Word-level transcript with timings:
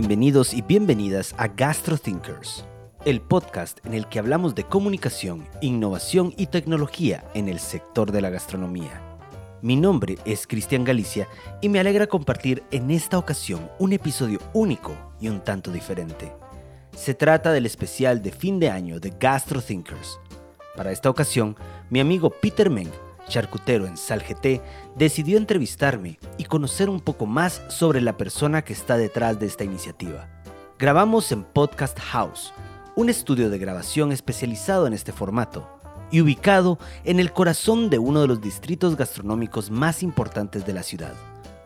Bienvenidos 0.00 0.54
y 0.54 0.62
bienvenidas 0.62 1.34
a 1.38 1.48
GastroThinkers, 1.48 2.64
el 3.04 3.20
podcast 3.20 3.84
en 3.84 3.94
el 3.94 4.08
que 4.08 4.20
hablamos 4.20 4.54
de 4.54 4.62
comunicación, 4.62 5.48
innovación 5.60 6.32
y 6.36 6.46
tecnología 6.46 7.24
en 7.34 7.48
el 7.48 7.58
sector 7.58 8.12
de 8.12 8.20
la 8.20 8.30
gastronomía. 8.30 9.02
Mi 9.60 9.74
nombre 9.74 10.16
es 10.24 10.46
Cristian 10.46 10.84
Galicia 10.84 11.26
y 11.60 11.68
me 11.68 11.80
alegra 11.80 12.06
compartir 12.06 12.62
en 12.70 12.92
esta 12.92 13.18
ocasión 13.18 13.68
un 13.80 13.92
episodio 13.92 14.38
único 14.52 14.94
y 15.20 15.30
un 15.30 15.40
tanto 15.40 15.72
diferente. 15.72 16.32
Se 16.96 17.14
trata 17.14 17.50
del 17.50 17.66
especial 17.66 18.22
de 18.22 18.30
fin 18.30 18.60
de 18.60 18.70
año 18.70 19.00
de 19.00 19.12
GastroThinkers. 19.18 20.20
Para 20.76 20.92
esta 20.92 21.10
ocasión, 21.10 21.56
mi 21.90 21.98
amigo 21.98 22.30
Peter 22.30 22.70
Meng, 22.70 22.92
charcutero 23.28 23.86
en 23.86 23.96
Salgt, 23.96 24.44
decidió 24.96 25.38
entrevistarme 25.38 26.18
y 26.36 26.44
conocer 26.44 26.88
un 26.88 27.00
poco 27.00 27.26
más 27.26 27.62
sobre 27.68 28.00
la 28.00 28.16
persona 28.16 28.62
que 28.62 28.72
está 28.72 28.96
detrás 28.96 29.38
de 29.38 29.46
esta 29.46 29.64
iniciativa. 29.64 30.28
Grabamos 30.78 31.30
en 31.32 31.44
Podcast 31.44 31.98
House, 31.98 32.52
un 32.96 33.10
estudio 33.10 33.50
de 33.50 33.58
grabación 33.58 34.12
especializado 34.12 34.86
en 34.86 34.92
este 34.92 35.12
formato 35.12 35.68
y 36.10 36.20
ubicado 36.20 36.78
en 37.04 37.20
el 37.20 37.32
corazón 37.32 37.90
de 37.90 37.98
uno 37.98 38.20
de 38.22 38.28
los 38.28 38.40
distritos 38.40 38.96
gastronómicos 38.96 39.70
más 39.70 40.02
importantes 40.02 40.64
de 40.66 40.72
la 40.72 40.82
ciudad, 40.82 41.14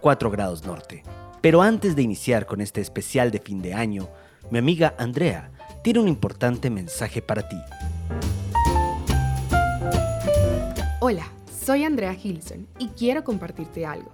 4 0.00 0.30
grados 0.30 0.64
norte. 0.64 1.04
Pero 1.40 1.62
antes 1.62 1.96
de 1.96 2.02
iniciar 2.02 2.46
con 2.46 2.60
este 2.60 2.80
especial 2.80 3.30
de 3.30 3.38
fin 3.38 3.62
de 3.62 3.74
año, 3.74 4.08
mi 4.50 4.58
amiga 4.58 4.94
Andrea 4.98 5.50
tiene 5.82 6.00
un 6.00 6.08
importante 6.08 6.70
mensaje 6.70 7.22
para 7.22 7.48
ti. 7.48 7.56
Hola, 11.00 11.26
soy 11.62 11.84
Andrea 11.84 12.14
Gilson 12.14 12.66
y 12.78 12.88
quiero 12.88 13.24
compartirte 13.24 13.86
algo. 13.86 14.10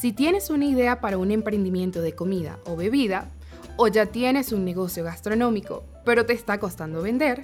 Si 0.00 0.12
tienes 0.12 0.48
una 0.48 0.64
idea 0.64 1.00
para 1.00 1.18
un 1.18 1.30
emprendimiento 1.30 2.00
de 2.00 2.14
comida 2.14 2.58
o 2.64 2.76
bebida, 2.76 3.28
o 3.76 3.88
ya 3.88 4.06
tienes 4.06 4.52
un 4.52 4.64
negocio 4.64 5.04
gastronómico, 5.04 5.84
pero 6.04 6.24
te 6.24 6.32
está 6.32 6.58
costando 6.58 7.02
vender, 7.02 7.42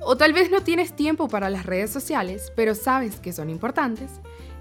o 0.00 0.16
tal 0.16 0.32
vez 0.32 0.50
no 0.50 0.60
tienes 0.60 0.94
tiempo 0.94 1.28
para 1.28 1.50
las 1.50 1.64
redes 1.64 1.90
sociales, 1.90 2.52
pero 2.54 2.74
sabes 2.74 3.18
que 3.18 3.32
son 3.32 3.48
importantes, 3.50 4.10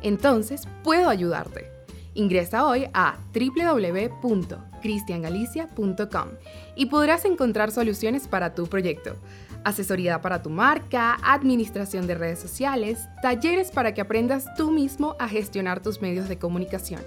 entonces 0.02 0.68
puedo 0.84 1.10
ayudarte. 1.10 1.70
Ingresa 2.14 2.66
hoy 2.66 2.88
a 2.94 3.18
www.cristiangalicia.com 3.34 6.28
y 6.76 6.86
podrás 6.86 7.26
encontrar 7.26 7.72
soluciones 7.72 8.28
para 8.28 8.56
tu 8.56 8.68
proyecto. 8.68 9.18
Asesoría 9.66 10.22
para 10.22 10.44
tu 10.44 10.52
marca, 10.52 11.18
administración 11.24 12.06
de 12.06 12.14
redes 12.14 12.38
sociales, 12.38 13.10
talleres 13.24 13.72
para 13.72 13.96
que 13.96 14.02
aprendas 14.02 14.46
tú 14.56 14.70
mismo 14.70 15.16
a 15.18 15.28
gestionar 15.28 15.82
tus 15.82 16.04
medios 16.04 16.30
de 16.30 16.38
comunicación. 16.38 17.02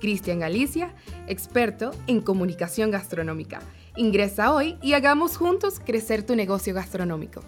Cristian 0.00 0.40
Galicia, 0.40 0.92
experto 1.28 1.92
en 2.08 2.20
comunicación 2.20 2.90
gastronómica. 2.90 3.60
Ingresa 3.94 4.52
hoy 4.52 4.76
y 4.82 4.94
hagamos 4.94 5.36
juntos 5.36 5.78
crecer 5.78 6.24
tu 6.24 6.34
negocio 6.34 6.74
gastronómico. 6.74 7.42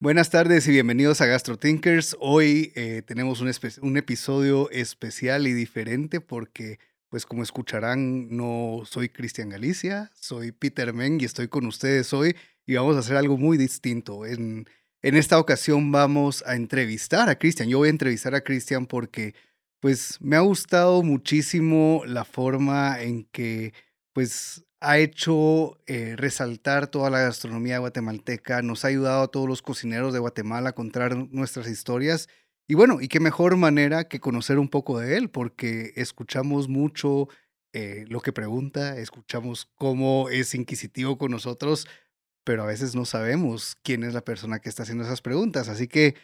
Buenas 0.00 0.30
tardes 0.30 0.66
y 0.68 0.70
bienvenidos 0.70 1.20
a 1.20 1.26
GastroThinkers. 1.26 2.16
Hoy 2.18 2.72
eh, 2.76 3.02
tenemos 3.06 3.42
un, 3.42 3.96
episodio 3.98 4.70
especial 4.70 5.46
y 5.46 5.52
diferente 5.52 6.22
porque, 6.22 6.78
pues 7.14 7.26
como 7.26 7.44
escucharán, 7.44 8.36
no 8.36 8.82
soy 8.86 9.08
Cristian 9.08 9.48
Galicia, 9.48 10.10
soy 10.16 10.50
Peter 10.50 10.92
Meng 10.92 11.20
y 11.20 11.24
estoy 11.24 11.46
con 11.46 11.64
ustedes 11.64 12.12
hoy 12.12 12.34
y 12.66 12.74
vamos 12.74 12.96
a 12.96 12.98
hacer 12.98 13.16
algo 13.16 13.38
muy 13.38 13.56
distinto. 13.56 14.26
En, 14.26 14.68
en 15.00 15.14
esta 15.14 15.38
ocasión 15.38 15.92
vamos 15.92 16.42
a 16.44 16.56
entrevistar 16.56 17.28
a 17.28 17.38
Cristian. 17.38 17.68
Yo 17.68 17.78
voy 17.78 17.86
a 17.86 17.90
entrevistar 17.92 18.34
a 18.34 18.40
Cristian 18.40 18.86
porque, 18.86 19.36
pues, 19.78 20.18
me 20.20 20.34
ha 20.34 20.40
gustado 20.40 21.04
muchísimo 21.04 22.02
la 22.04 22.24
forma 22.24 23.00
en 23.00 23.26
que, 23.26 23.74
pues, 24.12 24.64
ha 24.80 24.98
hecho 24.98 25.78
eh, 25.86 26.16
resaltar 26.16 26.88
toda 26.88 27.10
la 27.10 27.20
gastronomía 27.20 27.78
guatemalteca, 27.78 28.60
nos 28.60 28.84
ha 28.84 28.88
ayudado 28.88 29.22
a 29.22 29.28
todos 29.28 29.48
los 29.48 29.62
cocineros 29.62 30.12
de 30.12 30.18
Guatemala 30.18 30.70
a 30.70 30.74
contar 30.74 31.16
nuestras 31.30 31.68
historias. 31.68 32.28
Y 32.66 32.74
bueno, 32.74 33.00
y 33.00 33.08
qué 33.08 33.20
mejor 33.20 33.56
manera 33.56 34.04
que 34.04 34.20
conocer 34.20 34.58
un 34.58 34.68
poco 34.68 34.98
de 34.98 35.16
él, 35.18 35.28
porque 35.28 35.92
escuchamos 35.96 36.68
mucho 36.68 37.28
eh, 37.74 38.04
lo 38.08 38.20
que 38.20 38.32
pregunta, 38.32 38.96
escuchamos 38.98 39.66
cómo 39.74 40.30
es 40.30 40.54
inquisitivo 40.54 41.18
con 41.18 41.30
nosotros, 41.30 41.86
pero 42.44 42.62
a 42.62 42.66
veces 42.66 42.94
no 42.94 43.04
sabemos 43.04 43.76
quién 43.82 44.02
es 44.04 44.14
la 44.14 44.24
persona 44.24 44.60
que 44.60 44.68
está 44.68 44.84
haciendo 44.84 45.04
esas 45.04 45.20
preguntas. 45.20 45.68
Así 45.68 45.88
que, 45.88 46.14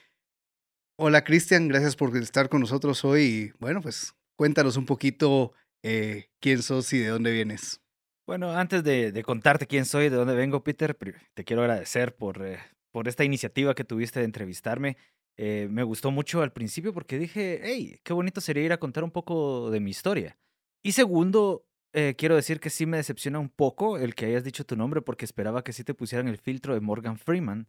hola 0.96 1.24
Cristian, 1.24 1.68
gracias 1.68 1.96
por 1.96 2.16
estar 2.16 2.48
con 2.48 2.60
nosotros 2.60 3.04
hoy. 3.04 3.22
Y 3.22 3.52
bueno, 3.58 3.82
pues 3.82 4.14
cuéntanos 4.36 4.76
un 4.76 4.86
poquito 4.86 5.52
eh, 5.82 6.30
quién 6.40 6.62
sos 6.62 6.92
y 6.92 6.98
de 6.98 7.08
dónde 7.08 7.32
vienes. 7.32 7.80
Bueno, 8.26 8.52
antes 8.52 8.84
de, 8.84 9.22
contarte 9.24 9.66
quién 9.66 9.84
soy, 9.84 10.08
de 10.08 10.16
dónde 10.16 10.34
vengo, 10.34 10.62
Peter, 10.62 10.96
te 11.34 11.44
quiero 11.44 11.62
agradecer 11.62 12.14
por, 12.14 12.46
eh, 12.46 12.60
por 12.92 13.08
esta 13.08 13.24
iniciativa 13.24 13.74
que 13.74 13.84
tuviste 13.84 14.20
de 14.20 14.26
entrevistarme. 14.26 14.96
Eh, 15.42 15.68
me 15.70 15.82
gustó 15.84 16.10
mucho 16.10 16.42
al 16.42 16.52
principio 16.52 16.92
porque 16.92 17.18
dije, 17.18 17.60
hey, 17.62 17.98
qué 18.02 18.12
bonito 18.12 18.42
sería 18.42 18.64
ir 18.64 18.72
a 18.74 18.78
contar 18.78 19.04
un 19.04 19.10
poco 19.10 19.70
de 19.70 19.80
mi 19.80 19.90
historia. 19.90 20.36
Y 20.82 20.92
segundo, 20.92 21.66
eh, 21.94 22.14
quiero 22.18 22.36
decir 22.36 22.60
que 22.60 22.68
sí 22.68 22.84
me 22.84 22.98
decepciona 22.98 23.38
un 23.38 23.48
poco 23.48 23.96
el 23.96 24.14
que 24.14 24.26
hayas 24.26 24.44
dicho 24.44 24.66
tu 24.66 24.76
nombre 24.76 25.00
porque 25.00 25.24
esperaba 25.24 25.64
que 25.64 25.72
sí 25.72 25.82
te 25.82 25.94
pusieran 25.94 26.28
el 26.28 26.36
filtro 26.36 26.74
de 26.74 26.80
Morgan 26.80 27.16
Freeman 27.16 27.68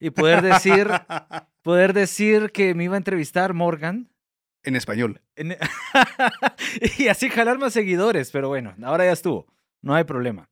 y 0.00 0.10
poder 0.10 0.42
decir, 0.42 0.88
poder 1.62 1.92
decir 1.92 2.50
que 2.50 2.74
me 2.74 2.84
iba 2.84 2.94
a 2.94 2.98
entrevistar 2.98 3.54
Morgan. 3.54 4.10
En 4.64 4.74
español. 4.74 5.22
y 6.98 7.06
así 7.06 7.28
jalar 7.28 7.58
más 7.58 7.72
seguidores, 7.72 8.32
pero 8.32 8.48
bueno, 8.48 8.74
ahora 8.82 9.04
ya 9.04 9.12
estuvo 9.12 9.46
no 9.86 9.94
hay 9.94 10.02
problema. 10.02 10.50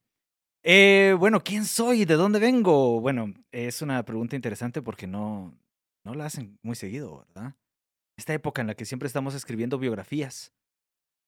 Eh, 0.63 1.13
bueno, 1.19 1.41
¿quién 1.43 1.65
soy? 1.65 2.05
¿De 2.05 2.15
dónde 2.15 2.39
vengo? 2.39 3.01
Bueno, 3.01 3.33
es 3.51 3.81
una 3.81 4.03
pregunta 4.03 4.37
interesante 4.37 4.81
porque 4.81 5.07
no, 5.07 5.53
no 6.05 6.13
la 6.13 6.25
hacen 6.25 6.57
muy 6.61 6.75
seguido, 6.75 7.25
¿verdad? 7.27 7.55
Esta 8.17 8.33
época 8.33 8.61
en 8.61 8.67
la 8.67 8.75
que 8.75 8.85
siempre 8.85 9.07
estamos 9.07 9.35
escribiendo 9.35 9.77
biografías. 9.77 10.53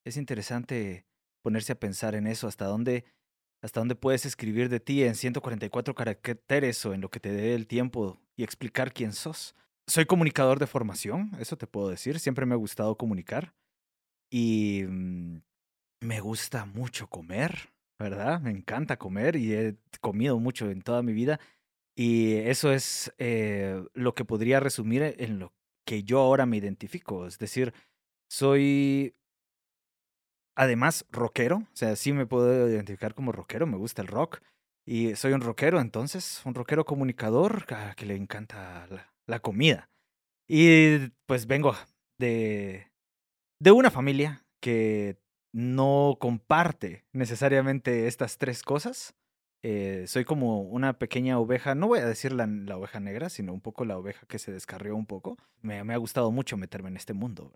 Es 0.05 0.15
interesante 0.15 1.05
ponerse 1.43 1.73
a 1.73 1.79
pensar 1.79 2.15
en 2.15 2.27
eso, 2.27 2.47
hasta 2.47 2.65
dónde, 2.65 3.03
hasta 3.61 3.81
dónde 3.81 3.95
puedes 3.95 4.25
escribir 4.25 4.69
de 4.69 4.79
ti 4.79 5.03
en 5.03 5.15
144 5.15 5.95
caracteres 5.95 6.85
o 6.85 6.93
en 6.93 7.01
lo 7.01 7.09
que 7.09 7.19
te 7.19 7.31
dé 7.31 7.55
el 7.55 7.67
tiempo 7.67 8.21
y 8.37 8.43
explicar 8.43 8.93
quién 8.93 9.11
sos. 9.11 9.55
Soy 9.87 10.05
comunicador 10.05 10.59
de 10.59 10.67
formación, 10.67 11.31
eso 11.39 11.57
te 11.57 11.67
puedo 11.67 11.89
decir, 11.89 12.19
siempre 12.19 12.45
me 12.45 12.53
ha 12.53 12.57
gustado 12.57 12.95
comunicar 12.97 13.53
y 14.31 14.83
mm, 14.87 15.41
me 16.01 16.19
gusta 16.19 16.65
mucho 16.65 17.07
comer. 17.07 17.73
¿verdad? 17.99 18.39
Me 18.41 18.51
encanta 18.51 18.97
comer 18.97 19.35
y 19.35 19.53
he 19.53 19.75
comido 20.01 20.39
mucho 20.39 20.69
en 20.69 20.81
toda 20.81 21.01
mi 21.01 21.13
vida. 21.13 21.39
Y 21.99 22.35
eso 22.35 22.71
es 22.71 23.11
eh, 23.17 23.83
lo 23.93 24.13
que 24.13 24.23
podría 24.23 24.59
resumir 24.59 25.15
en 25.17 25.39
lo 25.39 25.55
que 25.83 26.03
yo 26.03 26.19
ahora 26.19 26.45
me 26.45 26.57
identifico. 26.57 27.25
Es 27.25 27.39
decir, 27.39 27.73
soy 28.29 29.15
además 30.55 31.07
rockero, 31.09 31.57
o 31.57 31.75
sea, 31.75 31.95
sí 31.95 32.13
me 32.13 32.27
puedo 32.27 32.69
identificar 32.69 33.15
como 33.15 33.31
rockero, 33.31 33.65
me 33.65 33.77
gusta 33.77 34.03
el 34.03 34.09
rock. 34.09 34.41
Y 34.85 35.15
soy 35.15 35.33
un 35.33 35.41
rockero, 35.41 35.81
entonces, 35.81 36.41
un 36.45 36.53
rockero 36.53 36.85
comunicador 36.85 37.65
que 37.95 38.05
le 38.05 38.15
encanta 38.15 38.85
la, 38.87 39.13
la 39.25 39.39
comida. 39.39 39.89
Y 40.47 41.09
pues 41.25 41.47
vengo 41.47 41.75
de, 42.19 42.91
de 43.59 43.71
una 43.71 43.89
familia 43.89 44.45
que 44.61 45.17
no 45.51 46.17
comparte 46.19 47.05
necesariamente 47.11 48.07
estas 48.07 48.37
tres 48.37 48.61
cosas. 48.61 49.15
Eh, 49.63 50.05
soy 50.07 50.23
como 50.23 50.61
una 50.61 50.99
pequeña 50.99 51.39
oveja, 51.39 51.75
no 51.75 51.87
voy 51.87 51.99
a 51.99 52.05
decir 52.05 52.31
la, 52.31 52.45
oveja 52.77 52.99
negra, 52.99 53.29
sino 53.29 53.53
un 53.53 53.61
poco 53.61 53.85
la 53.85 53.97
oveja 53.97 54.25
que 54.27 54.39
se 54.39 54.51
descarrió 54.51 54.95
un 54.95 55.05
poco. 55.05 55.37
Me, 55.61 55.79
ha 55.79 55.97
gustado 55.97 56.31
mucho 56.31 56.57
meterme 56.57 56.89
en 56.89 56.97
este 56.97 57.13
mundo. 57.13 57.51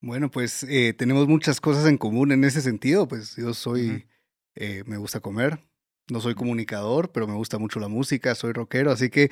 Bueno, 0.00 0.30
pues 0.30 0.62
eh, 0.64 0.94
tenemos 0.94 1.28
muchas 1.28 1.60
cosas 1.60 1.86
en 1.86 1.98
común 1.98 2.32
en 2.32 2.44
ese 2.44 2.60
sentido. 2.60 3.08
Pues 3.08 3.36
yo 3.36 3.52
soy, 3.52 4.06
eh, 4.54 4.84
me 4.86 4.96
gusta 4.96 5.20
comer, 5.20 5.58
no 6.08 6.20
soy 6.20 6.34
comunicador, 6.34 7.10
pero 7.12 7.26
me 7.26 7.34
gusta 7.34 7.58
mucho 7.58 7.80
la 7.80 7.88
música, 7.88 8.34
soy 8.34 8.52
rockero, 8.52 8.90
así 8.92 9.10
que 9.10 9.30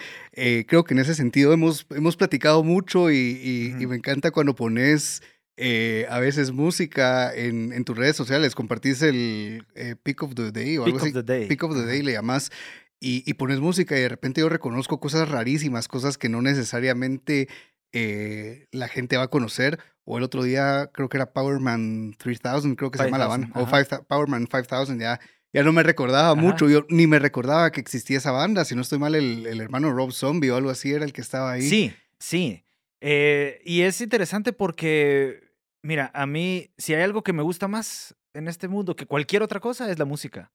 creo 0.67 0.85
que 0.85 0.95
en 0.95 1.01
ese 1.01 1.15
sentido 1.15 1.53
hemos, 1.53 1.87
hemos 1.91 2.17
platicado 2.17 2.63
mucho 2.63 3.11
y, 3.11 3.75
y 3.79 3.87
me 3.87 3.97
encanta 3.97 4.31
cuando 4.31 4.55
pones 4.55 5.23
eh, 5.61 6.07
a 6.09 6.21
veces 6.21 6.53
música 6.53 7.35
en, 7.35 7.73
en, 7.73 7.85
tus 7.85 7.99
redes 7.99 8.15
sociales, 8.15 8.55
compartís 8.55 9.03
el 9.03 9.67
eh, 9.75 9.97
Pick 10.01 10.23
of 10.23 10.37
the 10.37 10.53
Day 10.53 10.79
o 10.79 10.85
algo 10.85 10.99
así. 10.99 11.09
Of 11.09 11.15
the 11.15 11.23
day. 11.25 11.49
Pick 11.49 11.65
of 11.65 11.75
the 11.75 11.85
Day 11.85 12.01
le 12.03 12.13
llamas 12.13 12.53
y, 13.01 13.25
y, 13.29 13.35
pones 13.35 13.59
música 13.59 13.99
y 13.99 14.03
de 14.03 14.09
repente 14.09 14.41
yo 14.41 14.49
reconozco 14.49 15.01
cosas 15.01 15.29
rarísimas, 15.29 15.89
cosas 15.89 16.17
que 16.17 16.29
no 16.29 16.43
necesariamente 16.43 17.49
eh, 17.93 18.69
la 18.71 18.87
gente 18.87 19.17
va 19.17 19.25
a 19.25 19.29
conocer. 19.29 19.81
O 20.05 20.19
el 20.19 20.23
otro 20.23 20.45
día 20.45 20.91
creo 20.95 21.09
que 21.09 21.17
era 21.17 21.33
Powerman 21.33 22.15
3000, 22.17 22.77
creo 22.77 22.93
que 22.93 22.99
se 22.99 23.07
llama 23.07 23.19
la 23.19 23.27
banda. 23.27 23.51
O 23.55 23.67
Powerman 24.07 24.47
5000, 24.47 24.97
ya, 25.01 25.19
ya 25.53 25.65
no 25.65 25.73
me 25.73 25.83
recordaba 25.83 26.37
mucho. 26.37 26.71
Yo 26.71 26.87
ni 26.89 27.09
me 27.09 27.19
recordaba 27.19 27.73
que 27.73 27.81
existía 27.81 28.19
esa 28.19 28.31
banda. 28.31 28.65
Si 28.65 28.77
no 28.77 28.83
estoy 28.83 29.01
mal, 29.01 29.17
el, 29.17 29.45
el 29.45 29.61
hermano 29.61 29.93
Rob 29.93 30.13
Zombie 30.13 30.51
o 30.51 30.57
algo 30.57 30.71
así 30.71 30.93
era 30.93 31.05
el 31.05 31.13
que 31.13 31.21
estaba 31.21 31.51
ahí. 31.51 31.63
Sí, 31.63 31.93
sí. 32.21 32.65
y 33.03 33.81
es 33.81 34.01
interesante 34.01 34.53
porque 34.53 35.48
Mira, 35.83 36.11
a 36.15 36.27
mí, 36.27 36.71
si 36.77 36.95
hay 36.95 37.03
algo 37.03 37.23
que 37.23 37.33
me 37.33 37.43
gusta 37.43 37.69
más 37.69 38.17
en 38.35 38.49
este 38.49 38.69
mundo 38.69 38.97
que 38.97 39.07
cualquier 39.07 39.43
otra 39.43 39.61
cosa, 39.61 39.91
es 39.91 39.99
la 39.99 40.05
música. 40.05 40.53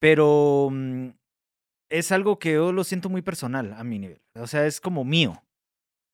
Pero 0.00 0.68
mm, 0.70 1.08
es 1.90 2.12
algo 2.12 2.38
que 2.38 2.54
yo 2.54 2.72
lo 2.72 2.84
siento 2.84 3.08
muy 3.08 3.22
personal 3.22 3.72
a 3.72 3.84
mi 3.84 3.98
nivel. 3.98 4.22
O 4.34 4.46
sea, 4.46 4.66
es 4.66 4.80
como 4.80 5.04
mío. 5.04 5.42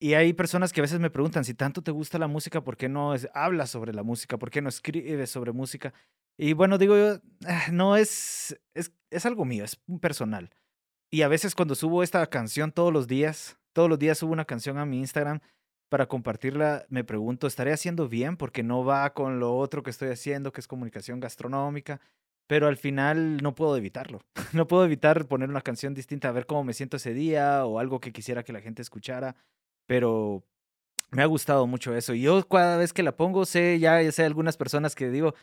Y 0.01 0.15
hay 0.15 0.33
personas 0.33 0.73
que 0.73 0.81
a 0.81 0.83
veces 0.83 1.01
me 1.01 1.11
preguntan, 1.11 1.45
si 1.45 1.55
tanto 1.55 1.83
te 1.83 1.91
gusta 1.91 2.19
la 2.19 2.27
música, 2.27 2.63
¿por 2.63 2.77
qué 2.77 2.89
no 2.89 3.15
hablas 3.33 3.71
sobre 3.71 3.93
la 3.93 4.03
música? 4.03 4.39
¿Por 4.39 4.51
qué 4.51 4.61
no 4.61 4.69
escribes 4.69 5.31
sobre 5.31 5.53
música? 5.53 5.95
Y 6.37 6.53
bueno, 6.53 6.79
digo 6.79 6.97
yo, 6.97 7.21
ah, 7.47 7.67
no 7.73 7.97
es, 7.97 8.59
es, 8.75 8.93
es 9.11 9.25
algo 9.25 9.45
mío, 9.45 9.65
es 9.65 9.81
personal. 10.01 10.51
Y 11.11 11.23
a 11.23 11.29
veces 11.29 11.55
cuando 11.55 11.75
subo 11.75 12.03
esta 12.03 12.27
canción 12.27 12.73
todos 12.73 12.93
los 12.93 13.07
días, 13.07 13.57
todos 13.73 13.89
los 13.89 13.99
días 13.99 14.19
subo 14.19 14.33
una 14.33 14.45
canción 14.45 14.79
a 14.79 14.85
mi 14.85 14.99
Instagram 14.99 15.41
para 15.95 16.09
compartirla, 16.09 16.87
me 16.89 17.05
pregunto, 17.05 17.47
¿estaré 17.47 17.73
haciendo 17.73 18.09
bien? 18.09 18.37
Porque 18.37 18.65
no 18.65 18.85
va 18.85 19.15
con 19.15 19.39
lo 19.39 19.57
otro 19.57 19.85
que 19.85 19.91
estoy 19.91 20.09
haciendo, 20.09 20.51
que 20.51 20.61
es 20.61 20.67
comunicación 20.67 21.21
gastronómica. 21.21 22.01
Pero 22.49 22.67
al 22.67 22.77
final 22.77 23.37
no 23.37 23.55
puedo 23.55 23.77
evitarlo. 23.77 24.21
No 24.53 24.67
puedo 24.67 24.85
evitar 24.85 25.29
poner 25.29 25.51
una 25.51 25.61
canción 25.61 25.95
distinta, 25.95 26.29
a 26.29 26.33
ver 26.33 26.47
cómo 26.47 26.65
me 26.65 26.73
siento 26.73 26.97
ese 26.97 27.15
día 27.15 27.65
o 27.65 27.79
algo 27.79 28.01
que 28.01 28.11
quisiera 28.11 28.43
que 28.43 28.53
la 28.53 28.61
gente 28.61 28.83
escuchara. 28.83 29.37
Pero 29.87 30.43
me 31.13 31.23
ha 31.23 31.27
gustado 31.27 31.65
mucho 31.69 31.95
eso. 31.95 32.13
Y 32.13 32.23
yo 32.23 32.45
cada 32.49 32.77
vez 32.77 32.93
que 32.93 33.05
la 33.05 33.17
pongo, 33.17 33.47
sé, 33.47 33.79
ya, 33.79 34.03
ya 34.03 34.11
sé 34.11 34.25
algunas 34.25 34.57
personas 34.57 34.97
que 34.97 35.11
digo, 35.11 35.37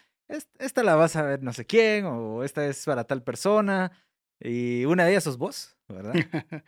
esta 0.59 0.83
la 0.83 0.95
vas 0.95 1.15
a 1.15 1.23
ver 1.23 1.43
no 1.43 1.53
sé 1.53 1.63
quién, 1.63 2.07
o 2.07 2.43
esta 2.43 2.65
es 2.65 2.83
para 2.83 3.05
tal 3.05 3.23
persona. 3.23 3.93
Y 4.37 4.83
una 4.83 5.05
de 5.05 5.11
ellas 5.11 5.23
sos 5.23 5.37
vos, 5.37 5.77
¿verdad? 5.87 6.11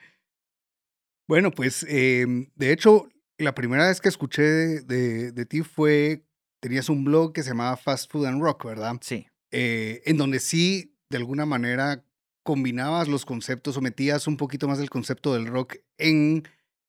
bueno, 1.28 1.52
pues 1.52 1.86
em, 1.90 2.50
de 2.56 2.72
hecho, 2.72 3.10
la 3.38 3.56
primera 3.56 3.88
vez 3.88 4.02
que 4.02 4.10
escuché 4.10 4.44
de, 4.44 5.32
de, 5.32 5.46
ti 5.46 5.62
fue, 5.62 6.26
tenías 6.60 6.90
un 6.90 7.04
blog 7.04 7.34
que 7.34 7.44
se 7.44 7.50
llamaba 7.50 7.78
Fast 7.78 8.12
Food 8.12 8.26
and 8.26 8.42
Rock, 8.42 8.66
¿verdad? 8.66 8.98
Sí. 9.02 9.26
Eh, 9.52 10.02
en 10.06 10.18
donde 10.18 10.40
sí, 10.40 10.96
de 11.10 11.18
alguna 11.18 11.46
manera, 11.46 12.04
combinabas 12.44 13.08
los 13.08 13.26
conceptos 13.26 13.78
o 13.78 13.82
metías 13.82 14.28
un 14.28 14.38
poquito 14.38 14.68
más 14.68 14.80
el 14.80 14.90
concepto 14.90 15.34
del 15.34 15.48
rock 15.48 15.78
en, 15.98 16.44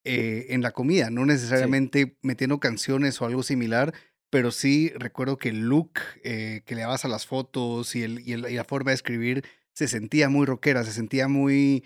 eh, 0.04 0.46
en 0.48 0.62
la 0.62 0.72
comida, 0.72 1.10
no 1.10 1.26
necesariamente 1.26 2.16
metiendo 2.22 2.60
canciones 2.60 3.20
o 3.20 3.26
algo 3.26 3.42
similar, 3.42 3.94
pero 4.30 4.50
sí 4.50 4.92
recuerdo 4.96 5.36
que 5.36 5.50
el 5.50 5.68
look 5.68 5.92
eh, 6.24 6.62
que 6.64 6.74
le 6.74 6.80
dabas 6.80 7.04
a 7.04 7.08
las 7.08 7.26
fotos 7.26 7.94
y, 7.94 8.02
el, 8.02 8.26
y, 8.26 8.32
el, 8.32 8.50
y 8.50 8.54
la 8.54 8.64
forma 8.64 8.90
de 8.90 8.96
escribir 8.96 9.44
se 9.72 9.86
sentía 9.86 10.28
muy 10.28 10.46
rockera, 10.46 10.84
se 10.84 10.92
sentía 10.92 11.28
muy, 11.28 11.84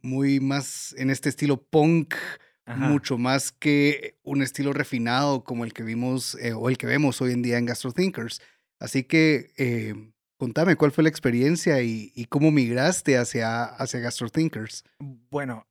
muy 0.00 0.40
más 0.40 0.94
en 0.96 1.10
este 1.10 1.28
estilo 1.28 1.62
punk, 1.62 2.14
mucho 2.66 3.18
más 3.18 3.52
que 3.52 4.16
un 4.22 4.42
estilo 4.42 4.72
refinado 4.72 5.44
como 5.44 5.64
el 5.64 5.72
que 5.72 5.82
vimos 5.82 6.36
eh, 6.36 6.52
o 6.52 6.68
el 6.68 6.78
que 6.78 6.86
vemos 6.86 7.20
hoy 7.20 7.32
en 7.32 7.42
día 7.42 7.58
en 7.58 7.66
Gastro 7.66 7.92
Thinkers. 7.92 8.40
Así 8.78 9.04
que 9.04 9.52
eh, 9.56 9.94
contame 10.38 10.76
cuál 10.76 10.92
fue 10.92 11.04
la 11.04 11.10
experiencia 11.10 11.82
y, 11.82 12.26
cómo 12.28 12.50
migraste 12.50 13.18
hacia, 13.18 13.64
hacia 13.64 14.00
Gastro 14.00 14.28
Thinkers. 14.28 14.84
Bueno, 14.98 15.66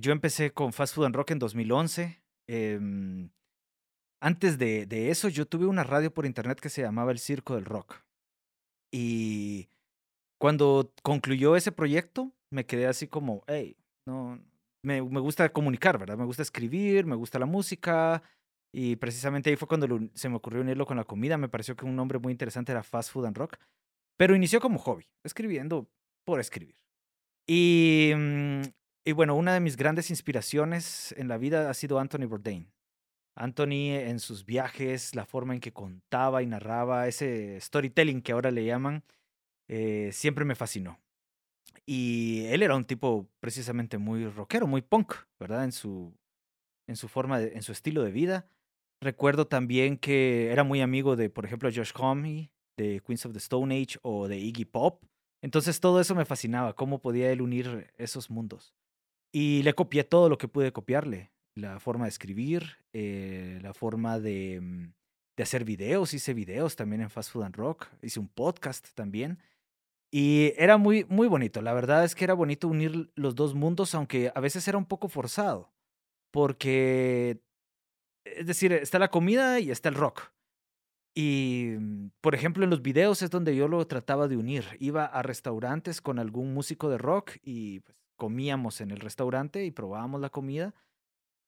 yo 0.00 0.12
empecé 0.12 0.52
con 0.52 0.72
Fast 0.72 0.94
Food 0.94 1.06
and 1.06 1.16
Rock 1.16 1.30
en 1.32 1.38
2011. 1.38 2.22
Em, 2.48 3.30
antes 4.20 4.58
de, 4.58 4.86
de, 4.86 5.10
eso, 5.10 5.28
yo 5.28 5.46
tuve 5.46 5.66
una 5.66 5.84
radio 5.84 6.12
por 6.12 6.26
internet 6.26 6.60
que 6.60 6.68
se 6.68 6.82
llamaba 6.82 7.12
El 7.12 7.18
Circo 7.18 7.54
del 7.54 7.64
Rock. 7.64 8.02
Y 8.92 9.70
cuando 10.38 10.92
concluyó 11.02 11.54
ese 11.54 11.70
proyecto, 11.70 12.32
me 12.50 12.66
quedé 12.66 12.86
así 12.86 13.06
como, 13.06 13.44
hey, 13.46 13.76
no, 14.06 14.40
me, 14.82 15.00
gusta 15.00 15.48
comunicar, 15.50 15.98
¿verdad? 15.98 16.16
Me 16.16 16.24
gusta 16.24 16.42
escribir, 16.42 17.06
me 17.06 17.16
gusta 17.16 17.38
la 17.38 17.46
música. 17.46 18.22
Y 18.72 18.96
precisamente 18.96 19.50
ahí 19.50 19.56
fue 19.56 19.68
cuando 19.68 19.88
se 20.14 20.28
me 20.28 20.36
ocurrió 20.36 20.60
unirlo 20.60 20.86
con 20.86 20.96
la 20.96 21.04
comida. 21.04 21.36
Me 21.36 21.48
pareció 21.48 21.76
que 21.76 21.84
un 21.84 21.96
nombre 21.96 22.18
muy 22.18 22.32
interesante 22.32 22.72
era 22.72 22.82
Fast 22.82 23.10
Food 23.10 23.26
and 23.26 23.36
Rock. 23.36 23.56
Pero 24.16 24.36
inició 24.36 24.60
como 24.60 24.78
hobby, 24.78 25.06
escribiendo 25.24 25.88
por 26.24 26.40
escribir. 26.40 26.76
Y, 27.46 28.12
mm, 28.14 28.62
y 29.04 29.12
bueno, 29.12 29.34
una 29.34 29.54
de 29.54 29.60
mis 29.60 29.76
grandes 29.76 30.10
inspiraciones 30.10 31.12
en 31.18 31.28
la 31.28 31.38
vida 31.38 31.70
ha 31.70 31.74
sido 31.74 31.98
Anthony 31.98 32.26
Bourdain. 32.26 32.70
Anthony 33.34 33.94
en 33.94 34.20
sus 34.20 34.44
viajes, 34.44 35.14
la 35.14 35.24
forma 35.24 35.54
en 35.54 35.60
que 35.60 35.72
contaba 35.72 36.42
y 36.42 36.46
narraba, 36.46 37.08
ese 37.08 37.58
storytelling 37.60 38.22
que 38.22 38.32
ahora 38.32 38.50
le 38.50 38.64
llaman, 38.64 39.02
eh, 39.68 40.10
siempre 40.12 40.44
me 40.44 40.54
fascinó. 40.54 41.00
Y 41.86 42.44
él 42.46 42.62
era 42.62 42.76
un 42.76 42.84
tipo 42.84 43.28
precisamente 43.40 43.98
muy 43.98 44.26
rockero, 44.28 44.66
muy 44.66 44.82
punk, 44.82 45.14
¿verdad? 45.38 45.64
En 45.64 45.72
su, 45.72 46.14
en 46.86 46.96
su 46.96 47.08
forma, 47.08 47.40
en 47.40 47.62
su 47.62 47.72
estilo 47.72 48.02
de 48.02 48.12
vida. 48.12 48.46
Recuerdo 49.02 49.46
también 49.46 49.96
que 49.96 50.52
era 50.52 50.62
muy 50.62 50.82
amigo 50.82 51.16
de, 51.16 51.30
por 51.30 51.44
ejemplo, 51.44 51.70
Josh 51.74 51.92
Homme, 51.98 52.52
de 52.76 53.00
Queens 53.04 53.26
of 53.26 53.32
the 53.32 53.38
Stone 53.38 53.74
Age 53.74 53.98
o 54.02 54.28
de 54.28 54.38
Iggy 54.38 54.66
Pop. 54.66 55.02
Entonces 55.42 55.80
todo 55.80 56.00
eso 56.00 56.14
me 56.14 56.26
fascinaba, 56.26 56.74
cómo 56.74 57.00
podía 57.00 57.32
él 57.32 57.40
unir 57.40 57.92
esos 57.96 58.30
mundos. 58.30 58.74
Y 59.32 59.62
le 59.62 59.74
copié 59.74 60.04
todo 60.04 60.28
lo 60.28 60.38
que 60.38 60.48
pude 60.48 60.72
copiarle. 60.72 61.30
La 61.56 61.80
forma 61.80 62.04
de 62.04 62.10
escribir, 62.10 62.78
eh, 62.92 63.58
la 63.62 63.74
forma 63.74 64.18
de, 64.18 64.60
mm, 64.60 64.92
de 65.36 65.42
hacer 65.42 65.64
videos. 65.64 66.14
Hice 66.14 66.34
videos 66.34 66.76
también 66.76 67.02
en 67.02 67.10
Fast 67.10 67.30
Food 67.32 67.44
and 67.44 67.56
Rock. 67.56 67.88
Hice 68.02 68.20
un 68.20 68.28
podcast 68.28 68.88
también. 68.94 69.38
Y 70.12 70.52
era 70.56 70.76
muy, 70.76 71.04
muy 71.08 71.28
bonito. 71.28 71.62
La 71.62 71.72
verdad 71.72 72.04
es 72.04 72.14
que 72.14 72.24
era 72.24 72.34
bonito 72.34 72.68
unir 72.68 73.10
los 73.14 73.34
dos 73.34 73.54
mundos, 73.54 73.94
aunque 73.94 74.32
a 74.34 74.40
veces 74.40 74.66
era 74.66 74.78
un 74.78 74.86
poco 74.86 75.08
forzado. 75.08 75.72
Porque, 76.32 77.40
es 78.24 78.46
decir, 78.46 78.72
está 78.72 78.98
la 78.98 79.10
comida 79.10 79.60
y 79.60 79.70
está 79.70 79.88
el 79.88 79.94
rock. 79.94 80.32
Y, 81.14 81.74
mm, 81.78 82.10
por 82.20 82.34
ejemplo, 82.34 82.64
en 82.64 82.70
los 82.70 82.82
videos 82.82 83.22
es 83.22 83.30
donde 83.30 83.54
yo 83.54 83.68
lo 83.68 83.86
trataba 83.86 84.28
de 84.28 84.36
unir. 84.36 84.64
Iba 84.80 85.04
a 85.04 85.22
restaurantes 85.22 86.00
con 86.00 86.18
algún 86.18 86.54
músico 86.54 86.88
de 86.88 86.98
rock 86.98 87.36
y 87.42 87.80
pues, 87.80 87.96
comíamos 88.16 88.80
en 88.80 88.90
el 88.90 89.00
restaurante 89.00 89.64
y 89.64 89.70
probábamos 89.70 90.20
la 90.20 90.30
comida. 90.30 90.74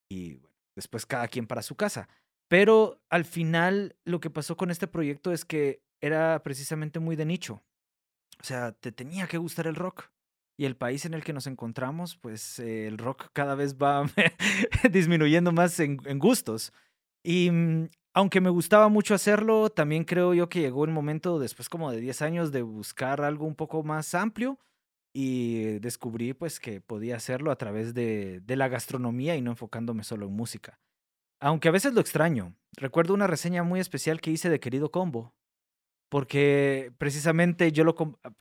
Y 0.09 0.41
después 0.77 1.07
cada 1.07 1.29
quien 1.29 1.47
para 1.47 1.63
su 1.63 1.75
casa. 1.77 2.09
Pero 2.49 3.01
al 3.09 3.25
final 3.25 3.97
lo 4.05 4.21
que 4.21 4.31
pasó 4.31 4.57
con 4.57 4.71
este 4.71 4.87
proyecto 4.87 5.33
es 5.33 5.45
que 5.45 5.83
era 6.01 6.43
precisamente 6.43 6.99
muy 7.01 7.17
de 7.17 7.25
nicho. 7.25 7.63
O 8.43 8.45
sea, 8.45 8.73
te 8.73 8.91
tenía 8.91 9.29
que 9.29 9.39
gustar 9.39 9.69
el 9.69 9.77
rock. 9.77 10.11
Y 10.59 10.65
el 10.65 10.77
país 10.77 11.05
en 11.07 11.15
el 11.15 11.25
que 11.25 11.33
nos 11.33 11.47
encontramos, 11.47 12.17
pues 12.17 12.59
eh, 12.59 12.87
el 12.87 12.99
rock 12.99 13.31
cada 13.33 13.55
vez 13.55 13.77
va 13.77 14.05
disminuyendo 14.91 15.53
más 15.53 15.79
en, 15.81 15.97
gustos. 16.19 16.73
Y 17.25 17.51
mm, 17.51 17.89
aunque 18.15 18.41
me 18.41 18.51
gustaba 18.51 18.89
mucho 18.89 19.15
hacerlo, 19.15 19.71
también 19.71 20.05
creo 20.05 20.35
yo 20.35 20.49
que 20.49 20.61
llegó 20.61 20.85
el 20.85 20.91
momento, 20.91 21.39
después 21.39 21.69
como 21.69 21.91
de 21.91 22.01
10 22.01 22.23
años, 22.23 22.53
de 22.53 22.63
buscar 22.63 23.23
algo 23.23 23.47
un 23.47 23.55
poco 23.55 23.83
más 23.83 24.15
amplio 24.15 24.59
y 25.15 25.79
descubrí 25.79 26.35
pues 26.35 26.59
que 26.59 26.81
podía 26.81 27.17
hacerlo 27.17 27.51
a 27.51 27.57
través 27.57 27.95
de, 27.95 28.41
de 28.41 28.57
la 28.57 28.69
gastronomía 28.69 29.37
y 29.37 29.43
no 29.43 29.53
enfocándome 29.53 30.05
solo 30.05 30.27
en 30.27 30.33
música. 30.33 30.81
Aunque 31.41 31.69
a 31.69 31.73
veces 31.73 31.95
lo 31.95 32.01
extraño. 32.01 32.55
Recuerdo 32.77 33.15
una 33.15 33.27
reseña 33.27 33.63
muy 33.63 33.81
especial 33.81 34.21
que 34.21 34.31
hice 34.31 34.51
de 34.51 34.61
Querido 34.61 34.91
Combo, 34.91 35.35
porque 36.13 36.93
precisamente 36.99 37.73
yo 37.73 37.85
lo 37.85 37.95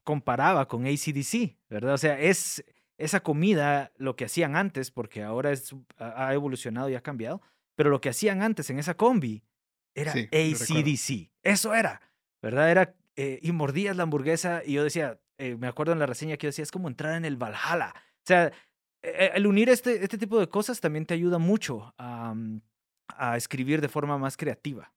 comparaba 0.04 0.68
con 0.68 0.86
ACDC, 0.86 1.56
¿verdad? 1.70 1.94
O 1.94 1.98
sea, 1.98 2.20
es 2.20 2.66
esa 2.98 3.24
comida 3.24 3.94
lo 3.96 4.18
que 4.18 4.26
hacían 4.26 4.58
antes, 4.58 4.92
porque 4.92 5.24
ahora 5.24 5.54
es, 5.54 5.74
ha 5.98 6.34
evolucionado 6.34 6.90
y 6.90 6.96
ha 6.96 7.02
cambiado, 7.02 7.42
pero 7.76 7.90
lo 7.90 8.02
que 8.02 8.10
hacían 8.10 8.42
antes 8.42 8.70
en 8.72 8.78
esa 8.78 8.96
combi 8.96 9.46
era 9.96 10.12
ACDC. 10.12 11.32
Eso 11.44 11.74
era, 11.74 12.02
¿verdad? 12.42 12.70
Era, 12.72 12.94
eh, 13.16 13.40
y 13.42 13.54
mordías 13.54 13.96
la 13.96 14.04
hamburguesa 14.04 14.64
y 14.66 14.74
yo 14.74 14.84
decía, 14.84 15.22
eh, 15.38 15.56
me 15.56 15.68
acuerdo 15.68 15.94
en 15.94 16.00
la 16.00 16.08
reseña 16.08 16.36
que 16.36 16.48
yo 16.48 16.50
decía, 16.50 16.64
es 16.64 16.72
como 16.72 16.90
entrar 16.90 17.16
en 17.16 17.24
el 17.24 17.38
Valhalla. 17.38 17.94
O 17.96 18.26
sea, 18.26 18.52
e, 19.02 19.32
el 19.34 19.48
unir 19.48 19.70
este, 19.70 20.04
este 20.04 20.18
tipo 20.18 20.42
de 20.42 20.50
cosas 20.50 20.82
también 20.82 21.06
te 21.06 21.14
ayuda 21.14 21.38
mucho 21.38 21.94
a, 21.98 22.36
a 23.08 23.38
escribir 23.38 23.80
de 23.80 23.88
forma 23.88 24.18
más 24.18 24.36
creativa. 24.36 24.92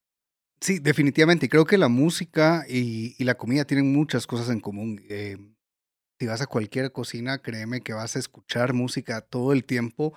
Sí, 0.64 0.78
definitivamente. 0.78 1.50
Creo 1.50 1.66
que 1.66 1.76
la 1.76 1.88
música 1.88 2.64
y, 2.66 3.22
la 3.22 3.34
comida 3.34 3.66
tienen 3.66 3.92
muchas 3.92 4.26
cosas 4.26 4.48
en 4.48 4.60
común. 4.60 5.04
Eh, 5.10 5.36
si 6.18 6.26
vas 6.26 6.40
a 6.40 6.46
cualquier 6.46 6.90
cocina, 6.90 7.36
créeme 7.36 7.82
que 7.82 7.92
vas 7.92 8.16
a 8.16 8.18
escuchar 8.18 8.72
música 8.72 9.20
todo 9.20 9.52
el 9.52 9.66
tiempo. 9.66 10.14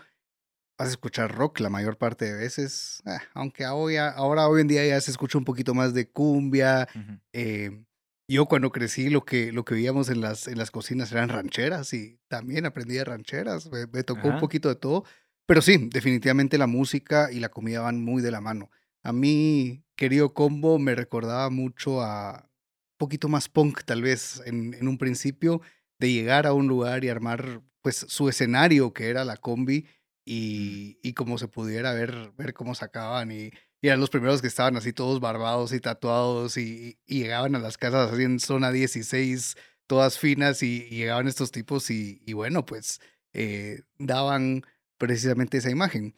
Vas 0.80 0.88
a 0.88 0.92
escuchar 0.92 1.36
rock 1.36 1.60
la 1.60 1.70
mayor 1.70 1.98
parte 1.98 2.24
de 2.24 2.34
veces. 2.34 3.01
Ah, 3.06 3.22
aunque 3.34 3.66
ahora, 3.66 4.10
ahora, 4.12 4.48
hoy 4.48 4.62
en 4.62 4.70
día 4.70 4.88
ya 4.88 5.01
se 5.01 5.12
escucha 5.12 5.38
un 5.38 5.44
poquito 5.44 5.74
más 5.74 5.94
de 5.94 6.10
cumbia. 6.10 6.88
Eh, 7.34 7.84
yo 8.30 8.46
cuando 8.46 8.72
crecí 8.72 9.10
lo 9.10 9.25
que, 9.25 9.51
lo 9.51 9.66
que 9.66 9.74
veíamos 9.74 10.08
en 10.08 10.22
las, 10.22 10.48
en 10.48 10.58
las 10.58 10.72
cocinas 10.72 11.12
eran 11.12 11.27
rancheras 11.27 11.92
y 11.92 12.22
también 12.30 12.66
aprendí 12.66 12.96
de 12.96 13.04
rancheras. 13.04 13.70
Me, 13.70 14.04
tocó 14.04 14.30
un 14.30 14.39
poquito 14.39 14.70
de 14.70 14.75
todo. 14.75 15.04
Pero 15.46 15.62
sí, 15.62 15.89
definitivamente 15.92 16.58
la 16.58 16.68
música 16.68 17.34
y 17.34 17.42
la 17.42 17.50
comida 17.50 17.82
van 17.82 18.01
muy 18.01 18.22
de 18.22 18.32
la 18.32 18.39
mano. 18.39 18.72
A 19.04 19.12
mí, 19.12 19.84
querido 19.98 20.34
combo, 20.34 20.80
me 20.80 20.96
recordaba 20.96 21.50
mucho 21.50 22.01
a 22.01 22.44
un 22.46 22.98
poquito 22.98 23.27
más 23.27 23.50
punk, 23.50 23.84
tal 23.84 24.01
vez, 24.01 24.42
en, 24.46 24.74
en 24.74 24.88
un 24.88 24.98
principio, 24.98 25.62
de 26.00 26.13
llegar 26.13 26.48
a 26.48 26.54
un 26.54 26.68
lugar 26.68 27.04
y 27.04 27.10
armar 27.10 27.62
pues 27.82 28.06
su 28.08 28.30
escenario, 28.30 28.94
que 28.94 29.10
era 29.10 29.25
la 29.25 29.38
combi, 29.38 29.86
y, 30.25 31.00
y 31.04 31.13
como 31.13 31.38
se 31.38 31.48
pudiera 31.48 31.94
ver, 31.94 32.32
ver 32.38 32.54
cómo 32.54 32.75
sacaban 32.75 33.32
y, 33.32 33.51
y 33.82 33.88
eran 33.88 34.00
los 34.00 34.10
primeros 34.10 34.42
que 34.42 34.48
estaban 34.48 34.75
así 34.75 34.92
todos 34.94 35.20
barbados 35.22 35.72
y 35.74 35.80
tatuados 35.80 36.58
y, 36.58 37.00
y 37.06 37.24
llegaban 37.24 37.56
a 37.56 37.60
las 37.60 37.77
casas 37.77 38.12
así 38.12 38.24
en 38.24 38.39
zona 38.39 38.72
16, 38.72 39.56
todas 39.88 40.20
finas 40.20 40.63
y, 40.63 40.82
llegaban 40.89 41.27
estos 41.27 41.51
tipos 41.51 41.89
y, 41.89 42.22
y 42.25 42.34
bueno, 42.34 42.66
pues 42.66 43.00
eh, 43.34 43.84
daban 43.98 44.63
precisamente 44.98 45.58
esa 45.58 45.70
imagen. 45.70 46.16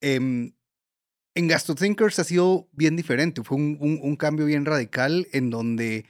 Eh, 0.00 0.52
en 1.34 1.48
GastroThinkers 1.48 2.18
ha 2.18 2.24
sido 2.24 2.68
bien 2.72 2.96
diferente, 2.96 3.42
fue 3.42 3.56
un, 3.56 3.76
un, 3.80 3.98
un, 4.02 4.16
cambio 4.16 4.46
bien 4.46 4.64
radical 4.64 5.26
en 5.32 5.50
donde 5.50 6.06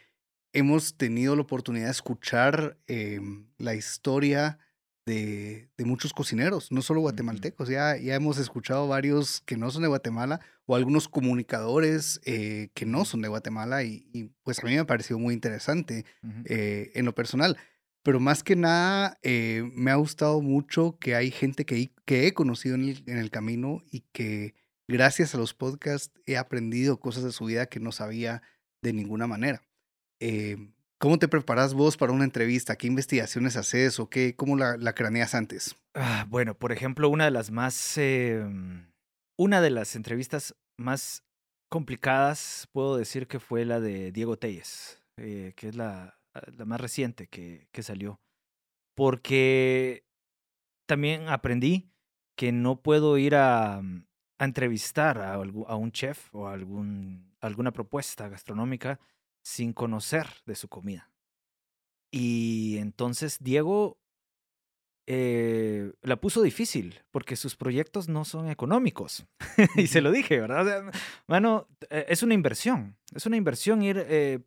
hemos 0.52 0.96
tenido 0.96 1.36
la 1.36 1.42
oportunidad 1.42 1.86
de 1.86 1.92
escuchar 1.92 2.78
eh, 2.86 3.20
la 3.58 3.74
historia 3.74 4.58
de, 5.06 5.70
de, 5.76 5.84
muchos 5.84 6.12
cocineros, 6.12 6.70
no 6.70 6.82
solo 6.82 7.00
guatemaltecos, 7.00 7.68
ya, 7.68 7.96
ya 7.96 8.14
hemos 8.14 8.38
escuchado 8.38 8.86
varios 8.86 9.40
que 9.40 9.56
no 9.56 9.70
son 9.70 9.82
de 9.82 9.88
Guatemala 9.88 10.40
o 10.66 10.76
algunos 10.76 11.08
comunicadores 11.08 12.20
eh, 12.24 12.70
que 12.74 12.86
no 12.86 13.04
son 13.04 13.22
de 13.22 13.28
Guatemala 13.28 13.82
y, 13.82 14.06
y, 14.12 14.30
pues 14.44 14.60
a 14.60 14.66
mí 14.66 14.72
me 14.72 14.78
ha 14.78 14.86
parecido 14.86 15.18
muy 15.18 15.34
interesante 15.34 16.04
eh, 16.44 16.92
en 16.94 17.04
lo 17.04 17.14
personal. 17.14 17.56
Pero 18.04 18.18
más 18.18 18.42
que 18.42 18.56
nada, 18.56 19.18
eh, 19.22 19.68
me 19.74 19.92
ha 19.92 19.96
gustado 19.96 20.40
mucho 20.40 20.98
que 20.98 21.14
hay 21.14 21.30
gente 21.30 21.64
que, 21.64 21.92
que 22.04 22.26
he 22.26 22.34
conocido 22.34 22.74
en 22.74 22.88
el, 22.88 23.04
en 23.06 23.18
el 23.18 23.30
camino 23.30 23.82
y 23.90 24.00
que 24.12 24.54
gracias 24.92 25.34
a 25.34 25.38
los 25.38 25.54
podcasts 25.54 26.12
he 26.26 26.36
aprendido 26.36 27.00
cosas 27.00 27.24
de 27.24 27.32
su 27.32 27.46
vida 27.46 27.66
que 27.66 27.80
no 27.80 27.90
sabía 27.90 28.42
de 28.82 28.92
ninguna 28.92 29.26
manera. 29.26 29.62
Eh, 30.20 30.56
¿Cómo 30.98 31.18
te 31.18 31.26
preparas 31.26 31.74
vos 31.74 31.96
para 31.96 32.12
una 32.12 32.24
entrevista? 32.24 32.76
¿Qué 32.76 32.86
investigaciones 32.86 33.56
haces 33.56 33.98
o 33.98 34.08
qué, 34.08 34.36
cómo 34.36 34.56
la, 34.56 34.76
la 34.76 34.94
craneas 34.94 35.34
antes? 35.34 35.74
Ah, 35.94 36.26
bueno, 36.28 36.54
por 36.54 36.70
ejemplo, 36.70 37.08
una 37.08 37.24
de 37.24 37.32
las 37.32 37.50
más, 37.50 37.98
eh, 37.98 38.44
una 39.36 39.60
de 39.60 39.70
las 39.70 39.96
entrevistas 39.96 40.54
más 40.78 41.24
complicadas, 41.68 42.68
puedo 42.70 42.96
decir 42.96 43.26
que 43.26 43.40
fue 43.40 43.64
la 43.64 43.80
de 43.80 44.12
Diego 44.12 44.38
Telles, 44.38 45.02
eh, 45.16 45.54
que 45.56 45.68
es 45.68 45.74
la, 45.74 46.20
la 46.56 46.64
más 46.66 46.80
reciente 46.80 47.26
que, 47.26 47.66
que, 47.72 47.82
salió. 47.82 48.20
Porque 48.94 50.04
también 50.86 51.28
aprendí 51.28 51.90
que 52.36 52.52
no 52.52 52.80
puedo 52.82 53.18
ir 53.18 53.34
a, 53.34 53.82
a 54.42 54.44
entrevistar 54.44 55.18
a, 55.18 55.34
a, 55.34 55.76
un 55.76 55.92
chef 55.92 56.34
o 56.34 56.48
a 56.48 56.52
algún, 56.52 57.32
alguna 57.40 57.70
propuesta 57.70 58.28
gastronómica 58.28 58.98
sin 59.40 59.72
conocer 59.72 60.26
de 60.46 60.56
su 60.56 60.68
comida. 60.68 61.12
Y 62.10 62.76
entonces 62.78 63.38
Diego 63.40 64.00
eh, 65.06 65.92
la 66.02 66.20
puso 66.20 66.42
difícil 66.42 67.02
porque 67.12 67.36
sus 67.36 67.54
proyectos 67.54 68.08
no 68.08 68.24
son 68.24 68.50
económicos. 68.50 69.26
y 69.76 69.86
se 69.86 70.00
lo 70.00 70.10
dije, 70.10 70.40
¿verdad? 70.40 70.62
O 70.62 70.64
sea, 70.64 71.02
bueno, 71.28 71.68
eh, 71.88 72.06
es 72.08 72.24
una 72.24 72.34
inversión. 72.34 72.96
Es 73.14 73.26
una 73.26 73.36
inversión 73.36 73.80
ir. 73.80 74.04
Eh, 74.08 74.40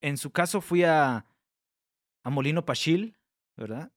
en 0.00 0.16
su 0.16 0.32
caso, 0.32 0.60
fui 0.60 0.82
a, 0.82 1.24
a 2.24 2.30
Molino 2.30 2.64
Pachil, 2.64 3.16
¿verdad? 3.56 3.92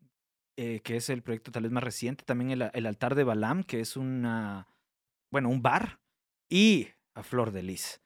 Eh, 0.58 0.82
que 0.84 0.98
es 0.98 1.10
el 1.10 1.24
proyecto 1.24 1.52
tal 1.52 1.64
vez 1.64 1.72
más 1.72 1.84
reciente. 1.84 2.24
También 2.24 2.52
el, 2.52 2.70
el 2.72 2.86
altar 2.86 3.16
de 3.16 3.24
Balam, 3.24 3.64
que 3.64 3.80
es 3.80 3.98
una. 3.98 4.68
Bueno, 5.32 5.50
un 5.50 5.62
bar. 5.62 6.00
Y 6.50 6.90
a 7.16 7.24
Flor 7.24 7.52
de 7.52 7.64
Lis. 7.64 8.02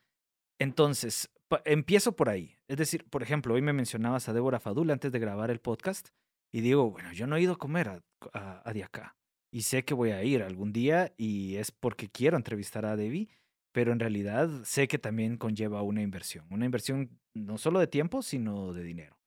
Entonces, 0.60 1.32
empiezo 1.66 2.16
por 2.16 2.30
ahí. 2.30 2.58
Es 2.68 2.78
decir, 2.78 3.06
por 3.10 3.24
ejemplo, 3.24 3.54
hoy 3.54 3.62
me 3.62 3.74
mencionabas 3.74 4.28
a 4.28 4.34
Débora 4.34 4.60
Fadul 4.60 4.92
antes 4.92 5.12
de 5.12 5.20
grabar 5.20 5.52
el 5.52 5.60
podcast 5.60 6.10
y 6.52 6.62
digo, 6.62 6.92
bueno, 6.92 7.14
yo 7.14 7.28
no 7.28 7.36
he 7.36 7.42
ido 7.42 7.54
a 7.54 7.58
comer 7.58 7.90
a, 7.90 8.04
a, 8.34 8.70
acá 8.70 9.16
y 9.52 9.62
sé 9.62 9.86
que 9.86 9.94
voy 9.94 10.12
a 10.12 10.24
ir 10.24 10.42
algún 10.42 10.74
día 10.74 11.14
y 11.16 11.56
es 11.56 11.72
porque 11.72 12.10
quiero 12.10 12.38
entrevistar 12.38 12.86
a 12.86 12.96
Debbie, 12.96 13.30
pero 13.72 13.92
en 13.92 14.00
realidad 14.00 14.50
sé 14.64 14.88
que 14.88 14.98
también 14.98 15.38
conlleva 15.38 15.84
una 15.84 16.02
inversión, 16.02 16.46
una 16.50 16.66
inversión 16.66 17.20
no 17.36 17.58
solo 17.58 17.80
de 17.80 17.88
tiempo, 17.88 18.22
sino 18.22 18.74
de 18.74 18.84
dinero. 18.84 19.18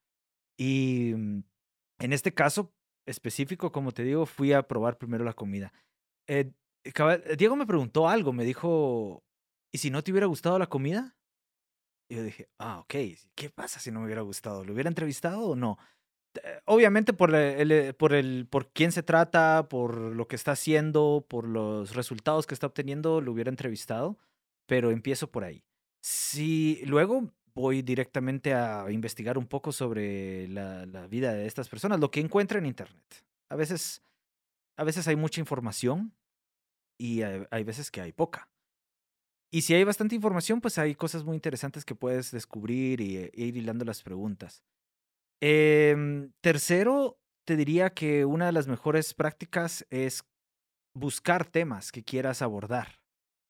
Y 0.59 1.13
mm, 1.17 1.43
en 2.01 2.13
este 2.13 2.35
caso 2.35 2.73
específico, 3.07 3.71
como 3.71 3.93
te 3.93 4.03
digo, 4.03 4.27
fui 4.27 4.53
a 4.53 4.67
probar 4.67 4.99
primero 4.99 5.25
la 5.25 5.35
comida. 5.35 5.73
Eh, 6.27 6.51
Diego 7.37 7.57
me 7.57 7.67
preguntó 7.67 8.09
algo, 8.09 8.33
me 8.33 8.45
dijo, 8.45 9.25
¿y 9.73 9.79
si 9.79 9.91
no 9.91 10.03
te 10.03 10.13
hubiera 10.13 10.27
gustado 10.27 10.59
la 10.59 10.67
comida? 10.67 11.17
Y 12.09 12.17
yo 12.17 12.23
dije, 12.23 12.49
ah, 12.59 12.79
ok, 12.81 12.95
¿qué 13.35 13.51
pasa 13.51 13.81
si 13.81 13.91
no 13.91 14.01
me 14.01 14.07
hubiera 14.07 14.23
gustado? 14.23 14.65
¿Lo 14.65 14.73
hubiera 14.73 14.89
entrevistado 14.89 15.41
o 15.41 15.57
no? 15.57 15.79
Obviamente 16.67 17.13
por 17.13 17.35
el, 17.35 17.95
por 17.95 18.13
el 18.13 18.47
por 18.49 18.71
quién 18.73 18.93
se 18.93 19.03
trata, 19.03 19.69
por 19.69 19.97
lo 19.97 20.29
que 20.29 20.37
está 20.37 20.53
haciendo, 20.53 21.25
por 21.29 21.49
los 21.49 21.97
resultados 21.97 22.47
que 22.47 22.55
está 22.55 22.67
obteniendo, 22.67 23.21
lo 23.21 23.33
hubiera 23.33 23.51
entrevistado, 23.51 24.19
pero 24.67 24.91
empiezo 24.91 25.31
por 25.31 25.45
ahí. 25.45 25.65
Si 26.03 26.83
luego 26.85 27.33
voy 27.55 27.81
directamente 27.81 28.53
a 28.53 28.85
investigar 28.91 29.39
un 29.39 29.47
poco 29.47 29.73
sobre 29.73 30.47
la, 30.49 30.85
la 30.85 31.07
vida 31.07 31.33
de 31.33 31.47
estas 31.47 31.69
personas, 31.69 31.99
lo 31.99 32.11
que 32.11 32.21
encuentro 32.21 32.59
en 32.59 32.67
internet. 32.67 33.25
A 33.49 33.57
veces, 33.57 34.03
a 34.77 34.85
veces 34.85 35.09
hay 35.09 35.17
mucha 35.17 35.41
información 35.41 36.13
y 36.99 37.23
hay, 37.23 37.65
veces 37.65 37.91
que 37.91 38.01
hay 38.01 38.13
poca. 38.13 38.49
Y 39.51 39.63
si 39.63 39.75
hay 39.75 39.85
bastante 39.85 40.15
información, 40.15 40.61
pues 40.61 40.79
hay 40.79 40.95
cosas 40.95 41.25
muy 41.25 41.35
interesantes 41.35 41.85
que 41.85 41.95
puedes 41.95 42.31
descubrir 42.31 43.01
y, 43.01 43.17
e 43.17 43.31
ir 43.35 43.57
hilando 43.57 43.85
las 43.85 44.03
preguntas. 44.03 44.63
Eh, 45.41 46.29
tercero, 46.41 47.19
te 47.47 47.57
diría 47.57 47.91
que 47.91 48.25
una 48.25 48.47
de 48.47 48.53
las 48.53 48.67
mejores 48.67 49.15
prácticas 49.15 49.87
es 49.91 50.25
buscar 50.95 51.45
temas 51.45 51.93
que 51.93 52.03
quieras 52.03 52.43
abordar. 52.43 53.01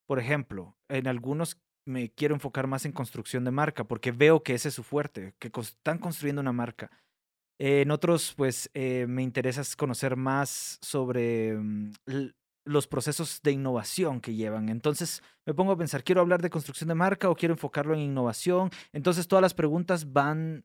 Por 0.07 0.19
ejemplo, 0.19 0.77
en 0.89 1.07
algunos 1.07 1.61
me 1.87 2.11
quiero 2.11 2.35
enfocar 2.35 2.67
más 2.67 2.85
en 2.85 2.93
construcción 2.93 3.45
de 3.45 3.53
marca 3.53 3.85
porque 3.85 4.13
veo 4.13 4.43
que 4.43 4.55
ese 4.55 4.69
es 4.69 4.75
su 4.75 4.83
fuerte, 4.83 5.35
que 5.39 5.51
están 5.61 5.99
construyendo 5.99 6.41
una 6.41 6.53
marca. 6.53 6.91
En 7.59 7.91
otros, 7.91 8.35
pues 8.37 8.71
eh, 8.75 9.07
me 9.09 9.23
interesa 9.23 9.63
conocer 9.77 10.17
más 10.17 10.79
sobre 10.83 11.57
um, 11.57 11.93
los 12.67 12.89
procesos 12.89 13.41
de 13.43 13.53
innovación 13.53 14.21
que 14.21 14.35
llevan. 14.35 14.69
Entonces 14.69 15.23
me 15.47 15.55
pongo 15.55 15.73
a 15.73 15.79
pensar, 15.79 16.05
¿quiero 16.05 16.21
hablar 16.21 16.43
de 16.43 16.51
construcción 16.51 16.89
de 16.89 16.95
marca 16.95 17.31
o 17.31 17.37
quiero 17.37 17.55
enfocarlo 17.55 17.95
en 17.95 18.01
innovación? 18.01 18.71
Entonces 18.93 19.29
todas 19.29 19.41
las 19.41 19.55
preguntas 19.55 20.13
van 20.13 20.65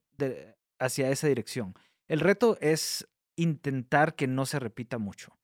hacia 0.80 1.10
esa 1.10 1.28
dirección. 1.28 1.76
El 2.08 2.20
reto 2.20 2.58
es 2.60 3.08
intentar 3.36 4.16
que 4.16 4.28
no 4.28 4.46
se 4.46 4.60
repita 4.60 4.98
mucho. 4.98 5.38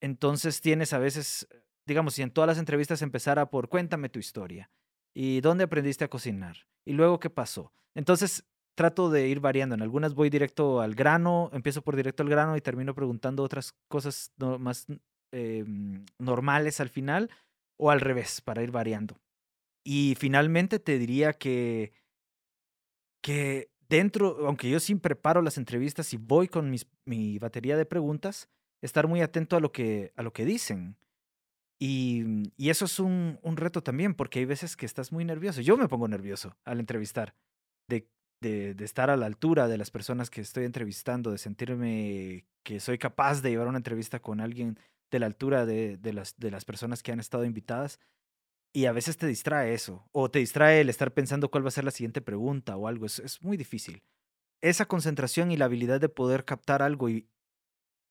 Entonces 0.00 0.60
tienes 0.60 0.92
a 0.92 0.98
veces, 0.98 1.48
digamos, 1.86 2.14
si 2.14 2.22
en 2.22 2.30
todas 2.30 2.46
las 2.46 2.58
entrevistas 2.58 3.02
empezara 3.02 3.50
por 3.50 3.68
cuéntame 3.68 4.10
tu 4.10 4.18
historia 4.18 4.70
y 5.14 5.40
dónde 5.40 5.64
aprendiste 5.64 6.04
a 6.04 6.08
cocinar 6.08 6.68
y 6.84 6.92
luego 6.92 7.18
qué 7.18 7.30
pasó. 7.30 7.72
Entonces 7.94 8.44
trato 8.74 9.10
de 9.10 9.26
ir 9.26 9.40
variando. 9.40 9.74
En 9.74 9.82
algunas 9.82 10.14
voy 10.14 10.30
directo 10.30 10.80
al 10.80 10.94
grano, 10.94 11.50
empiezo 11.52 11.82
por 11.82 11.96
directo 11.96 12.22
al 12.22 12.28
grano 12.28 12.56
y 12.56 12.60
termino 12.60 12.94
preguntando 12.94 13.42
otras 13.42 13.74
cosas 13.88 14.32
más 14.38 14.86
eh, 15.32 15.64
normales 16.18 16.80
al 16.80 16.88
final 16.88 17.30
o 17.78 17.90
al 17.90 18.00
revés, 18.00 18.40
para 18.40 18.62
ir 18.62 18.70
variando. 18.70 19.20
Y 19.84 20.16
finalmente 20.18 20.78
te 20.78 20.98
diría 20.98 21.32
que, 21.32 21.92
que 23.22 23.70
dentro, 23.88 24.46
aunque 24.46 24.68
yo 24.68 24.80
sí 24.80 24.94
preparo 24.96 25.42
las 25.42 25.58
entrevistas 25.58 26.12
y 26.12 26.16
voy 26.16 26.48
con 26.48 26.70
mis, 26.70 26.86
mi 27.04 27.38
batería 27.38 27.76
de 27.76 27.86
preguntas, 27.86 28.48
estar 28.82 29.06
muy 29.06 29.20
atento 29.20 29.56
a 29.56 29.60
lo 29.60 29.72
que, 29.72 30.12
a 30.16 30.22
lo 30.22 30.32
que 30.32 30.44
dicen. 30.44 30.96
Y, 31.80 32.52
y 32.56 32.70
eso 32.70 32.86
es 32.86 32.98
un, 32.98 33.38
un, 33.42 33.56
reto 33.56 33.82
también, 33.82 34.14
porque 34.14 34.40
hay 34.40 34.44
veces 34.44 34.76
que 34.76 34.86
estás 34.86 35.12
muy 35.12 35.24
nervioso. 35.24 35.60
Yo 35.60 35.76
me 35.76 35.88
pongo 35.88 36.08
nervioso 36.08 36.56
al 36.64 36.80
entrevistar, 36.80 37.34
de, 37.88 38.08
de 38.40 38.84
estar 38.84 39.10
a 39.10 39.16
la 39.16 39.26
altura 39.26 39.68
de 39.68 39.78
las 39.78 39.90
personas 39.90 40.28
que 40.28 40.40
estoy 40.40 40.64
entrevistando, 40.64 41.30
de 41.30 41.38
sentirme 41.38 42.44
que 42.64 42.80
soy 42.80 42.98
capaz 42.98 43.40
de 43.42 43.50
llevar 43.50 43.68
una 43.68 43.78
entrevista 43.78 44.20
con 44.20 44.40
alguien 44.40 44.78
de 45.10 45.18
la 45.18 45.26
altura 45.26 45.66
de, 45.66 45.96
de, 45.96 46.12
las, 46.12 46.36
de 46.36 46.50
las 46.50 46.64
personas 46.64 47.02
que 47.02 47.12
han 47.12 47.20
estado 47.20 47.44
invitadas. 47.44 48.00
Y 48.72 48.86
a 48.86 48.92
veces 48.92 49.16
te 49.16 49.26
distrae 49.26 49.72
eso, 49.72 50.08
o 50.12 50.30
te 50.30 50.40
distrae 50.40 50.82
el 50.82 50.90
estar 50.90 51.12
pensando 51.12 51.50
cuál 51.50 51.64
va 51.64 51.68
a 51.68 51.72
ser 51.72 51.84
la 51.84 51.90
siguiente 51.90 52.20
pregunta 52.20 52.76
o 52.76 52.86
algo. 52.86 53.06
Es, 53.06 53.18
es 53.18 53.42
muy 53.42 53.56
difícil. 53.56 54.02
Esa 54.60 54.86
concentración 54.86 55.50
y 55.50 55.56
la 55.56 55.64
habilidad 55.66 56.00
de 56.00 56.08
poder 56.08 56.44
captar 56.44 56.82
algo 56.82 57.08
y 57.08 57.28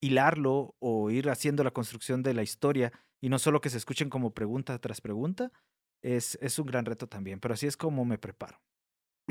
hilarlo 0.02 0.76
o 0.80 1.12
ir 1.12 1.30
haciendo 1.30 1.64
la 1.64 1.72
construcción 1.72 2.24
de 2.24 2.34
la 2.34 2.44
historia 2.44 2.92
y 3.22 3.30
no 3.30 3.40
solo 3.40 3.62
que 3.62 3.70
se 3.70 3.78
escuchen 3.78 4.10
como 4.10 4.34
pregunta 4.34 4.78
tras 4.80 5.02
pregunta, 5.02 5.52
es, 6.02 6.38
es 6.42 6.60
un 6.60 6.68
gran 6.68 6.86
reto 6.86 7.08
también. 7.08 7.40
Pero 7.40 7.54
así 7.54 7.68
es 7.68 7.78
como 7.78 8.06
me 8.06 8.18
preparo. 8.18 8.62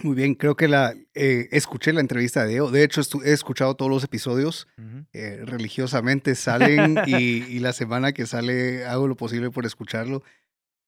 Muy 0.03 0.15
bien, 0.15 0.35
creo 0.35 0.57
que 0.57 0.69
la 0.69 0.95
eh, 1.15 1.49
escuché 1.53 1.93
la 1.93 2.01
entrevista 2.01 2.45
de 2.45 2.57
Eo. 2.57 2.71
De 2.71 2.85
hecho, 2.85 3.01
he 3.25 3.33
escuchado 3.33 3.75
todos 3.77 3.91
los 3.91 4.05
episodios 4.05 4.69
uh 4.77 4.83
-huh. 4.83 5.07
eh, 5.13 5.41
religiosamente, 5.45 6.35
salen 6.35 6.99
y, 7.07 7.15
y, 7.17 7.59
la 7.61 7.73
semana 7.73 8.13
que 8.13 8.27
sale 8.27 8.85
hago 8.85 9.09
lo 9.09 9.17
posible 9.17 9.51
por 9.51 9.65
escucharlo. 9.65 10.23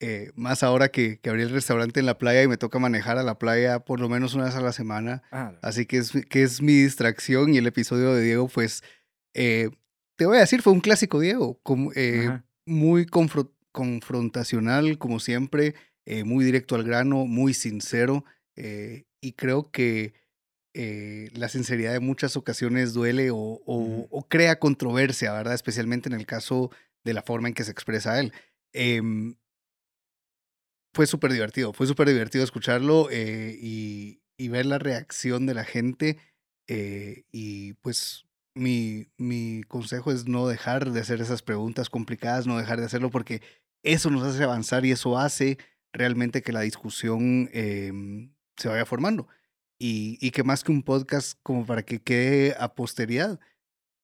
Eh, 0.01 0.31
más 0.37 0.63
ahora 0.63 0.91
que, 0.91 1.19
que, 1.19 1.29
abrí 1.31 1.43
el 1.43 1.51
restaurante 1.51 1.99
en 1.99 2.07
la 2.07 2.19
playa 2.19 2.43
y 2.43 2.49
me 2.49 2.57
toca 2.57 2.79
manejar 2.79 3.19
a 3.19 3.25
la 3.25 3.39
playa 3.39 3.81
por 3.81 3.99
lo 3.99 4.09
menos 4.09 4.35
una 4.35 4.45
vez 4.45 4.55
a 4.55 4.61
la 4.61 4.73
semana. 4.73 5.23
Ah, 5.33 5.55
Así 5.63 5.87
que 5.87 5.97
es, 5.99 6.13
que 6.29 6.43
es 6.45 6.63
mi 6.63 6.75
distracción 6.75 7.53
y 7.53 7.59
el 7.59 7.67
episodio 7.67 8.15
de 8.15 8.23
Diego, 8.23 8.47
pues, 8.47 8.85
eh, 9.35 9.71
te 10.17 10.27
voy 10.27 10.37
a 10.37 10.41
decir, 10.41 10.63
fue 10.63 10.73
un 10.73 10.81
clásico 10.81 11.19
Diego, 11.19 11.59
eh, 11.97 12.29
muy 12.67 13.07
confro 13.07 13.53
confrontacional, 13.73 14.99
como 14.99 15.19
siempre. 15.21 15.75
eh, 16.11 16.25
muy 16.25 16.43
directo 16.45 16.75
al 16.75 16.85
grano, 16.85 17.27
muy 17.27 17.53
sincero. 17.53 18.25
Eh, 18.59 19.05
y 19.21 19.33
creo 19.33 19.71
que 19.71 20.15
eh, 20.75 21.31
la 21.35 21.49
sinceridad 21.49 21.97
en 21.97 22.05
muchas 22.05 22.37
ocasiones 22.37 22.93
duele 22.95 23.31
o, 23.31 23.37
o- 23.37 23.79
Ujú. 23.79 24.09
o 24.11 24.29
crea 24.29 24.59
controversia, 24.59 25.33
¿verdad? 25.33 25.55
Especialmente 25.55 26.09
en 26.09 26.15
el 26.15 26.27
caso 26.27 26.71
de 27.05 27.15
la 27.15 27.23
forma 27.23 27.49
en 27.49 27.55
que 27.55 27.65
se 27.65 27.73
expresa 27.73 28.21
él. 28.21 28.33
Em, 28.73 29.37
fue 30.95 31.07
súper 31.07 31.33
divertido, 31.33 31.73
fue 31.73 31.87
súper 31.87 32.09
divertido 32.09 32.45
escucharlo 32.45 33.09
eh, 33.11 33.57
y, 33.61 34.21
y 34.37 34.49
ver 34.49 34.67
la 34.67 34.79
reacción 34.79 35.47
de 35.47 35.55
la 35.55 35.65
gente. 35.65 36.19
y 37.33 37.75
pues 37.75 38.25
mi, 38.55 39.07
mi 39.17 39.63
consejo 39.69 40.11
es 40.11 40.27
no 40.27 40.49
dejar 40.49 40.91
de 40.91 41.01
hacer 41.01 41.21
esas 41.21 41.43
preguntas 41.43 41.89
complicadas, 41.91 42.47
no 42.47 42.59
dejar 42.59 42.81
de 42.81 42.87
hacerlo 42.87 43.11
porque 43.11 43.41
eso 43.85 44.11
nos 44.11 44.23
hace 44.25 44.43
avanzar 44.43 44.85
y 44.85 44.91
eso 44.91 45.17
hace 45.19 45.59
realmente 45.93 46.43
que 46.43 46.53
la 46.53 46.61
discusión 46.63 47.49
em, 47.53 48.33
se 48.59 48.69
vaya 48.69 48.85
formando. 48.85 49.27
Y, 49.79 50.19
y 50.21 50.33
que 50.33 50.43
más 50.43 50.65
que 50.65 50.73
un 50.73 50.83
podcast 50.83 51.39
como 51.43 51.65
para 51.65 51.83
que 51.83 52.01
quede 52.01 52.55
a 52.59 52.75
posteridad. 52.75 53.39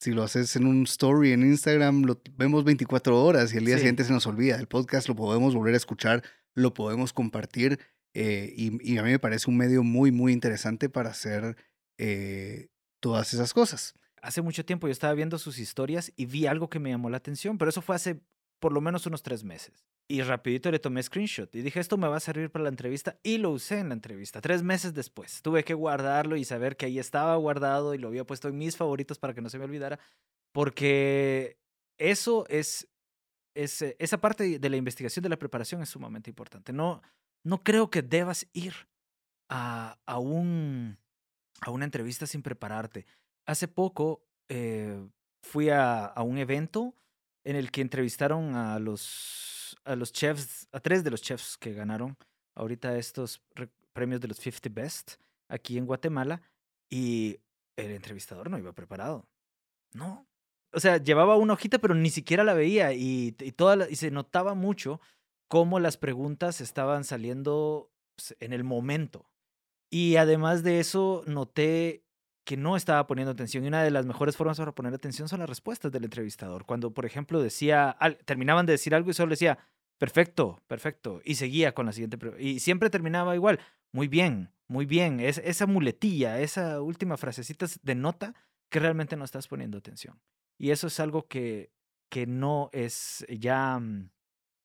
Si 0.00 0.12
lo 0.12 0.23
haces 0.23 0.54
en 0.56 0.66
un 0.66 0.84
story 0.84 1.32
en 1.32 1.42
Instagram, 1.42 2.02
lo 2.04 2.20
vemos 2.37 2.64
24 2.64 3.23
horas 3.25 3.52
y 3.54 3.58
el 3.58 3.64
día 3.64 3.75
Sí. 3.76 3.80
siguiente 3.80 4.04
se 4.04 4.12
nos 4.12 4.26
olvida. 4.26 4.56
El 4.56 4.68
podcast 4.68 5.08
lo 5.08 5.16
podemos 5.16 5.54
volver 5.54 5.75
a 5.75 5.76
escuchar, 5.78 6.23
lo 6.54 6.75
podemos 6.75 7.12
compartir 7.12 7.78
eh, 8.14 8.52
y, 8.56 8.92
y 8.92 8.99
a 8.99 9.02
mí 9.02 9.11
me 9.11 9.18
parece 9.18 9.50
un 9.50 9.56
medio 9.56 9.82
muy, 9.82 10.12
muy 10.12 10.32
interesante 10.32 10.88
para 10.88 11.11
hacer 11.11 11.56
eh, 11.99 12.68
todas 13.00 13.34
esas 13.34 13.52
cosas. 13.52 13.94
Hace 14.23 14.42
mucho 14.42 14.64
tiempo 14.64 14.87
yo 14.87 14.92
estaba 14.92 15.14
viendo 15.14 15.38
sus 15.38 15.58
historias 15.58 16.12
y 16.16 16.26
vi 16.26 16.46
algo 16.46 16.68
que 16.70 16.78
me 16.78 16.90
llamó 16.90 17.11
la 17.11 17.16
atención, 17.16 17.58
pero 17.58 17.68
eso 17.70 17.82
fue 17.82 17.96
hace 17.96 18.20
por 18.64 18.73
lo 18.73 18.80
menos 18.80 19.04
unos 19.04 19.23
tres 19.23 19.44
meses. 19.44 19.85
Y 20.09 20.23
rapidito 20.23 20.71
le 20.71 20.78
tomé 20.78 21.02
screenshot 21.02 21.54
y 21.54 21.61
dije, 21.61 21.80
esto 21.80 21.99
me 21.99 22.09
va 22.09 22.16
a 22.16 22.21
servir 22.21 22.50
para 22.50 22.62
la 22.62 22.71
entrevista 22.71 23.18
y 23.23 23.37
lo 23.37 23.50
usé 23.50 23.80
en 23.80 23.90
la 23.90 23.94
entrevista. 23.94 24.40
Tres 24.40 24.62
meses 24.62 24.94
después 24.94 25.42
tuve 25.42 25.64
que 25.64 25.75
guardarlo 25.75 26.35
y 26.38 26.47
saber 26.47 26.78
que 26.78 26.87
ahí 26.87 26.99
estaba 26.99 27.37
guardado 27.37 27.92
y 27.94 27.99
lo 27.99 28.09
había 28.09 28.25
puesto 28.25 28.49
en 28.49 28.56
mis 28.56 28.78
favoritos 28.78 29.18
para 29.18 29.35
que 29.35 29.42
no 29.42 29.50
se 29.50 29.59
me 29.59 29.66
olvidara, 29.66 29.99
porque 30.50 31.59
eso 31.99 32.47
es, 32.49 32.88
es 33.54 33.83
esa 33.83 34.18
parte 34.18 34.59
de 34.59 34.71
la 34.71 34.78
investigación, 34.78 35.23
de 35.23 35.28
la 35.28 35.38
preparación 35.38 35.83
es 35.83 35.90
sumamente 35.90 36.30
importante. 36.30 36.73
No, 36.73 37.02
no 37.44 37.62
creo 37.62 37.90
que 37.90 38.00
debas 38.00 38.49
ir 38.54 38.73
a, 39.50 39.99
a, 40.06 40.18
un, 40.18 40.97
a 41.61 41.71
una 41.71 41.85
entrevista 41.85 42.26
sin 42.26 42.40
prepararte. 42.40 43.04
Hace 43.44 43.68
poco 43.68 44.25
eh, 44.49 45.06
fui 45.42 45.68
a, 45.68 46.06
a 46.06 46.23
un 46.23 46.38
evento 46.38 46.94
en 47.44 47.56
el 47.56 47.70
que 47.70 47.80
entrevistaron 47.80 48.54
a 48.56 48.78
los, 48.78 49.76
a 49.84 49.96
los 49.96 50.12
chefs, 50.12 50.68
a 50.72 50.80
tres 50.80 51.04
de 51.04 51.10
los 51.10 51.22
chefs 51.22 51.56
que 51.58 51.72
ganaron 51.72 52.16
ahorita 52.54 52.96
estos 52.96 53.42
re- 53.54 53.68
premios 53.92 54.20
de 54.20 54.28
los 54.28 54.38
50 54.38 54.68
Best 54.70 55.14
aquí 55.48 55.76
en 55.78 55.86
Guatemala 55.86 56.40
y 56.90 57.38
el 57.76 57.90
entrevistador 57.90 58.50
no 58.50 58.58
iba 58.58 58.72
preparado. 58.72 59.26
No. 59.92 60.26
O 60.72 60.80
sea, 60.80 60.96
llevaba 60.96 61.36
una 61.36 61.52
hojita, 61.52 61.78
pero 61.78 61.94
ni 61.94 62.10
siquiera 62.10 62.44
la 62.44 62.54
veía 62.54 62.92
y, 62.92 63.36
y, 63.40 63.54
y 63.90 63.96
se 63.96 64.10
notaba 64.10 64.54
mucho 64.54 65.00
cómo 65.48 65.78
las 65.80 65.96
preguntas 65.96 66.60
estaban 66.60 67.04
saliendo 67.04 67.90
pues, 68.16 68.36
en 68.40 68.52
el 68.52 68.64
momento. 68.64 69.28
Y 69.90 70.16
además 70.16 70.62
de 70.64 70.80
eso, 70.80 71.22
noté 71.26 72.03
que 72.44 72.56
no 72.56 72.76
estaba 72.76 73.06
poniendo 73.06 73.32
atención. 73.32 73.64
Y 73.64 73.68
una 73.68 73.82
de 73.82 73.90
las 73.90 74.06
mejores 74.06 74.36
formas 74.36 74.58
para 74.58 74.72
poner 74.72 74.92
atención 74.94 75.28
son 75.28 75.40
las 75.40 75.48
respuestas 75.48 75.90
del 75.90 76.04
entrevistador. 76.04 76.64
Cuando, 76.66 76.92
por 76.92 77.06
ejemplo, 77.06 77.40
decía, 77.42 77.96
terminaban 78.26 78.66
de 78.66 78.72
decir 78.74 78.94
algo 78.94 79.10
y 79.10 79.14
solo 79.14 79.30
decía, 79.30 79.58
perfecto, 79.98 80.60
perfecto. 80.66 81.21
Y 81.25 81.36
seguía 81.36 81.73
con 81.75 81.86
la 81.86 81.92
siguiente. 81.92 82.19
pre- 82.19 82.42
Y 82.42 82.60
siempre 82.60 82.90
terminaba 82.90 83.34
igual, 83.34 83.60
muy 83.92 84.08
bien, 84.08 84.50
muy 84.69 84.84
bien. 84.86 85.21
Es, 85.21 85.38
esa 85.38 85.66
muletilla, 85.66 86.40
esa 86.40 86.80
última 86.82 87.16
frasecita 87.16 87.66
denota 87.82 88.34
que 88.69 88.80
realmente 88.80 89.16
no 89.16 89.25
estás 89.25 89.49
poniendo 89.49 89.78
atención. 89.78 90.21
Y 90.58 90.71
eso 90.71 90.88
es 90.88 91.00
algo 91.00 91.26
que, 91.26 91.71
que 92.10 92.26
no 92.26 92.69
es 92.73 93.25
ya 93.28 93.78
mm, 93.78 94.10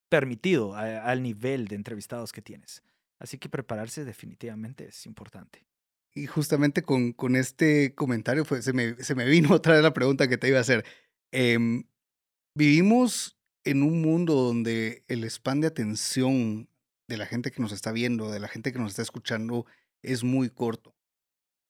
permitido 0.08 0.74
a- 0.74 1.04
al 1.04 1.22
nivel 1.22 1.68
de 1.68 1.76
entrevistados 1.76 2.32
que 2.32 2.42
tienes. 2.42 2.82
Así 3.18 3.38
que 3.38 3.48
prepararse 3.48 4.04
definitivamente 4.04 4.86
es 4.88 5.06
importante. 5.06 5.64
Y 6.14 6.26
justamente 6.26 6.82
con, 6.82 7.12
con 7.12 7.36
este 7.36 7.94
comentario 7.94 8.44
fue, 8.44 8.62
se, 8.62 8.72
me, 8.72 8.96
se 9.02 9.14
me 9.14 9.24
vino 9.26 9.50
otra 9.54 9.74
vez 9.74 9.82
la 9.82 9.94
pregunta 9.94 10.28
que 10.28 10.38
te 10.38 10.48
iba 10.48 10.58
a 10.58 10.62
hacer. 10.62 10.84
Em, 11.32 11.84
vivimos 12.54 13.38
en 13.64 13.82
un 13.82 14.00
mundo 14.00 14.34
donde 14.34 15.04
el 15.08 15.24
span 15.24 15.60
de 15.60 15.68
atención 15.68 16.68
de 17.08 17.16
la 17.16 17.26
gente 17.26 17.50
que 17.50 17.60
nos 17.62 17.72
está 17.72 17.92
viendo, 17.92 18.30
de 18.30 18.40
la 18.40 18.48
gente 18.48 18.72
que 18.72 18.78
nos 18.78 18.92
está 18.92 19.02
escuchando, 19.02 19.66
es 20.02 20.24
muy 20.24 20.50
corto. 20.50 20.94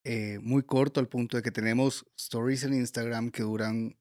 Eh, 0.04 0.38
muy 0.40 0.62
corto 0.62 1.00
al 1.00 1.08
punto 1.08 1.36
de 1.36 1.42
que 1.42 1.50
tenemos 1.50 2.06
stories 2.16 2.64
en 2.64 2.72
Instagram 2.72 3.30
que 3.30 3.42
duran 3.42 3.98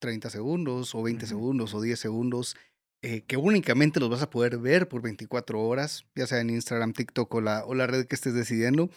30 0.00 0.30
segundos 0.30 0.94
o 0.94 1.02
20 1.02 1.24
Ujú. 1.24 1.28
segundos 1.28 1.74
o 1.74 1.80
10 1.80 1.98
segundos, 1.98 2.56
eh, 3.02 3.22
que 3.22 3.36
únicamente 3.36 4.00
los 4.00 4.10
vas 4.10 4.22
a 4.22 4.30
poder 4.30 4.58
ver 4.58 4.88
por 4.88 5.00
24 5.00 5.60
horas, 5.60 6.04
ya 6.14 6.26
sea 6.26 6.40
en 6.40 6.50
Instagram, 6.50 6.92
TikTok 6.92 7.32
o 7.34 7.40
la, 7.40 7.64
o 7.64 7.74
la 7.74 7.86
red 7.86 8.06
que 8.06 8.14
estés 8.14 8.34
decidiendo. 8.34 8.90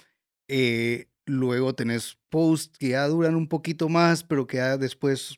Eh, 0.50 1.08
luego 1.26 1.76
tenés 1.76 2.18
posts 2.30 2.78
que 2.78 2.90
ya 2.90 3.08
duran 3.08 3.36
un 3.36 3.48
poquito 3.48 3.90
más, 3.90 4.24
pero 4.24 4.48
que 4.48 4.58
ya 4.58 4.78
después, 4.78 5.38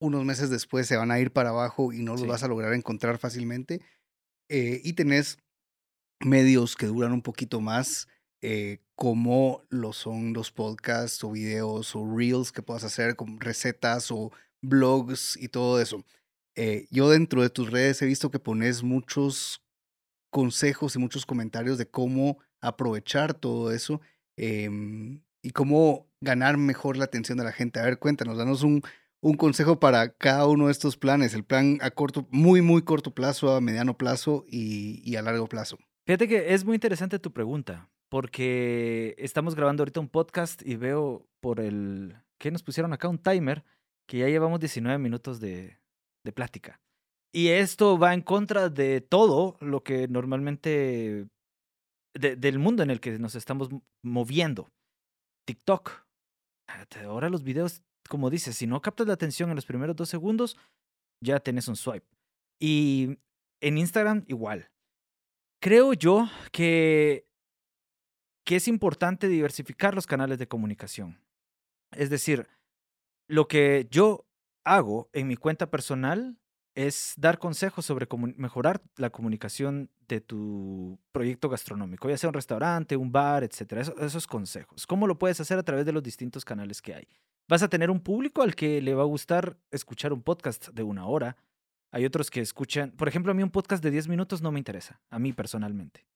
unos 0.00 0.24
meses 0.24 0.50
después, 0.50 0.86
se 0.86 0.96
van 0.96 1.10
a 1.10 1.20
ir 1.20 1.32
para 1.32 1.50
abajo 1.50 1.92
y 1.92 2.02
no 2.02 2.12
los 2.12 2.22
Sí. 2.22 2.26
vas 2.26 2.42
a 2.42 2.48
lograr 2.48 2.74
encontrar 2.74 3.18
fácilmente. 3.18 3.80
Eh, 4.50 4.80
y 4.84 4.94
tenés 4.94 5.38
medios 6.24 6.76
que 6.76 6.86
duran 6.86 7.12
un 7.12 7.22
poquito 7.22 7.60
más, 7.60 8.08
eh, 8.42 8.80
como 8.96 9.64
lo 9.70 9.92
son 9.92 10.32
los 10.34 10.52
podcasts 10.52 11.24
o 11.24 11.30
videos 11.32 11.96
o 11.96 12.06
reels 12.06 12.52
que 12.52 12.62
puedas 12.62 12.84
hacer, 12.84 13.16
con 13.16 13.40
recetas 13.40 14.10
o 14.10 14.32
blogs 14.62 15.36
y 15.36 15.48
todo 15.48 15.80
eso. 15.80 16.04
Eh, 16.56 16.86
yo 16.90 17.10
dentro 17.10 17.42
de 17.42 17.50
tus 17.50 17.70
redes 17.70 18.02
he 18.02 18.06
visto 18.06 18.30
que 18.30 18.38
pones 18.40 18.82
muchos 18.82 19.62
consejos 20.30 20.96
y 20.96 20.98
muchos 20.98 21.26
comentarios 21.26 21.78
de 21.78 21.88
cómo 21.90 22.38
aprovechar 22.60 23.34
todo 23.34 23.72
eso 23.72 24.00
em, 24.40 25.22
y 25.42 25.50
cómo 25.50 26.06
ganar 26.20 26.56
mejor 26.56 26.96
la 26.96 27.04
atención 27.04 27.36
de 27.38 27.44
la 27.44 27.52
gente. 27.52 27.80
A 27.80 27.84
ver, 27.84 27.98
cuéntanos, 27.98 28.38
danos 28.38 28.62
un, 28.62 28.82
un 29.20 29.36
consejo 29.36 29.78
para 29.80 30.14
cada 30.14 30.46
uno 30.46 30.66
de 30.66 30.72
estos 30.72 30.96
planes, 30.96 31.34
el 31.34 31.44
plan 31.44 31.78
a 31.82 31.90
corto, 31.90 32.26
muy, 32.30 32.62
muy 32.62 32.82
corto 32.82 33.14
plazo, 33.14 33.54
a 33.54 33.60
mediano 33.60 33.98
plazo 33.98 34.44
y, 34.48 35.02
y 35.04 35.16
a 35.16 35.22
largo 35.22 35.46
plazo. 35.46 35.78
Fíjate 36.06 36.26
que 36.26 36.54
es 36.54 36.64
muy 36.64 36.74
interesante 36.74 37.18
tu 37.18 37.32
pregunta, 37.32 37.90
porque 38.08 39.14
estamos 39.18 39.54
grabando 39.54 39.82
ahorita 39.82 40.00
un 40.00 40.08
podcast 40.08 40.62
y 40.64 40.76
veo 40.76 41.28
por 41.40 41.60
el 41.60 42.16
que 42.38 42.50
nos 42.50 42.62
pusieron 42.62 42.92
acá 42.92 43.08
un 43.08 43.18
timer 43.18 43.64
que 44.08 44.18
ya 44.18 44.28
llevamos 44.28 44.58
19 44.60 44.98
minutos 44.98 45.38
de, 45.40 45.78
de 46.24 46.32
plática. 46.32 46.80
Y 47.32 47.48
esto 47.48 47.98
va 47.98 48.14
en 48.14 48.22
contra 48.22 48.68
de 48.70 49.00
todo 49.00 49.56
lo 49.60 49.84
que 49.84 50.08
normalmente, 50.08 51.28
de- 52.14 52.36
del 52.36 52.58
mundo 52.58 52.82
en 52.82 52.90
el 52.90 53.00
que 53.00 53.18
nos 53.18 53.34
estamos 53.34 53.68
moviendo. 54.04 54.68
TikTok. 55.46 55.90
Ah, 56.68 56.86
Ahora 57.04 57.28
los 57.28 57.42
videos, 57.42 57.82
como 58.08 58.30
dices, 58.30 58.56
si 58.56 58.66
no 58.66 58.80
captas 58.82 59.06
la 59.06 59.14
atención 59.14 59.50
en 59.50 59.56
los 59.56 59.66
primeros 59.66 59.96
dos 59.96 60.08
segundos, 60.08 60.56
ya 61.22 61.40
tenés 61.40 61.68
un 61.68 61.76
swipe. 61.76 62.06
Y 62.60 63.18
en 63.62 63.78
Instagram 63.78 64.24
igual. 64.28 64.70
Creo 65.62 65.92
yo 65.92 66.26
que, 66.52 67.26
que 68.46 68.56
es 68.56 68.66
importante 68.68 69.28
diversificar 69.28 69.94
los 69.94 70.06
canales 70.06 70.38
de 70.38 70.48
comunicación. 70.48 71.20
Es 71.92 72.08
decir, 72.08 72.48
lo 73.28 73.46
que 73.48 73.86
yo 73.90 74.24
hago 74.64 75.10
en 75.12 75.28
mi 75.28 75.36
cuenta 75.36 75.70
personal 75.70 76.38
es 76.86 77.14
dar 77.16 77.38
consejos 77.38 77.84
sobre 77.84 78.06
mejorar 78.36 78.82
la 78.96 79.10
comunicación 79.10 79.90
de 80.08 80.20
tu 80.20 80.98
proyecto 81.12 81.48
gastronómico, 81.48 82.08
ya 82.08 82.16
sea 82.16 82.28
un 82.30 82.34
restaurante, 82.34 82.96
un 82.96 83.12
bar, 83.12 83.44
etcétera. 83.44 83.82
Eso- 83.82 83.98
esos 83.98 84.26
consejos. 84.26 84.86
¿Cómo 84.86 85.06
lo 85.06 85.18
puedes 85.18 85.40
hacer 85.40 85.58
a 85.58 85.62
través 85.62 85.84
de 85.86 85.92
los 85.92 86.02
distintos 86.02 86.44
canales 86.44 86.80
que 86.82 86.94
hay? 86.94 87.08
Vas 87.48 87.62
a 87.62 87.68
tener 87.68 87.90
un 87.90 88.00
público 88.00 88.42
al 88.42 88.54
que 88.54 88.80
le 88.80 88.94
va 88.94 89.02
a 89.02 89.06
gustar 89.06 89.58
escuchar 89.70 90.12
un 90.12 90.22
podcast 90.22 90.68
de 90.68 90.82
una 90.82 91.06
hora. 91.06 91.36
Hay 91.92 92.04
otros 92.04 92.30
que 92.30 92.40
escuchan, 92.40 92.92
por 92.92 93.08
ejemplo, 93.08 93.32
a 93.32 93.34
mí 93.34 93.42
un 93.42 93.50
podcast 93.50 93.82
de 93.82 93.90
10 93.90 94.08
minutos 94.08 94.40
no 94.42 94.52
me 94.52 94.60
interesa, 94.60 95.00
a 95.10 95.18
mí 95.18 95.32
personalmente. 95.32 96.06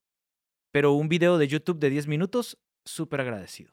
Pero 0.73 0.93
un 0.93 1.09
video 1.09 1.37
de 1.39 1.49
YouTube 1.49 1.79
de 1.79 1.91
10 1.91 2.07
minutos, 2.07 2.59
súper 2.85 3.21
agradecido. 3.21 3.73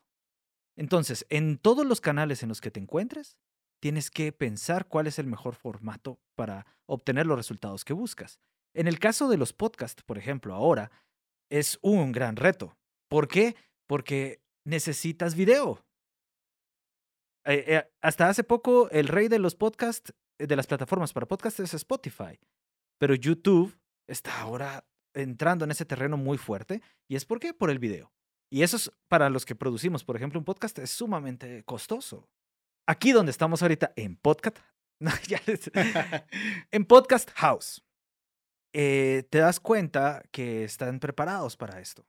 Entonces, 0.76 1.26
en 1.30 1.58
todos 1.58 1.86
los 1.86 2.02
canales 2.02 2.44
en 2.44 2.50
los 2.50 2.62
que 2.62 2.72
te 2.72 2.80
encuentres, 2.80 3.38
tienes 3.80 4.10
que 4.10 4.32
pensar 4.32 4.88
cuál 4.88 5.08
es 5.08 5.20
el 5.20 5.28
mejor 5.28 5.56
formato 5.56 6.20
para 6.42 6.66
obtener 6.88 7.28
los 7.28 7.38
resultados 7.38 7.86
que 7.86 7.94
buscas. 7.94 8.40
En 8.74 8.88
el 8.88 8.98
caso 8.98 9.30
de 9.30 9.38
los 9.38 9.54
podcasts, 9.54 10.02
por 10.02 10.18
ejemplo, 10.18 10.56
ahora 10.56 10.90
es 11.52 11.78
un 11.84 12.12
gran 12.12 12.36
reto. 12.36 12.76
¿Por 13.08 13.28
qué? 13.28 13.56
Porque 13.88 14.42
necesitas 14.66 15.36
video. 15.36 15.86
Eh, 17.46 17.64
eh, 17.68 17.92
hasta 18.02 18.28
hace 18.28 18.44
poco, 18.44 18.90
el 18.90 19.08
rey 19.08 19.28
de 19.28 19.38
los 19.38 19.54
podcasts, 19.54 20.16
eh, 20.40 20.48
de 20.48 20.56
las 20.56 20.66
plataformas 20.66 21.14
para 21.14 21.28
podcasts 21.28 21.60
es 21.60 21.76
Spotify. 21.76 22.40
Pero 23.00 23.14
YouTube 23.14 23.78
está 24.08 24.42
ahora 24.42 24.84
entrando 25.14 25.66
en 25.66 25.70
ese 25.70 25.86
terreno 25.86 26.18
muy 26.18 26.40
fuerte. 26.40 26.82
¿Y 27.08 27.18
es 27.18 27.26
por 27.26 27.40
qué? 27.40 27.54
Por 27.54 27.70
el 27.70 27.78
video. 27.78 28.12
Y 28.50 28.64
eso 28.64 28.78
es 28.78 28.92
para 29.08 29.30
los 29.30 29.46
que 29.46 29.54
producimos, 29.54 30.04
por 30.04 30.16
ejemplo, 30.16 30.40
un 30.40 30.46
podcast, 30.46 30.80
es 30.80 30.90
sumamente 30.90 31.64
costoso. 31.66 32.28
Aquí 32.88 33.12
donde 33.12 33.30
estamos 33.30 33.62
ahorita, 33.62 33.94
en 33.96 34.16
podcast, 34.16 34.58
en 36.72 36.86
Podcast 36.86 37.32
House, 37.32 37.84
eh, 38.74 39.24
te 39.30 39.40
das 39.40 39.60
cuenta 39.60 40.22
que 40.32 40.64
están 40.64 41.00
preparados 41.00 41.58
para 41.58 41.80
esto. 41.80 42.06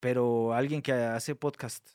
Pero 0.00 0.52
alguien 0.52 0.82
que 0.82 0.92
hace 0.92 1.34
podcast 1.34 1.88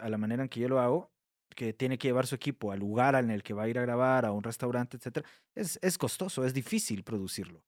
a 0.00 0.08
la 0.08 0.18
manera 0.18 0.42
en 0.42 0.48
que 0.48 0.60
yo 0.60 0.68
lo 0.68 0.80
hago, 0.80 1.12
que 1.54 1.72
tiene 1.72 1.98
que 1.98 2.08
llevar 2.08 2.26
su 2.26 2.34
equipo 2.34 2.72
al 2.72 2.80
lugar 2.80 3.14
en 3.16 3.30
el 3.30 3.42
que 3.42 3.54
va 3.54 3.64
a 3.64 3.68
ir 3.68 3.78
a 3.78 3.82
grabar, 3.82 4.24
a 4.24 4.32
un 4.32 4.42
restaurante, 4.42 4.96
etc., 4.96 5.24
es, 5.54 5.78
es 5.82 5.98
costoso, 5.98 6.44
es 6.44 6.54
difícil 6.54 7.04
producirlo. 7.04 7.64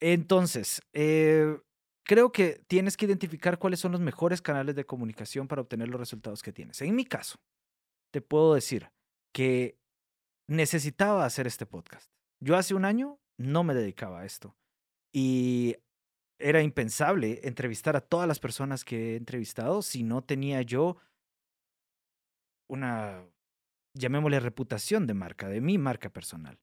Entonces, 0.00 0.82
eh, 0.92 1.58
creo 2.04 2.32
que 2.32 2.62
tienes 2.66 2.96
que 2.96 3.06
identificar 3.06 3.58
cuáles 3.58 3.80
son 3.80 3.92
los 3.92 4.00
mejores 4.00 4.42
canales 4.42 4.74
de 4.74 4.84
comunicación 4.84 5.46
para 5.48 5.62
obtener 5.62 5.88
los 5.88 6.00
resultados 6.00 6.42
que 6.42 6.52
tienes. 6.52 6.80
En 6.82 6.94
mi 6.94 7.04
caso, 7.04 7.38
te 8.10 8.20
puedo 8.20 8.54
decir 8.54 8.90
que 9.32 9.78
necesitaba 10.48 11.24
hacer 11.24 11.46
este 11.46 11.66
podcast. 11.66 12.10
Yo 12.40 12.56
hace 12.56 12.74
un 12.74 12.84
año 12.84 13.18
no 13.38 13.64
me 13.64 13.74
dedicaba 13.74 14.20
a 14.20 14.24
esto 14.24 14.56
y 15.12 15.76
era 16.38 16.62
impensable 16.62 17.40
entrevistar 17.44 17.96
a 17.96 18.00
todas 18.00 18.28
las 18.28 18.40
personas 18.40 18.84
que 18.84 19.12
he 19.12 19.16
entrevistado 19.16 19.82
si 19.82 20.02
no 20.02 20.22
tenía 20.22 20.62
yo 20.62 20.98
una, 22.68 23.24
llamémosle 23.94 24.40
reputación 24.40 25.06
de 25.06 25.14
marca, 25.14 25.48
de 25.48 25.60
mi 25.60 25.78
marca 25.78 26.10
personal. 26.10 26.58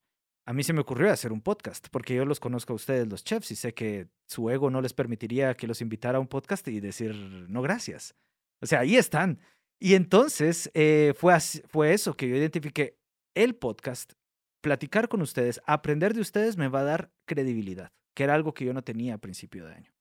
A 0.46 0.54
mí 0.54 0.64
se 0.64 0.74
me 0.74 0.82
ocurrió 0.82 1.12
hacer 1.12 1.32
un 1.32 1.42
podcast, 1.42 1.88
porque 1.92 2.16
yo 2.16 2.26
los 2.26 2.40
conozco 2.40 2.74
a 2.74 2.76
ustedes, 2.76 3.08
los 3.08 3.24
chefs, 3.24 3.52
y 3.52 3.56
sé 3.56 3.74
que 3.74 4.08
su 4.28 4.50
ego 4.50 4.70
no 4.70 4.82
les 4.82 4.94
permitiría 4.94 5.56
que 5.56 5.68
los 5.68 5.82
invitara 5.82 6.18
a 6.18 6.22
un 6.22 6.28
podcast 6.28 6.68
y 6.68 6.80
decir 6.80 7.16
no 7.16 7.62
gracias. 7.62 8.16
O 8.60 8.66
sea, 8.66 8.80
ahí 8.80 8.98
están. 8.98 9.40
Y 9.80 9.94
entonces 9.96 10.70
eh, 10.74 11.14
fue, 11.16 11.40
fue 11.40 11.94
eso 11.94 12.16
que 12.16 12.28
yo 12.28 12.36
identifiqué. 12.36 12.98
El 13.36 13.56
podcast, 13.56 14.14
platicar 14.62 15.08
con 15.08 15.22
ustedes, 15.22 15.62
aprender 15.66 16.14
de 16.14 16.22
ustedes 16.22 16.58
me 16.58 16.68
va 16.68 16.82
a 16.82 16.86
dar 16.86 17.12
credibilidad, 17.26 17.94
que 18.14 18.24
era 18.24 18.34
algo 18.34 18.54
que 18.54 18.66
yo 18.66 18.74
no 18.74 18.84
tenía 18.84 19.16
a 19.16 19.20
principio 19.20 19.66
de 19.66 19.74
año. 19.74 19.94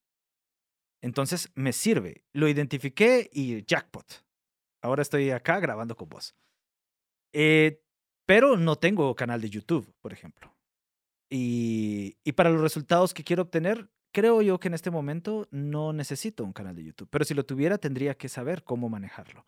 Entonces 1.02 1.50
me 1.54 1.72
sirve. 1.72 2.24
Lo 2.32 2.48
identifiqué 2.48 3.30
y 3.32 3.64
jackpot. 3.64 4.24
Ahora 4.82 5.02
estoy 5.02 5.30
acá 5.30 5.60
grabando 5.60 5.96
con 5.96 6.08
vos. 6.08 6.34
Eh, 7.32 7.82
pero 8.26 8.56
no 8.56 8.76
tengo 8.76 9.14
canal 9.14 9.40
de 9.40 9.50
YouTube, 9.50 9.94
por 10.00 10.12
ejemplo. 10.12 10.54
Y, 11.30 12.18
y 12.24 12.32
para 12.32 12.50
los 12.50 12.60
resultados 12.60 13.14
que 13.14 13.24
quiero 13.24 13.42
obtener, 13.42 13.88
creo 14.12 14.42
yo 14.42 14.58
que 14.58 14.68
en 14.68 14.74
este 14.74 14.90
momento 14.90 15.46
no 15.50 15.92
necesito 15.92 16.44
un 16.44 16.52
canal 16.52 16.74
de 16.74 16.84
YouTube. 16.84 17.08
Pero 17.10 17.24
si 17.24 17.34
lo 17.34 17.44
tuviera, 17.46 17.78
tendría 17.78 18.16
que 18.16 18.28
saber 18.28 18.64
cómo 18.64 18.88
manejarlo. 18.88 19.46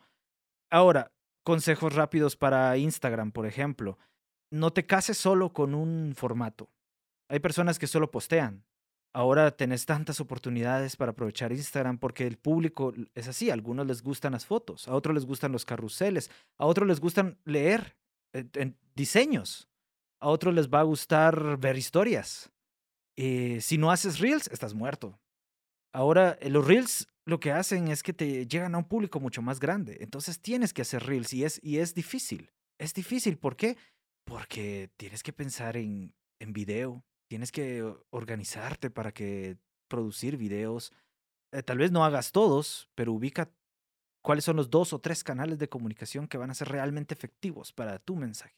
Ahora, 0.70 1.12
consejos 1.42 1.94
rápidos 1.94 2.36
para 2.36 2.76
Instagram, 2.76 3.32
por 3.32 3.46
ejemplo. 3.46 3.98
No 4.50 4.72
te 4.72 4.86
cases 4.86 5.16
solo 5.16 5.52
con 5.52 5.74
un 5.74 6.14
formato. 6.16 6.70
Hay 7.28 7.40
personas 7.40 7.78
que 7.78 7.86
solo 7.86 8.10
postean 8.10 8.64
ahora 9.12 9.50
tenés 9.56 9.86
tantas 9.86 10.20
oportunidades 10.20 10.96
para 10.96 11.12
aprovechar 11.12 11.52
Instagram 11.52 11.98
porque 11.98 12.26
el 12.26 12.38
público 12.38 12.92
es 13.14 13.28
así. 13.28 13.50
A 13.50 13.54
algunos 13.54 13.86
les 13.86 14.02
gustan 14.02 14.32
las 14.32 14.46
fotos, 14.46 14.88
a 14.88 14.94
otros 14.94 15.14
les 15.14 15.26
gustan 15.26 15.52
los 15.52 15.64
carruseles, 15.64 16.30
a 16.58 16.66
otros 16.66 16.88
les 16.88 17.00
gustan 17.00 17.38
leer 17.44 17.96
en, 18.32 18.76
diseños, 18.94 19.68
a 20.20 20.28
otros 20.28 20.54
les 20.54 20.68
va 20.68 20.80
a 20.80 20.84
gustar 20.84 21.58
ver 21.58 21.76
historias. 21.76 22.50
Eh, 23.16 23.58
si 23.60 23.76
no 23.76 23.90
haces 23.90 24.18
reels, 24.18 24.48
estás 24.48 24.74
muerto. 24.74 25.18
Ahora, 25.92 26.38
eh, 26.40 26.48
los 26.48 26.66
reels 26.66 27.08
lo 27.24 27.40
que 27.40 27.52
hacen 27.52 27.88
es 27.88 28.02
que 28.02 28.12
te 28.12 28.46
llegan 28.46 28.74
a 28.74 28.78
un 28.78 28.88
público 28.88 29.20
mucho 29.20 29.42
más 29.42 29.60
grande. 29.60 29.98
Entonces 30.00 30.40
tienes 30.40 30.72
que 30.72 30.82
hacer 30.82 31.04
reels 31.04 31.32
y 31.32 31.44
es, 31.44 31.60
y 31.62 31.78
es 31.78 31.94
difícil. 31.94 32.50
Es 32.78 32.94
difícil. 32.94 33.38
¿Por 33.38 33.56
qué? 33.56 33.76
Porque 34.24 34.90
tienes 34.96 35.22
que 35.22 35.32
pensar 35.32 35.76
en, 35.76 36.14
en 36.40 36.52
video, 36.52 37.04
tienes 37.28 37.52
que 37.52 37.82
organizarte 38.10 38.90
para 38.90 39.12
que 39.12 39.56
producir 39.88 40.36
videos. 40.36 40.92
Eh, 41.52 41.62
tal 41.62 41.78
vez 41.78 41.92
no 41.92 42.04
hagas 42.04 42.32
todos, 42.32 42.88
pero 42.94 43.12
ubica 43.12 43.50
cuáles 44.22 44.44
son 44.44 44.56
los 44.56 44.70
dos 44.70 44.92
o 44.92 45.00
tres 45.00 45.22
canales 45.22 45.58
de 45.58 45.68
comunicación 45.68 46.28
que 46.28 46.38
van 46.38 46.50
a 46.50 46.54
ser 46.54 46.68
realmente 46.68 47.14
efectivos 47.14 47.72
para 47.72 47.98
tu 47.98 48.16
mensaje. 48.16 48.56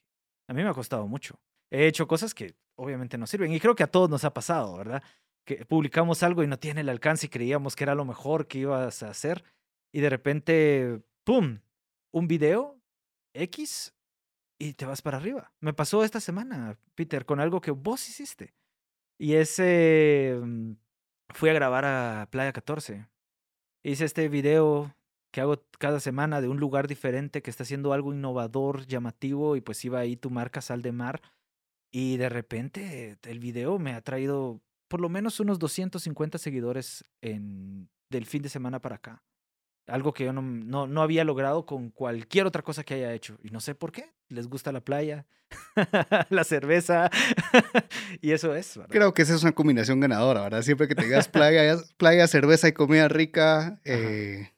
A 0.48 0.54
mí 0.54 0.62
me 0.62 0.70
ha 0.70 0.74
costado 0.74 1.06
mucho. 1.06 1.40
He 1.70 1.86
hecho 1.86 2.06
cosas 2.06 2.34
que 2.34 2.54
obviamente 2.76 3.18
no 3.18 3.26
sirven 3.26 3.52
y 3.52 3.60
creo 3.60 3.74
que 3.74 3.82
a 3.82 3.90
todos 3.90 4.10
nos 4.10 4.24
ha 4.24 4.34
pasado, 4.34 4.76
¿verdad? 4.76 5.02
Que 5.44 5.66
publicamos 5.66 6.22
algo 6.22 6.42
y 6.42 6.46
no 6.46 6.58
tiene 6.58 6.80
el 6.80 6.88
alcance 6.88 7.26
y 7.26 7.28
creíamos 7.28 7.76
que 7.76 7.84
era 7.84 7.94
lo 7.94 8.04
mejor 8.04 8.46
que 8.48 8.58
ibas 8.58 9.02
a 9.02 9.10
hacer 9.10 9.44
y 9.94 10.00
de 10.00 10.10
repente, 10.10 11.02
¡pum! 11.22 11.60
Un 12.12 12.26
video 12.26 12.80
X 13.32 13.94
y 14.58 14.74
te 14.74 14.86
vas 14.86 15.02
para 15.02 15.18
arriba. 15.18 15.52
Me 15.60 15.72
pasó 15.72 16.02
esta 16.02 16.18
semana, 16.18 16.76
Peter, 16.96 17.24
con 17.24 17.38
algo 17.38 17.60
que 17.60 17.70
vos 17.70 18.08
hiciste. 18.08 18.54
Y 19.18 19.34
ese, 19.34 20.36
mm, 20.42 20.72
fui 21.28 21.50
a 21.50 21.52
grabar 21.52 21.84
a 21.84 22.28
Playa 22.28 22.52
14. 22.52 23.08
Hice 23.84 24.04
este 24.04 24.28
video 24.28 24.96
que 25.30 25.40
hago 25.40 25.62
cada 25.78 26.00
semana 26.00 26.40
de 26.40 26.48
un 26.48 26.58
lugar 26.58 26.88
diferente 26.88 27.40
que 27.40 27.50
está 27.50 27.62
haciendo 27.62 27.92
algo 27.92 28.12
innovador, 28.12 28.86
llamativo, 28.86 29.54
y 29.54 29.60
pues 29.60 29.84
iba 29.84 30.00
ahí 30.00 30.16
tu 30.16 30.30
marca 30.30 30.60
Sal 30.60 30.82
de 30.82 30.90
Mar. 30.90 31.22
Y 31.92 32.16
de 32.16 32.28
repente 32.28 33.18
el 33.22 33.38
video 33.38 33.78
me 33.78 33.94
ha 33.94 34.00
traído 34.00 34.60
por 34.94 35.00
lo 35.00 35.08
menos 35.08 35.40
unos 35.40 35.58
250 35.58 36.38
seguidores 36.38 37.04
en, 37.20 37.88
del 38.10 38.26
fin 38.26 38.42
de 38.42 38.48
semana 38.48 38.80
para 38.80 38.94
acá. 38.94 39.24
Algo 39.88 40.12
que 40.12 40.22
yo 40.22 40.32
no, 40.32 40.40
no, 40.40 40.86
no 40.86 41.02
había 41.02 41.24
logrado 41.24 41.66
con 41.66 41.90
cualquier 41.90 42.46
otra 42.46 42.62
cosa 42.62 42.84
que 42.84 42.94
haya 42.94 43.12
hecho. 43.12 43.36
Y 43.42 43.50
no 43.50 43.58
sé 43.58 43.74
por 43.74 43.90
qué. 43.90 44.12
Les 44.28 44.46
gusta 44.46 44.70
la 44.70 44.82
playa, 44.82 45.26
la 46.30 46.44
cerveza. 46.44 47.10
y 48.22 48.30
eso 48.30 48.54
es. 48.54 48.78
Creo 48.88 49.12
que 49.14 49.22
esa 49.22 49.34
es 49.34 49.42
una 49.42 49.50
combinación 49.50 49.98
ganadora, 49.98 50.42
¿verdad? 50.42 50.62
Siempre 50.62 50.86
que 50.86 50.94
tengas 50.94 51.26
playa, 51.26 51.76
playa 51.96 52.28
cerveza 52.28 52.68
y 52.68 52.72
comida 52.72 53.08
rica 53.08 53.80
eh, 53.84 54.52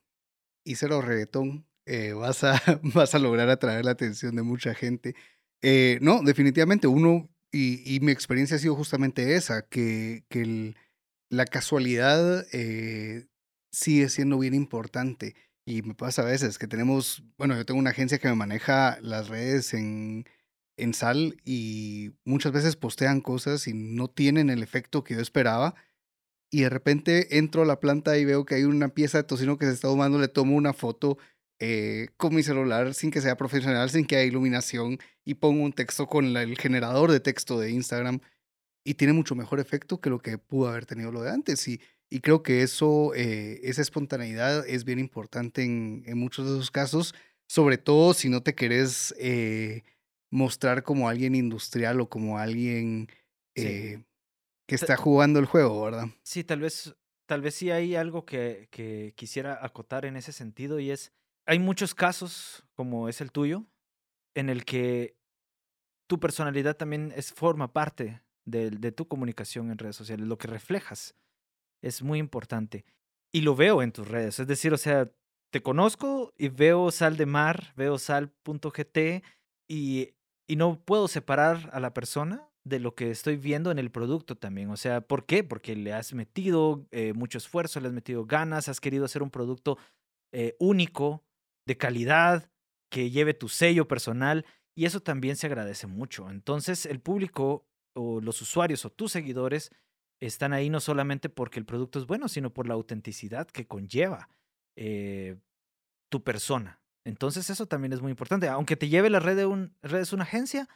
y 0.64 0.74
cero 0.74 1.00
reggaetón, 1.00 1.66
eh, 1.86 2.12
vas, 2.12 2.44
a, 2.44 2.60
vas 2.94 3.14
a 3.14 3.18
lograr 3.18 3.48
atraer 3.48 3.86
la 3.86 3.92
atención 3.92 4.36
de 4.36 4.42
mucha 4.42 4.74
gente. 4.74 5.14
Eh, 5.62 5.98
no, 6.02 6.20
definitivamente 6.22 6.88
uno, 6.88 7.30
y, 7.56 8.00
mi 8.00 8.12
experiencia 8.12 8.56
ha 8.56 8.60
sido 8.60 8.74
justamente 8.76 9.34
esa, 9.36 9.62
que, 9.62 10.24
que 10.28 10.74
la 11.30 11.46
casualidad 11.46 12.46
sigue 13.72 14.08
siendo 14.08 14.38
bien 14.38 14.54
importante. 14.54 15.34
Y 15.66 15.82
me 15.82 15.94
pasa 15.94 16.22
a 16.22 16.26
veces 16.26 16.58
que 16.58 16.68
tenemos, 16.68 17.24
bueno, 17.38 17.56
yo 17.56 17.66
tengo 17.66 17.80
una 17.80 17.90
agencia 17.90 18.18
que 18.18 18.28
me 18.28 18.34
maneja 18.36 18.98
las 19.02 19.28
redes 19.28 19.74
en, 19.74 20.24
en 20.76 20.94
Sal 20.94 21.40
y 21.44 22.12
muchas 22.24 22.52
veces 22.52 22.76
postean 22.76 23.20
cosas 23.20 23.66
y 23.66 23.74
no 23.74 24.08
tienen 24.08 24.50
el 24.50 24.62
efecto 24.62 25.04
que 25.04 25.14
yo 25.14 25.20
esperaba. 25.20 25.74
Y 26.50 26.62
de 26.62 26.70
repente 26.70 27.38
entro 27.38 27.62
a 27.62 27.66
la 27.66 27.80
planta 27.80 28.16
y 28.18 28.24
veo 28.24 28.44
que 28.44 28.54
hay 28.54 28.64
una 28.64 28.88
pieza 28.88 29.18
de 29.18 29.24
tocino 29.24 29.58
que 29.58 29.66
se 29.66 29.72
está 29.72 29.88
tomando, 29.88 30.18
le 30.18 30.28
tomo 30.28 30.56
una 30.56 30.72
foto 30.72 31.18
eh, 31.58 32.08
con 32.16 32.34
mi 32.34 32.42
celular 32.42 32.94
sin 32.94 33.10
que 33.10 33.20
sea 33.20 33.36
profesional, 33.36 33.90
sin 33.90 34.06
que 34.06 34.16
haya 34.16 34.26
iluminación 34.26 34.98
y 35.24 35.34
pongo 35.34 35.64
un 35.64 35.72
texto 35.72 36.06
con 36.06 36.36
el 36.36 36.58
generador 36.58 37.10
de 37.10 37.20
texto 37.20 37.58
de 37.58 37.70
Instagram 37.70 38.20
y 38.84 38.94
tiene 38.94 39.12
mucho 39.12 39.34
mejor 39.34 39.60
efecto 39.60 40.00
que 40.00 40.10
lo 40.10 40.20
que 40.20 40.38
pudo 40.38 40.68
haber 40.68 40.86
tenido 40.86 41.10
lo 41.12 41.22
de 41.22 41.30
antes. 41.30 41.66
Y 41.66 41.80
y 42.08 42.20
creo 42.20 42.42
que 42.42 42.62
eso, 42.62 43.14
eh, 43.14 43.60
esa 43.64 43.82
espontaneidad 43.82 44.66
es 44.68 44.84
bien 44.84 44.98
importante 44.98 45.64
en, 45.64 46.04
en, 46.06 46.18
muchos 46.18 46.46
de 46.46 46.52
esos 46.52 46.70
casos, 46.70 47.14
sobre 47.48 47.78
todo 47.78 48.14
si 48.14 48.28
no 48.28 48.42
te 48.42 48.54
querés 48.54 49.14
eh, 49.18 49.82
mostrar 50.30 50.84
como 50.84 51.08
alguien 51.08 51.34
industrial 51.34 52.00
o 52.00 52.08
como 52.08 52.38
alguien 52.38 53.08
eh, 53.56 54.04
que 54.66 54.74
está 54.74 54.96
jugando 54.96 55.40
el 55.40 55.46
juego, 55.46 55.82
¿verdad? 55.84 56.06
Sí, 56.22 56.44
tal 56.44 56.60
vez, 56.60 56.94
tal 57.26 57.40
vez 57.40 57.56
sí 57.56 57.72
hay 57.72 57.96
algo 57.96 58.24
que, 58.24 58.68
que 58.70 59.12
quisiera 59.16 59.64
acotar 59.64 60.04
en 60.04 60.16
ese 60.16 60.32
sentido 60.32 60.78
y 60.78 60.92
es, 60.92 61.12
hay 61.46 61.58
muchos 61.58 61.94
casos, 61.94 62.64
como 62.74 63.08
es 63.08 63.20
el 63.20 63.32
tuyo, 63.32 63.64
en 64.34 64.50
el 64.50 64.64
que 64.64 65.16
tu 66.08 66.20
personalidad 66.20 66.76
también 66.76 67.12
es, 67.16 67.32
forma 67.32 67.72
parte 67.72 68.22
de, 68.44 68.92
tu 68.92 69.08
comunicación 69.08 69.70
en 69.70 69.78
redes 69.78 69.96
sociales, 69.96 70.26
lo 70.26 70.38
que 70.38 70.48
reflejas 70.48 71.14
es 71.82 72.02
muy 72.02 72.18
importante. 72.18 72.84
Y 73.32 73.40
lo 73.40 73.56
veo 73.56 73.82
en 73.82 73.92
tus 73.92 74.06
redes. 74.06 74.38
Es 74.38 74.46
decir, 74.46 74.72
o 74.72 74.78
sea, 74.78 75.10
te 75.50 75.62
conozco 75.62 76.32
y 76.36 76.48
veo 76.48 76.90
sal 76.90 77.16
de 77.16 77.26
mar, 77.26 77.72
veo 77.76 77.98
sal.gt 77.98 78.98
y, 79.68 80.14
y 80.46 80.56
no 80.56 80.80
puedo 80.80 81.08
separar 81.08 81.70
a 81.72 81.80
la 81.80 81.92
persona 81.92 82.48
de 82.64 82.80
lo 82.80 82.94
que 82.94 83.10
estoy 83.10 83.36
viendo 83.36 83.70
en 83.70 83.78
el 83.78 83.90
producto 83.90 84.36
también. 84.36 84.70
O 84.70 84.76
sea, 84.76 85.00
¿por 85.00 85.24
qué? 85.24 85.44
Porque 85.44 85.76
le 85.76 85.92
has 85.92 86.14
metido 86.14 86.86
eh, 86.90 87.12
mucho 87.12 87.38
esfuerzo, 87.38 87.80
le 87.80 87.88
has 87.88 87.94
metido 87.94 88.26
ganas, 88.26 88.68
has 88.68 88.80
querido 88.80 89.04
hacer 89.04 89.22
un 89.22 89.30
producto 89.30 89.78
eh, 90.32 90.56
único, 90.58 91.22
de 91.66 91.76
calidad, 91.76 92.50
que 92.90 93.10
lleve 93.10 93.34
tu 93.34 93.48
sello 93.48 93.88
personal 93.88 94.46
y 94.74 94.84
eso 94.84 95.00
también 95.00 95.36
se 95.36 95.46
agradece 95.46 95.86
mucho. 95.86 96.30
Entonces, 96.30 96.86
el 96.86 97.00
público 97.00 97.66
o 97.94 98.20
los 98.20 98.40
usuarios 98.42 98.84
o 98.84 98.90
tus 98.90 99.12
seguidores 99.12 99.70
están 100.20 100.52
ahí 100.52 100.70
no 100.70 100.80
solamente 100.80 101.28
porque 101.28 101.58
el 101.58 101.66
producto 101.66 101.98
es 101.98 102.06
bueno, 102.06 102.28
sino 102.28 102.52
por 102.52 102.66
la 102.66 102.74
autenticidad 102.74 103.48
que 103.48 103.66
conlleva 103.66 104.28
eh, 104.76 105.36
tu 106.10 106.22
persona. 106.22 106.80
Entonces 107.04 107.50
eso 107.50 107.66
también 107.66 107.92
es 107.92 108.00
muy 108.00 108.10
importante. 108.10 108.48
Aunque 108.48 108.76
te 108.76 108.88
lleve 108.88 109.10
la 109.10 109.20
red 109.20 109.36
de 109.36 109.46
un, 109.46 109.74
redes 109.82 110.12
una 110.12 110.24
agencia, 110.24 110.68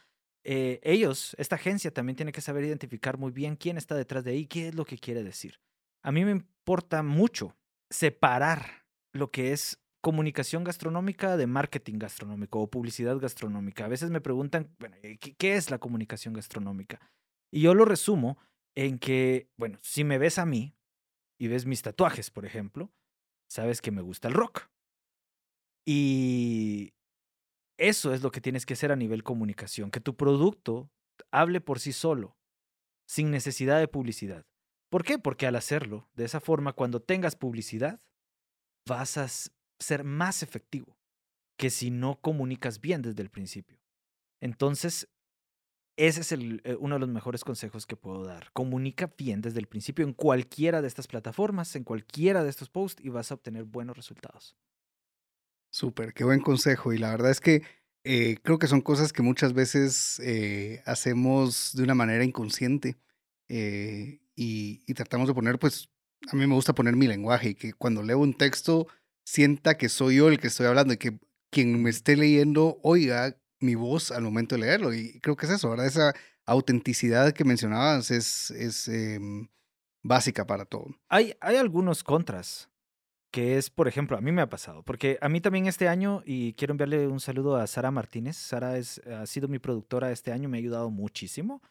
eh, 0.43 0.79
ellos, 0.83 1.35
esta 1.37 1.55
agencia 1.55 1.91
también 1.91 2.15
tiene 2.15 2.31
que 2.31 2.41
saber 2.41 2.63
identificar 2.63 3.17
muy 3.17 3.31
bien 3.31 3.55
quién 3.55 3.77
está 3.77 3.95
detrás 3.95 4.23
de 4.23 4.31
ahí, 4.31 4.45
qué 4.47 4.69
es 4.69 4.75
lo 4.75 4.85
que 4.85 4.97
quiere 4.97 5.23
decir. 5.23 5.59
A 6.03 6.11
mí 6.11 6.23
me 6.25 6.31
importa 6.31 7.03
mucho 7.03 7.55
separar 7.89 8.85
lo 9.13 9.29
que 9.29 9.51
es 9.51 9.80
comunicación 10.01 10.63
gastronómica 10.63 11.37
de 11.37 11.47
marketing 11.47 11.99
gastronómico 11.99 12.59
o 12.59 12.69
publicidad 12.69 13.17
gastronómica. 13.17 13.85
A 13.85 13.87
veces 13.87 14.09
me 14.09 14.19
preguntan, 14.19 14.75
bueno, 14.79 14.97
eh, 15.03 15.17
¿qué, 15.17 15.55
es 15.55 15.69
la 15.69 15.77
comunicación 15.77 16.33
gastronómica? 16.33 16.99
Y 17.51 17.61
yo 17.61 17.75
lo 17.75 17.85
resumo 17.85 18.37
en 18.75 18.97
que, 18.97 19.47
bueno, 19.57 19.77
si 19.81 20.03
me 20.03 20.17
ves 20.17 20.39
a 20.39 20.45
mí 20.45 20.75
y 21.39 21.47
ves 21.47 21.65
mis 21.65 21.81
tatuajes, 21.81 22.31
por 22.31 22.45
ejemplo, 22.45 22.91
sabes 23.47 23.81
que 23.81 23.91
me 23.91 24.01
gusta 24.01 24.27
el 24.27 24.33
rock. 24.33 24.69
Y 25.85 26.93
eso 27.77 28.13
es 28.13 28.23
lo 28.23 28.31
que 28.31 28.41
tienes 28.41 28.65
que 28.65 28.73
hacer 28.73 28.91
a 28.91 28.95
nivel 28.95 29.23
comunicación, 29.23 29.91
que 29.91 29.99
tu 29.99 30.15
producto 30.15 30.91
hable 31.31 31.61
por 31.61 31.79
sí 31.79 31.93
solo, 31.93 32.37
sin 33.07 33.31
necesidad 33.31 33.79
de 33.79 33.87
publicidad. 33.87 34.45
¿Por 34.89 35.03
qué? 35.03 35.19
Porque 35.19 35.47
al 35.47 35.55
hacerlo 35.55 36.09
de 36.13 36.25
esa 36.25 36.39
forma, 36.39 36.73
cuando 36.73 37.01
tengas 37.01 37.35
publicidad, 37.35 37.99
vas 38.87 39.17
a 39.17 39.27
ser 39.81 40.03
más 40.03 40.43
efectivo 40.43 40.97
que 41.57 41.69
si 41.69 41.91
no 41.91 42.19
comunicas 42.21 42.81
bien 42.81 43.01
desde 43.01 43.21
el 43.21 43.29
principio. 43.29 43.79
Entonces, 44.39 45.09
ese 45.97 46.21
es 46.21 46.31
eh, 46.31 46.77
uno 46.79 46.95
de 46.95 46.99
los 46.99 47.09
mejores 47.09 47.43
consejos 47.43 47.85
que 47.85 47.95
puedo 47.95 48.23
dar. 48.23 48.51
Comunica 48.53 49.13
bien 49.17 49.41
desde 49.41 49.59
el 49.59 49.67
principio 49.67 50.05
en 50.05 50.13
cualquiera 50.13 50.81
de 50.81 50.87
estas 50.87 51.07
plataformas, 51.07 51.75
en 51.75 51.83
cualquiera 51.83 52.43
de 52.43 52.49
estos 52.49 52.69
posts 52.69 53.03
y 53.03 53.09
vas 53.09 53.31
a 53.31 53.35
obtener 53.35 53.65
buenos 53.65 53.95
resultados. 53.95 54.55
Súper, 55.71 56.13
qué 56.13 56.23
buen 56.23 56.39
consejo. 56.39 56.93
Y 56.93 56.97
la 56.97 57.11
verdad 57.11 57.29
es 57.29 57.39
que 57.39 57.63
eh, 58.03 58.37
creo 58.41 58.57
que 58.57 58.67
son 58.67 58.81
cosas 58.81 59.13
que 59.13 59.21
muchas 59.21 59.53
veces 59.53 60.19
eh, 60.23 60.81
hacemos 60.85 61.71
de 61.75 61.83
una 61.83 61.93
manera 61.93 62.23
inconsciente 62.23 62.97
y, 63.47 64.93
tratamos 64.93 65.27
de 65.27 65.33
poner, 65.33 65.59
pues, 65.59 65.89
a 66.31 66.35
mí 66.35 66.47
me 66.47 66.55
gusta 66.55 66.73
poner 66.73 66.95
mi 66.95 67.05
lenguaje 67.05 67.49
y 67.49 67.55
que 67.55 67.73
cuando 67.73 68.01
leo 68.01 68.17
un 68.17 68.33
texto 68.33 68.87
sienta 69.25 69.77
que 69.77 69.89
soy 69.89 70.17
yo 70.17 70.29
el 70.29 70.39
que 70.39 70.47
estoy 70.47 70.67
hablando 70.67 70.93
y 70.93 70.97
que 70.97 71.19
quien 71.51 71.81
me 71.81 71.89
esté 71.89 72.15
leyendo 72.15 72.79
oiga 72.83 73.37
mi 73.59 73.75
voz 73.75 74.11
al 74.11 74.23
momento 74.23 74.55
de 74.55 74.61
leerlo. 74.61 74.93
Y 74.93 75.19
creo 75.19 75.35
que 75.35 75.45
es 75.45 75.51
eso, 75.51 75.69
¿verdad? 75.69 75.85
Esa 75.85 76.13
autenticidad 76.45 77.31
que 77.33 77.45
mencionabas 77.45 78.11
es, 78.11 78.51
es 78.51 78.87
em, 78.87 79.47
básica 80.03 80.45
para 80.45 80.65
todo. 80.65 80.95
Hay, 81.09 81.35
hay 81.39 81.57
algunos 81.57 82.03
contras, 82.03 82.69
que 83.31 83.57
es, 83.57 83.69
por 83.69 83.87
ejemplo, 83.87 84.17
a 84.17 84.21
mí 84.21 84.31
me 84.31 84.41
ha 84.41 84.49
pasado, 84.49 84.83
porque 84.83 85.17
a 85.21 85.29
mí 85.29 85.39
también 85.39 85.67
este 85.67 85.87
año, 85.87 86.21
y 86.25 86.53
quiero 86.53 86.73
enviarle 86.73 87.07
un 87.07 87.21
saludo 87.21 87.55
a 87.55 87.65
Sara 87.65 87.89
Martínez, 87.89 88.35
Sara 88.35 88.77
es, 88.77 88.99
ha 89.07 89.25
sido 89.25 89.47
mi 89.47 89.57
productora 89.57 90.11
este 90.11 90.33
año, 90.33 90.49
me 90.49 90.57
ha 90.57 90.59
ayudado 90.59 90.89
muchísimo. 90.89 91.61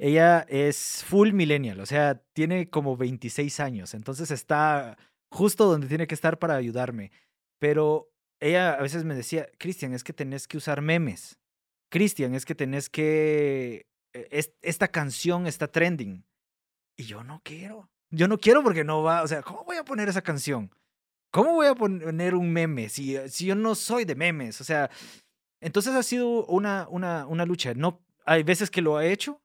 Ella 0.00 0.46
es 0.48 1.02
full 1.04 1.32
millennial, 1.32 1.80
o 1.80 1.86
sea, 1.86 2.22
tiene 2.32 2.70
como 2.70 2.96
26 2.96 3.58
años, 3.58 3.94
entonces 3.94 4.30
está 4.30 4.96
justo 5.30 5.66
donde 5.66 5.88
tiene 5.88 6.06
que 6.06 6.14
estar 6.14 6.38
para 6.38 6.56
ayudarme. 6.56 7.10
Pero 7.58 8.10
ella 8.40 8.74
a 8.74 8.82
veces 8.82 9.04
me 9.04 9.14
decía, 9.14 9.48
Cristian, 9.58 9.94
es 9.94 10.04
que 10.04 10.12
tenés 10.12 10.46
que 10.46 10.56
usar 10.56 10.80
memes. 10.82 11.38
Cristian, 11.90 12.34
es 12.34 12.44
que 12.44 12.54
tenés 12.54 12.88
que... 12.88 13.86
E, 14.12 14.54
esta 14.62 14.88
canción 14.88 15.46
está 15.46 15.68
trending. 15.68 16.24
Y 16.96 17.04
yo 17.04 17.24
no 17.24 17.40
quiero. 17.44 17.90
Yo 18.10 18.26
no 18.28 18.38
quiero 18.38 18.62
porque 18.62 18.84
no 18.84 19.02
va, 19.02 19.22
o 19.22 19.28
sea, 19.28 19.42
¿cómo 19.42 19.64
voy 19.64 19.76
a 19.76 19.84
poner 19.84 20.08
esa 20.08 20.22
canción? 20.22 20.70
¿Cómo 21.30 21.52
voy 21.52 21.66
a 21.66 21.74
poner 21.74 22.34
un 22.34 22.50
meme 22.50 22.88
si, 22.88 23.16
si 23.28 23.46
yo 23.46 23.54
no 23.54 23.74
soy 23.74 24.06
de 24.06 24.14
memes? 24.14 24.60
O 24.62 24.64
sea, 24.64 24.90
entonces 25.60 25.94
ha 25.94 26.02
sido 26.02 26.46
una, 26.46 26.88
una, 26.88 27.26
una 27.26 27.44
lucha. 27.44 27.74
No, 27.74 28.02
hay 28.24 28.44
veces 28.44 28.70
que 28.70 28.80
lo 28.80 28.98
he 29.00 29.12
hecho 29.12 29.42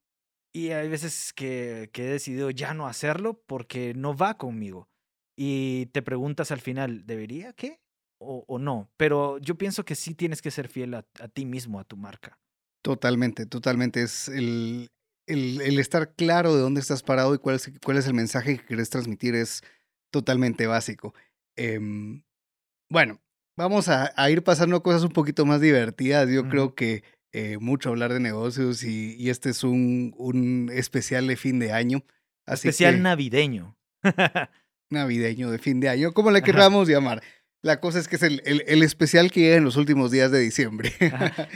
y 0.53 0.69
hay 0.69 0.87
veces 0.87 1.33
que, 1.33 1.89
que 1.91 2.05
he 2.05 2.09
decidido 2.09 2.51
ya 2.51 2.73
no 2.73 2.87
hacerlo 2.87 3.41
porque 3.45 3.93
no 3.95 4.15
va 4.15 4.37
conmigo. 4.37 4.87
Y 5.35 5.87
te 5.87 6.01
preguntas 6.01 6.51
al 6.51 6.61
final, 6.61 7.05
¿debería 7.05 7.53
qué? 7.53 7.79
o, 8.25 8.59
no, 8.59 8.89
pero 8.97 9.37
yo 9.39 9.55
pienso 9.55 9.85
que 9.85 9.95
sí 9.95 10.13
tienes 10.13 10.41
que 10.41 10.51
ser 10.51 10.67
fiel 10.67 10.93
a, 10.93 11.03
ti 11.33 11.45
mismo, 11.45 11.79
a 11.79 11.83
tu 11.83 11.97
marca. 11.97 12.39
Totalmente, 12.81 13.45
totalmente. 13.45 14.01
Es 14.01 14.27
el, 14.27 14.89
el, 15.27 15.79
estar 15.79 16.13
claro 16.15 16.55
de 16.55 16.61
dónde 16.61 16.81
estás 16.81 17.03
parado 17.03 17.33
y 17.35 17.37
cuál 17.37 17.55
es, 17.55 17.71
cuál 17.83 17.97
es 17.97 18.07
el 18.07 18.13
mensaje 18.13 18.57
que 18.57 18.65
quieres 18.65 18.89
transmitir 18.89 19.35
es 19.35 19.61
totalmente 20.11 20.67
básico. 20.67 21.13
Em, 21.55 22.23
bueno, 22.89 23.21
vamos 23.57 23.89
a, 23.89 24.13
ir 24.29 24.43
pasando 24.43 24.83
cosas 24.83 25.03
un 25.03 25.11
poquito 25.11 25.45
más 25.45 25.61
divertidas. 25.61 26.29
Yo 26.29 26.47
creo 26.49 26.75
que 26.75 27.03
eh, 27.31 27.57
mucho 27.59 27.89
hablar 27.89 28.13
de 28.13 28.19
negocios 28.19 28.83
y, 28.83 29.29
este 29.29 29.49
es 29.49 29.63
un, 29.63 30.13
un, 30.17 30.69
especial 30.73 31.27
de 31.27 31.35
fin 31.35 31.59
de 31.59 31.71
año. 31.71 32.03
especial 32.47 33.01
navideño. 33.01 33.77
navideño 34.93 35.51
de 35.51 35.60
fin 35.60 35.79
de 35.79 35.89
año, 35.89 36.13
como 36.13 36.32
le 36.32 36.41
queramos 36.41 36.88
llamar. 36.88 37.21
La 37.63 37.79
cosa 37.79 37.97
es 37.97 38.10
que 38.10 38.17
es 38.17 38.23
el, 38.23 38.41
el, 38.43 38.84
especial 38.84 39.32
que 39.32 39.39
llega 39.39 39.56
en 39.56 39.63
los 39.63 39.77
últimos 39.77 40.12
días 40.12 40.29
de 40.32 40.39
diciembre. 40.39 40.91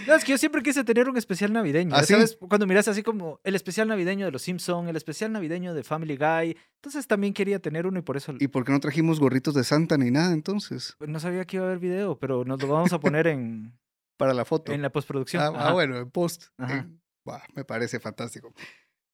No, 0.07 0.15
es 0.15 0.23
que 0.23 0.31
yo 0.31 0.37
siempre 0.37 0.63
quise 0.63 0.85
tener 0.85 1.09
un 1.09 1.17
especial 1.17 1.51
navideño. 1.51 1.93
¿Ah, 1.93 2.03
¿Sabes? 2.03 2.37
Cuando 2.39 2.65
miras 2.65 2.87
así 2.87 3.03
como 3.03 3.41
el 3.43 3.55
especial 3.55 3.89
navideño 3.89 4.25
de 4.25 4.31
Los 4.31 4.43
Simpson, 4.43 4.87
el 4.87 4.95
especial 4.95 5.33
navideño 5.33 5.73
de 5.73 5.83
Family 5.83 6.15
Guy. 6.15 6.57
Entonces 6.75 7.07
también 7.07 7.33
quería 7.33 7.59
tener 7.59 7.85
uno 7.85 7.99
y 7.99 8.03
por 8.03 8.15
eso. 8.15 8.33
¿Y 8.39 8.47
por 8.47 8.63
qué 8.63 8.71
no 8.71 8.79
trajimos 8.79 9.19
gorritos 9.19 9.53
de 9.53 9.65
Santa 9.65 9.97
ni 9.97 10.09
nada 10.09 10.31
entonces? 10.31 10.95
Pues 10.97 11.09
no 11.09 11.19
sabía 11.19 11.43
que 11.43 11.57
iba 11.57 11.65
a 11.65 11.67
haber 11.67 11.79
video, 11.79 12.17
pero 12.17 12.45
nos 12.45 12.61
lo 12.61 12.69
vamos 12.69 12.93
a 12.93 13.01
poner 13.01 13.27
en. 13.27 13.77
Para 14.17 14.33
la 14.33 14.45
foto. 14.45 14.71
En 14.71 14.81
la 14.81 14.89
postproducción. 14.89 15.43
Ah, 15.43 15.51
ah 15.55 15.73
bueno, 15.73 15.97
en 15.97 16.09
post. 16.09 16.45
me 17.53 17.65
parece 17.65 17.99
fantástico. 17.99 18.53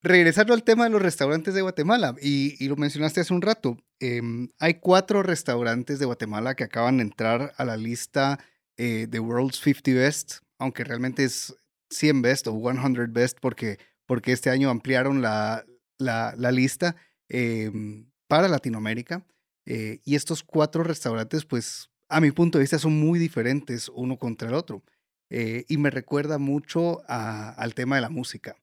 Regresando 0.06 0.54
al 0.54 0.64
tema 0.64 0.84
de 0.84 0.90
los 0.90 1.02
restaurantes 1.02 1.54
de 1.54 1.62
Guatemala, 1.62 2.14
y, 2.22 2.68
lo 2.68 2.76
mencionaste 2.76 3.22
hace 3.22 3.34
un 3.34 3.42
rato, 3.42 3.78
em, 4.02 4.50
hay 4.60 4.74
cuatro 4.74 5.24
restaurantes 5.24 5.98
de 5.98 6.06
Guatemala 6.06 6.56
que 6.56 6.66
acaban 6.66 6.98
de 6.98 7.04
entrar 7.04 7.54
a 7.56 7.64
la 7.64 7.78
lista 7.78 8.38
eh, 8.76 9.08
de 9.10 9.20
World's 9.22 9.62
50 9.62 9.94
Best, 9.94 10.40
aunque 10.58 10.84
realmente 10.84 11.24
es 11.24 11.56
100 11.90 12.22
Best 12.22 12.48
o 12.48 12.52
100 12.52 13.14
Best 13.14 13.38
porque, 13.40 13.80
porque 14.06 14.34
este 14.34 14.50
año 14.50 14.70
ampliaron 14.70 15.22
la, 15.22 15.64
la, 16.00 16.52
lista 16.52 16.98
em, 17.30 18.12
para 18.28 18.50
Latinoamérica. 18.50 19.26
Eh, 19.66 20.02
y 20.04 20.16
estos 20.16 20.44
cuatro 20.44 20.84
restaurantes, 20.84 21.46
pues 21.46 21.90
a 22.10 22.20
mi 22.20 22.32
punto 22.32 22.58
de 22.58 22.64
vista, 22.64 22.78
son 22.78 23.00
muy 23.00 23.20
diferentes 23.20 23.88
uno 23.88 24.18
contra 24.18 24.50
el 24.50 24.56
otro. 24.56 24.84
Eh, 25.30 25.64
y 25.70 25.78
me 25.78 25.90
recuerda 25.90 26.40
mucho 26.40 27.02
al 27.08 27.74
tema 27.74 27.96
de 27.96 28.02
la 28.02 28.10
música. 28.10 28.58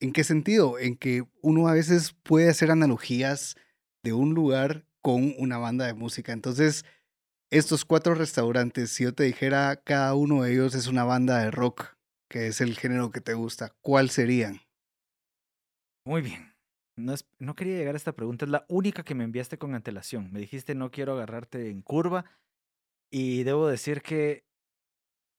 ¿En 0.00 0.12
qué 0.12 0.24
sentido? 0.24 0.78
En 0.78 0.96
que 0.96 1.22
uno 1.40 1.68
a 1.68 1.74
veces 1.74 2.14
puede 2.22 2.50
hacer 2.50 2.70
analogías 2.70 3.56
de 4.02 4.12
un 4.12 4.34
lugar 4.34 4.84
con 5.00 5.34
una 5.38 5.58
banda 5.58 5.86
de 5.86 5.94
música. 5.94 6.32
Entonces, 6.32 6.84
estos 7.50 7.84
cuatro 7.84 8.14
restaurantes, 8.14 8.90
si 8.90 9.04
yo 9.04 9.14
te 9.14 9.24
dijera 9.24 9.76
cada 9.76 10.14
uno 10.14 10.42
de 10.42 10.52
ellos 10.52 10.74
es 10.74 10.86
una 10.86 11.04
banda 11.04 11.38
de 11.38 11.50
rock, 11.50 11.96
que 12.28 12.48
es 12.48 12.60
el 12.60 12.76
género 12.76 13.10
que 13.10 13.20
te 13.20 13.34
gusta, 13.34 13.74
¿cuál 13.80 14.10
serían? 14.10 14.60
Muy 16.04 16.20
bien. 16.22 16.54
No, 16.96 17.14
no 17.38 17.54
quería 17.54 17.76
llegar 17.76 17.94
a 17.94 17.96
esta 17.96 18.12
pregunta, 18.12 18.44
es 18.44 18.50
la 18.50 18.66
única 18.68 19.04
que 19.04 19.14
me 19.14 19.24
enviaste 19.24 19.58
con 19.58 19.74
antelación. 19.74 20.32
Me 20.32 20.40
dijiste 20.40 20.74
no 20.74 20.90
quiero 20.90 21.12
agarrarte 21.12 21.70
en 21.70 21.82
curva 21.82 22.24
y 23.10 23.42
debo 23.42 23.68
decir 23.68 24.02
que 24.02 24.44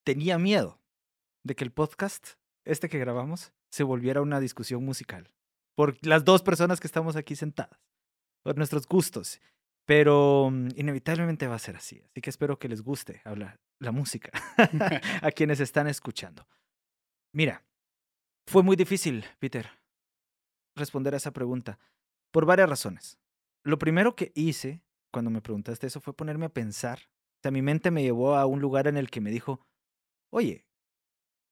tenía 0.05 0.37
miedo 0.37 0.79
de 1.43 1.55
que 1.55 1.63
el 1.63 1.71
podcast, 1.71 2.35
este 2.65 2.89
que 2.89 2.99
grabamos, 2.99 3.53
se 3.75 3.83
volviera 3.83 4.21
una 4.21 4.39
discusión 4.39 4.85
musical. 4.85 5.33
Por 5.75 5.97
las 6.07 6.23
dos 6.23 6.41
personas 6.41 6.79
que 6.79 6.87
estamos 6.87 7.17
aquí 7.17 7.35
sentadas. 7.35 7.77
Por 8.41 8.55
nuestros 8.55 8.87
gustos. 8.87 9.41
Pero 9.83 10.49
mm, 10.49 10.69
inevitablemente 10.77 11.45
va 11.47 11.55
a 11.55 11.59
ser 11.59 11.75
así. 11.75 12.01
Así 12.09 12.21
que 12.21 12.29
espero 12.29 12.57
que 12.57 12.69
les 12.69 12.81
guste 12.81 13.21
hablar 13.25 13.59
la 13.79 13.91
música 13.91 14.31
a 15.21 15.29
quienes 15.31 15.59
están 15.59 15.87
escuchando. 15.87 16.47
Mira, 17.33 17.65
fue 18.47 18.63
muy 18.63 18.77
difícil, 18.77 19.25
Peter, 19.39 19.69
responder 20.77 21.13
a 21.13 21.17
esa 21.17 21.33
pregunta. 21.33 21.77
Por 22.31 22.45
varias 22.45 22.69
razones. 22.69 23.19
Lo 23.65 23.77
primero 23.77 24.15
que 24.15 24.31
hice 24.35 24.83
cuando 25.11 25.31
me 25.31 25.41
preguntaste 25.41 25.87
eso 25.87 25.99
fue 25.99 26.15
ponerme 26.15 26.45
a 26.45 26.53
pensar. 26.53 26.99
O 26.99 27.41
sea, 27.41 27.51
mi 27.51 27.61
mente 27.61 27.91
me 27.91 28.03
llevó 28.03 28.37
a 28.37 28.45
un 28.45 28.61
lugar 28.61 28.87
en 28.87 28.95
el 28.95 29.09
que 29.09 29.19
me 29.19 29.31
dijo, 29.31 29.67
oye, 30.29 30.65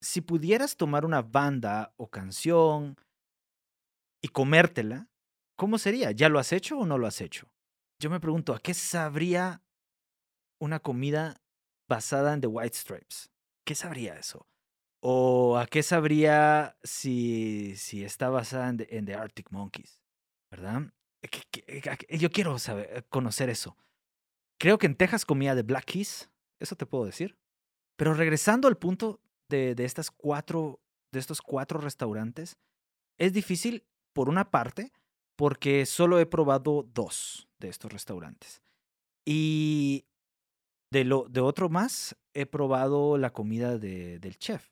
si 0.04 0.20
pudieras 0.20 0.76
tomar 0.76 1.06
una 1.06 1.22
banda 1.22 1.94
o 1.96 2.10
canción 2.10 2.98
y 4.22 4.28
comértela, 4.28 5.08
¿cómo 5.56 5.78
sería? 5.78 6.12
¿Ya 6.12 6.28
lo 6.28 6.40
has 6.40 6.52
hecho 6.52 6.78
o 6.78 6.86
no 6.86 6.98
lo 6.98 7.08
has 7.08 7.22
hecho? 7.22 7.50
Yo 8.00 8.10
me 8.10 8.20
pregunto, 8.20 8.54
¿a 8.54 8.60
qué 8.60 8.74
sabría 8.74 9.64
una 10.60 10.82
comida 10.82 11.42
basada 11.88 12.34
en 12.34 12.42
The 12.42 12.48
White 12.48 12.76
Stripes? 12.76 13.32
¿Qué 13.66 13.76
sabría 13.76 14.18
eso? 14.18 14.46
¿O 15.00 15.58
a 15.58 15.68
qué 15.68 15.82
sabría 15.84 16.78
si, 16.84 17.76
si 17.78 18.04
está 18.04 18.30
basada 18.30 18.70
en 18.70 19.06
The, 19.06 19.16
Arctic 19.16 19.52
Monkeys? 19.52 20.02
¿Verdad? 20.52 20.92
Yo 22.10 22.30
quiero 22.30 22.60
saber, 22.60 23.06
conocer 23.08 23.50
eso. 23.50 23.78
Creo 24.60 24.78
que 24.78 24.86
en 24.86 24.96
Texas 24.96 25.26
comía 25.26 25.56
de 25.56 25.64
Black 25.64 25.86
Keys, 25.86 26.30
eso 26.60 26.76
te 26.76 26.86
puedo 26.86 27.06
decir. 27.06 27.38
Pero 27.96 28.14
regresando 28.14 28.68
al 28.68 28.78
punto 28.78 29.23
de, 29.50 29.76
de, 29.76 29.86
estas 29.86 30.12
cuatro, 30.12 30.80
de 31.12 31.20
estos 31.20 31.42
cuatro 31.42 31.80
restaurantes, 31.80 32.58
es 33.18 33.34
difícil, 33.34 33.86
por 34.14 34.30
una 34.30 34.52
parte, 34.52 34.92
porque 35.36 35.86
solo 35.86 36.20
he 36.20 36.26
probado 36.26 36.84
dos 36.94 37.48
de 37.60 37.70
estos 37.70 37.92
restaurantes. 37.92 38.62
Y 39.26 40.06
de, 40.92 41.04
lo, 41.04 41.28
de 41.30 41.42
otro 41.42 41.70
más, 41.70 42.16
he 42.34 42.46
probado 42.46 43.18
la 43.18 43.32
comida 43.32 43.78
de, 43.78 44.20
del 44.20 44.38
chef. 44.38 44.70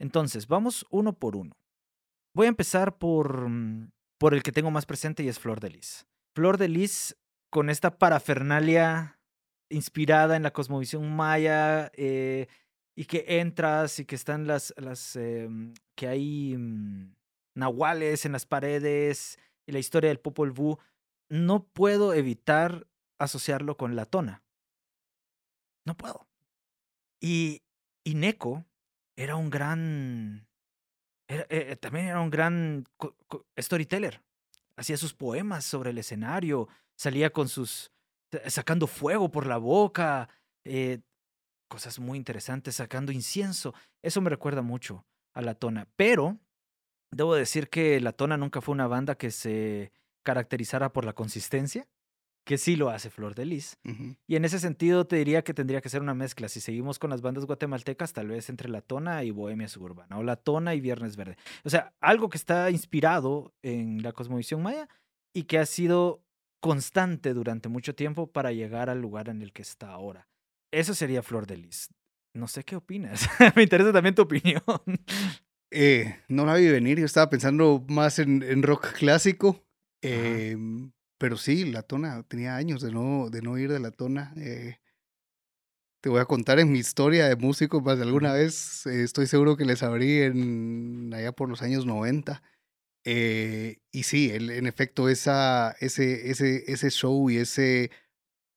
Entonces, 0.00 0.48
vamos 0.48 0.86
uno 0.90 1.12
por 1.12 1.36
uno. 1.36 1.56
Voy 2.34 2.46
a 2.46 2.48
empezar 2.48 2.98
por, 2.98 3.48
mm, 3.48 3.92
por 4.18 4.34
el 4.34 4.42
que 4.42 4.52
tengo 4.52 4.70
más 4.70 4.86
presente 4.86 5.22
y 5.22 5.28
es 5.28 5.38
Flor 5.38 5.60
de 5.60 5.70
Lis. 5.70 6.06
Flor 6.34 6.58
de 6.58 6.68
Lis 6.68 7.16
con 7.50 7.70
esta 7.70 7.98
parafernalia 7.98 9.20
inspirada 9.70 10.36
en 10.36 10.42
la 10.42 10.52
cosmovisión 10.52 11.14
maya 11.14 11.90
eh, 11.94 12.48
y 12.96 13.06
que 13.06 13.24
entras 13.40 13.98
y 13.98 14.04
que 14.04 14.14
están 14.14 14.46
las, 14.46 14.72
las 14.76 15.16
eh, 15.16 15.48
que 15.96 16.08
hay 16.08 16.56
mm, 16.56 17.14
nahuales 17.54 18.24
en 18.24 18.32
las 18.32 18.46
paredes 18.46 19.38
y 19.66 19.72
la 19.72 19.78
historia 19.78 20.08
del 20.08 20.20
Popol 20.20 20.52
Vuh, 20.52 20.78
no 21.28 21.64
puedo 21.64 22.14
evitar 22.14 22.86
asociarlo 23.18 23.76
con 23.76 23.96
la 23.96 24.04
tona. 24.04 24.42
No 25.86 25.96
puedo. 25.96 26.26
Y, 27.20 27.62
y 28.04 28.14
Neko 28.14 28.64
era 29.16 29.36
un 29.36 29.50
gran. 29.50 30.46
Eh, 31.28 31.76
también 31.80 32.06
era 32.06 32.20
un 32.20 32.30
gran 32.30 32.86
storyteller. 33.58 34.22
Hacía 34.76 34.96
sus 34.96 35.14
poemas 35.14 35.64
sobre 35.64 35.90
el 35.90 35.98
escenario, 35.98 36.68
salía 36.96 37.30
con 37.30 37.48
sus. 37.48 37.90
sacando 38.46 38.86
fuego 38.86 39.30
por 39.30 39.46
la 39.46 39.56
boca, 39.56 40.28
eh, 40.64 41.00
cosas 41.68 41.98
muy 41.98 42.18
interesantes, 42.18 42.76
sacando 42.76 43.12
incienso. 43.12 43.74
Eso 44.02 44.20
me 44.20 44.30
recuerda 44.30 44.62
mucho 44.62 45.06
a 45.32 45.42
la 45.42 45.54
tona. 45.54 45.88
Pero 45.96 46.38
debo 47.10 47.34
decir 47.34 47.68
que 47.68 48.00
la 48.00 48.12
tona 48.12 48.36
nunca 48.36 48.60
fue 48.60 48.72
una 48.72 48.86
banda 48.86 49.16
que 49.16 49.30
se 49.30 49.92
caracterizara 50.22 50.92
por 50.92 51.04
la 51.04 51.12
consistencia 51.12 51.88
que 52.44 52.58
sí 52.58 52.76
lo 52.76 52.90
hace 52.90 53.10
Flor 53.10 53.34
de 53.34 53.46
Lis. 53.46 53.78
Y 54.26 54.36
en 54.36 54.44
ese 54.44 54.58
sentido 54.58 55.06
te 55.06 55.16
diría 55.16 55.42
que 55.42 55.54
tendría 55.54 55.80
que 55.80 55.88
ser 55.88 56.02
una 56.02 56.14
mezcla. 56.14 56.48
Si 56.48 56.60
seguimos 56.60 56.98
con 56.98 57.10
las 57.10 57.22
bandas 57.22 57.46
guatemaltecas, 57.46 58.12
tal 58.12 58.28
vez 58.28 58.50
entre 58.50 58.68
La 58.68 58.82
Tona 58.82 59.24
y 59.24 59.30
Bohemia 59.30 59.66
Suburbana, 59.66 60.18
o 60.18 60.22
La 60.22 60.36
Tona 60.36 60.74
y 60.74 60.80
Viernes 60.80 61.16
Verde. 61.16 61.36
O 61.64 61.70
sea, 61.70 61.94
algo 62.00 62.28
que 62.28 62.36
está 62.36 62.70
inspirado 62.70 63.54
en 63.62 64.02
la 64.02 64.12
cosmovisión 64.12 64.62
maya 64.62 64.88
y 65.32 65.44
que 65.44 65.58
ha 65.58 65.66
sido 65.66 66.22
constante 66.60 67.32
durante 67.32 67.68
mucho 67.68 67.94
tiempo 67.94 68.26
para 68.26 68.52
llegar 68.52 68.90
al 68.90 69.00
lugar 69.00 69.28
en 69.30 69.40
el 69.40 69.52
que 69.52 69.62
está 69.62 69.90
ahora. 69.90 70.28
Eso 70.74 70.94
sería 70.94 71.22
Flor 71.22 71.46
de 71.46 71.56
Lis. 71.56 71.88
No 72.34 72.48
sé 72.48 72.64
qué 72.64 72.76
opinas. 72.76 73.28
Me 73.56 73.62
interesa 73.62 73.92
también 73.92 74.14
tu 74.14 74.22
opinión. 74.22 74.62
Eh, 75.70 76.20
no 76.28 76.44
la 76.44 76.54
vi 76.54 76.68
venir. 76.68 76.98
Yo 76.98 77.06
estaba 77.06 77.30
pensando 77.30 77.84
más 77.88 78.18
en, 78.18 78.62
rock 78.62 78.92
clásico. 78.92 79.64
Eh, 80.02 80.56
pero 81.18 81.36
sí, 81.36 81.64
la 81.64 81.82
tona, 81.82 82.22
tenía 82.24 82.56
años 82.56 82.82
de 82.82 82.92
no, 82.92 83.30
de 83.30 83.40
no 83.40 83.56
ir 83.56 83.72
de 83.72 83.80
la 83.80 83.90
tona. 83.90 84.34
Eh, 84.36 84.78
te 86.02 86.10
voy 86.10 86.20
a 86.20 86.26
contar 86.26 86.58
en 86.58 86.70
mi 86.70 86.80
historia 86.80 87.28
de 87.28 87.36
músico, 87.36 87.80
más 87.80 87.96
de 87.96 88.04
alguna 88.04 88.34
vez, 88.34 88.84
eh, 88.86 89.04
estoy 89.04 89.26
seguro 89.26 89.56
que 89.56 89.64
les 89.64 89.82
abrí 89.82 90.20
en, 90.20 91.10
allá 91.14 91.32
por 91.32 91.48
los 91.48 91.62
años 91.62 91.86
90. 91.86 92.42
Eh, 93.04 93.78
y 93.90 94.02
sí, 94.02 94.30
el, 94.30 94.50
en 94.50 94.66
efecto, 94.66 95.08
esa, 95.08 95.74
ese, 95.80 96.30
ese, 96.30 96.70
ese 96.70 96.90
show 96.90 97.30
y 97.30 97.38
ese 97.38 97.90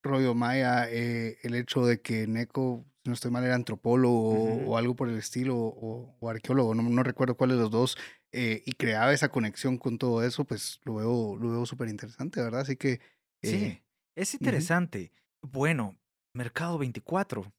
rollo 0.08 0.34
maya, 0.34 0.90
el 0.90 1.56
hecho 1.56 1.86
de 1.86 2.02
que 2.02 2.28
Neko, 2.28 2.86
si 3.04 3.10
no 3.10 3.14
estoy 3.14 3.32
mal, 3.32 3.44
era 3.44 3.56
antropólogo 3.56 4.66
o, 4.66 4.78
algo 4.78 4.96
por 4.96 5.10
el 5.10 5.18
estilo, 5.18 5.56
o, 5.58 6.16
o 6.20 6.30
arqueólogo, 6.30 6.74
no, 6.76 6.84
no, 6.84 7.04
recuerdo 7.04 7.36
cuál 7.36 7.52
de 7.52 7.56
los 7.58 7.72
dos, 7.72 7.98
eh, 8.32 8.64
y 8.66 8.74
creaba 8.74 9.14
esa 9.14 9.30
conexión 9.30 9.78
con 9.78 9.98
todo 9.98 10.24
eso, 10.24 10.46
pues 10.46 10.80
lo 10.84 10.96
veo, 10.96 11.38
lo 11.38 11.52
veo 11.52 11.66
súper 11.66 11.90
interesante, 11.90 12.42
¿verdad? 12.42 12.62
Así 12.62 12.76
que... 12.76 13.00
sí, 13.42 13.56
eh, 13.56 13.84
es 14.16 14.34
interesante. 14.34 15.12
Bueno, 15.42 15.98
Mercado 16.34 16.78
24. 16.78 17.52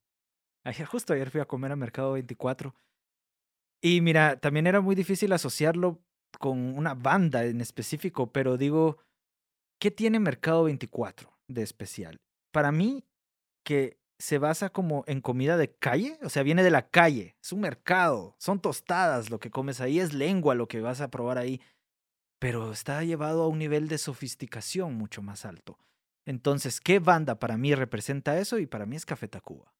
Ayer, 0.65 0.85
justo 0.85 1.13
ayer 1.13 1.29
fui 1.31 1.41
a 1.41 1.45
comer 1.45 1.71
a 1.71 1.75
Mercado 1.75 2.13
24. 2.13 2.75
Y 3.81 4.01
mira, 4.01 4.39
también 4.39 4.67
era 4.67 4.81
muy 4.81 4.95
difícil 4.95 5.31
asociarlo 5.31 6.01
con 6.37 6.77
una 6.77 6.93
banda 6.93 7.45
en 7.45 7.61
específico, 7.61 8.31
pero 8.31 8.57
digo, 8.57 8.97
¿qué 9.79 9.89
tiene 9.89 10.19
Mercado 10.19 10.63
24 10.65 11.31
de 11.47 11.63
especial? 11.63 12.21
Para 12.51 12.71
mí, 12.71 13.05
que 13.63 13.99
se 14.19 14.37
basa 14.37 14.69
como 14.69 15.03
en 15.07 15.21
comida 15.21 15.55
de 15.55 15.73
calle, 15.73 16.19
o 16.21 16.29
sea, 16.29 16.43
viene 16.43 16.63
de 16.63 16.71
la 16.71 16.89
calle, 16.89 17.37
es 17.41 17.53
un 17.53 17.61
mercado, 17.61 18.35
son 18.37 18.59
tostadas 18.59 19.29
lo 19.29 19.39
que 19.39 19.49
comes 19.49 19.79
ahí, 19.79 19.99
es 19.99 20.13
lengua 20.13 20.55
lo 20.55 20.67
que 20.67 20.81
vas 20.81 20.99
a 20.99 21.09
probar 21.09 21.37
ahí, 21.37 21.61
pero 22.39 22.71
está 22.71 23.03
llevado 23.03 23.43
a 23.43 23.47
un 23.47 23.59
nivel 23.59 23.87
de 23.87 23.97
sofisticación 23.97 24.95
mucho 24.95 25.21
más 25.21 25.45
alto. 25.45 25.79
Entonces, 26.25 26.81
¿qué 26.81 26.99
banda 26.99 27.39
para 27.39 27.57
mí 27.57 27.73
representa 27.75 28.37
eso? 28.39 28.59
Y 28.59 28.67
para 28.67 28.85
mí 28.85 28.95
es 28.95 29.05
Café 29.05 29.27
Tacuba. 29.27 29.73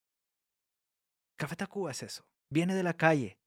Café 1.37 1.55
Tacuba 1.55 1.91
es 1.91 2.03
eso, 2.03 2.25
viene 2.49 2.75
de 2.75 2.83
la 2.83 2.93
calle. 2.93 3.37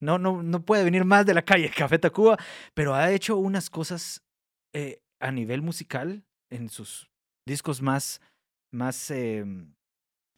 No, 0.00 0.18
no, 0.18 0.42
no 0.42 0.64
puede 0.64 0.84
venir 0.84 1.04
más 1.04 1.26
de 1.26 1.34
la 1.34 1.42
calle 1.42 1.70
Café 1.76 1.98
Tacuba, 1.98 2.38
pero 2.74 2.94
ha 2.94 3.10
hecho 3.10 3.36
unas 3.36 3.68
cosas 3.68 4.22
eh, 4.72 5.02
a 5.20 5.32
nivel 5.32 5.62
musical 5.62 6.24
en 6.50 6.68
sus 6.68 7.10
discos 7.46 7.82
más, 7.82 8.20
más 8.70 9.10
em, 9.10 9.76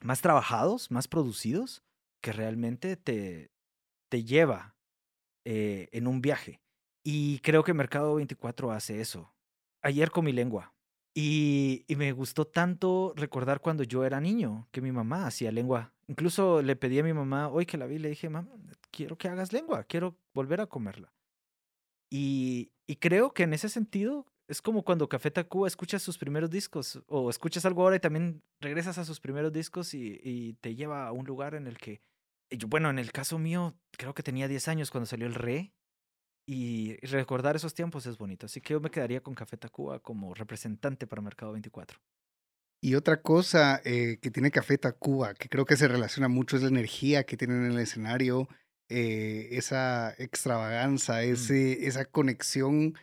más 0.00 0.20
trabajados, 0.20 0.90
más 0.90 1.08
producidos, 1.08 1.82
que 2.20 2.32
realmente 2.32 2.96
te, 2.96 3.50
te 4.08 4.24
lleva 4.24 4.76
eh, 5.44 5.88
en 5.92 6.06
un 6.06 6.20
viaje. 6.20 6.60
Y 7.04 7.38
creo 7.40 7.64
que 7.64 7.74
Mercado 7.74 8.14
24 8.16 8.72
hace 8.72 9.00
eso. 9.00 9.32
Ayer 9.82 10.10
con 10.10 10.24
mi 10.24 10.32
lengua. 10.32 10.74
Y, 11.14 11.84
y, 11.88 11.96
me 11.96 12.12
gustó 12.12 12.46
tanto 12.46 13.12
recordar 13.16 13.60
cuando 13.60 13.82
yo 13.82 14.04
era 14.04 14.20
niño, 14.20 14.68
que 14.70 14.80
mi 14.80 14.92
mamá 14.92 15.26
hacía 15.26 15.50
lengua. 15.50 15.92
Incluso 16.06 16.62
le 16.62 16.76
pedí 16.76 16.98
a 17.00 17.02
mi 17.02 17.12
mamá, 17.12 17.48
hoy 17.48 17.66
que 17.66 17.76
la 17.76 17.86
vi, 17.86 17.98
le 17.98 18.10
dije, 18.10 18.28
mamá, 18.28 18.48
quiero 18.92 19.18
que 19.18 19.28
hagas 19.28 19.52
lengua, 19.52 19.82
quiero 19.84 20.16
volver 20.32 20.60
a 20.60 20.66
comerla. 20.66 21.12
Y, 22.08 22.70
y 22.86 22.96
creo 22.96 23.32
que 23.32 23.42
en 23.42 23.52
ese 23.52 23.68
sentido 23.68 24.26
es 24.48 24.62
como 24.62 24.82
cuando 24.82 25.08
Café 25.08 25.30
Tacuba 25.30 25.68
escuchas 25.68 26.02
sus 26.02 26.16
primeros 26.16 26.50
discos 26.50 27.02
o 27.06 27.28
escuchas 27.28 27.66
algo 27.66 27.82
ahora 27.82 27.96
y 27.96 28.00
también 28.00 28.42
regresas 28.60 28.96
a 28.96 29.04
sus 29.04 29.20
primeros 29.20 29.52
discos 29.52 29.92
y, 29.92 30.56
te 30.60 30.74
lleva 30.74 31.06
a 31.06 31.12
un 31.12 31.26
lugar 31.26 31.54
en 31.54 31.66
el 31.66 31.76
que, 31.76 32.00
bueno, 32.66 32.88
en 32.88 32.98
el 32.98 33.12
caso 33.12 33.38
mío, 33.38 33.78
creo 33.90 34.14
que 34.14 34.22
tenía 34.22 34.48
10 34.48 34.68
años 34.68 34.90
cuando 34.90 35.06
salió 35.06 35.26
el 35.26 35.34
Re 35.34 35.74
y 36.46 36.96
recordar 37.06 37.56
esos 37.56 37.74
tiempos 37.74 38.06
es 38.06 38.16
bonito. 38.16 38.46
Así 38.46 38.62
que 38.62 38.72
yo 38.72 38.80
me 38.80 38.90
quedaría 38.90 39.20
con 39.20 39.34
Café 39.34 39.58
Tacuba 39.58 40.00
como 40.00 40.32
representante 40.32 41.06
para 41.06 41.20
Mercado 41.20 41.52
24. 41.52 42.00
Y 42.80 42.94
otra 42.94 43.20
cosa 43.20 43.82
eh, 43.84 44.18
que 44.22 44.30
tiene 44.30 44.50
Café 44.50 44.78
Tacuba, 44.78 45.34
que 45.34 45.50
creo 45.50 45.66
que 45.66 45.76
se 45.76 45.88
relaciona 45.88 46.28
mucho, 46.28 46.56
es 46.56 46.62
la 46.62 46.68
energía 46.68 47.24
que 47.24 47.36
tienen 47.36 47.66
en 47.66 47.72
el 47.72 47.78
escenario, 47.80 48.48
eh, 48.88 49.48
esa 49.52 50.14
extravaganza, 50.16 51.16
mm. 51.16 51.32
ese, 51.32 51.86
esa 51.86 52.06
conexión 52.06 52.94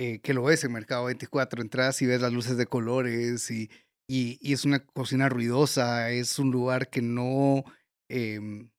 eh, 0.00 0.20
que 0.20 0.32
lo 0.32 0.44
ves 0.44 0.62
en 0.62 0.70
Mercado 0.70 1.06
24, 1.06 1.60
entras 1.60 2.00
y 2.02 2.06
ves 2.06 2.20
las 2.20 2.32
luces 2.32 2.56
de 2.56 2.66
colores 2.66 3.50
y, 3.50 3.68
y, 4.06 4.52
es 4.52 4.64
una 4.64 4.78
cocina 4.78 5.28
ruidosa, 5.28 6.12
es 6.12 6.38
un 6.38 6.52
lugar 6.52 6.88
que 6.88 7.02
no, 7.02 7.64
em, 8.08 8.70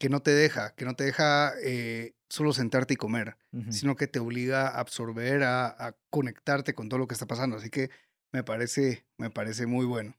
que 0.00 0.08
no 0.08 0.22
te 0.22 0.30
deja, 0.30 0.74
que 0.76 0.86
no 0.86 0.94
te 0.96 1.04
deja 1.04 1.52
eh, 1.62 2.14
solo 2.30 2.54
sentarte 2.54 2.94
y 2.94 2.96
comer, 2.96 3.36
sino 3.68 3.94
que 3.94 4.06
te 4.06 4.18
obliga 4.18 4.68
a 4.68 4.80
absorber, 4.80 5.42
a, 5.42 5.94
conectarte 6.08 6.72
con 6.72 6.88
todo 6.88 6.96
lo 6.96 7.06
que 7.06 7.12
está 7.12 7.26
pasando. 7.26 7.58
Así 7.58 7.68
que 7.68 7.90
me 8.32 8.42
parece, 8.42 9.04
me 9.18 9.28
parece 9.28 9.66
muy 9.66 9.84
bueno. 9.84 10.16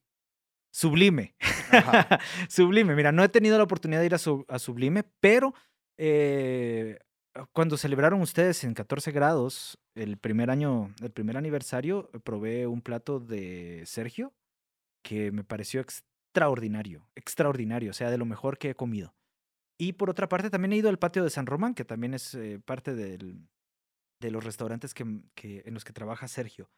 Sublime. 0.72 1.36
Sublime. 2.48 2.94
Mira, 2.94 3.12
no 3.12 3.24
he 3.24 3.30
tenido 3.30 3.58
la 3.58 3.64
oportunidad 3.64 4.02
de 4.02 4.06
ir 4.06 4.14
a, 4.14 4.20
a 4.50 4.60
Sublime, 4.60 5.04
pero 5.20 5.56
eh, 5.98 7.00
cuando 7.52 7.78
celebraron 7.78 8.22
ustedes 8.22 8.64
en 8.64 8.74
14 8.74 9.12
grados 9.12 9.80
el 9.96 10.18
primer 10.18 10.50
año, 10.50 10.94
el 11.02 11.12
primer 11.12 11.38
aniversario, 11.38 12.10
probé 12.24 12.68
un 12.68 12.82
plato 12.82 13.20
de 13.20 13.84
Sergio 13.86 14.34
que 15.04 15.32
me 15.32 15.44
pareció 15.44 15.82
extraordinario, 15.82 17.10
extraordinario, 17.16 17.92
o 17.92 17.94
sea, 17.94 18.12
de 18.12 18.18
lo 18.18 18.26
mejor 18.26 18.58
que 18.58 18.72
he 18.72 18.76
comido. 18.76 19.16
Y 19.78 19.94
por 19.94 20.10
otra 20.10 20.30
parte, 20.30 20.50
también 20.50 20.74
he 20.74 20.78
ido 20.78 20.90
al 20.90 21.00
patio 21.00 21.24
de 21.24 21.30
San 21.30 21.46
Román, 21.46 21.74
que 21.74 21.86
también 21.86 22.14
es 22.14 22.36
eh, 22.36 22.62
parte 22.64 22.94
de 22.94 24.32
los 24.32 24.44
restaurantes 24.44 24.94
que, 24.94 25.04
en 25.04 25.74
los 25.74 25.84
que 25.84 25.94
trabaja 25.94 26.28
Sergio. 26.28 26.70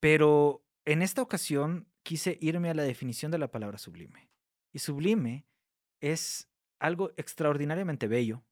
Pero 0.00 0.64
en 0.84 1.02
esta 1.02 1.22
ocasión 1.22 1.86
quise 2.02 2.38
irme 2.40 2.70
a 2.70 2.74
la 2.74 2.82
definición 2.82 3.30
de 3.30 3.38
la 3.38 3.50
palabra 3.50 3.78
sublime. 3.78 4.30
Y 4.72 4.78
sublime 4.80 5.46
es 6.00 6.48
algo 6.80 7.12
extraordinariamente 7.16 8.08
bello 8.08 8.42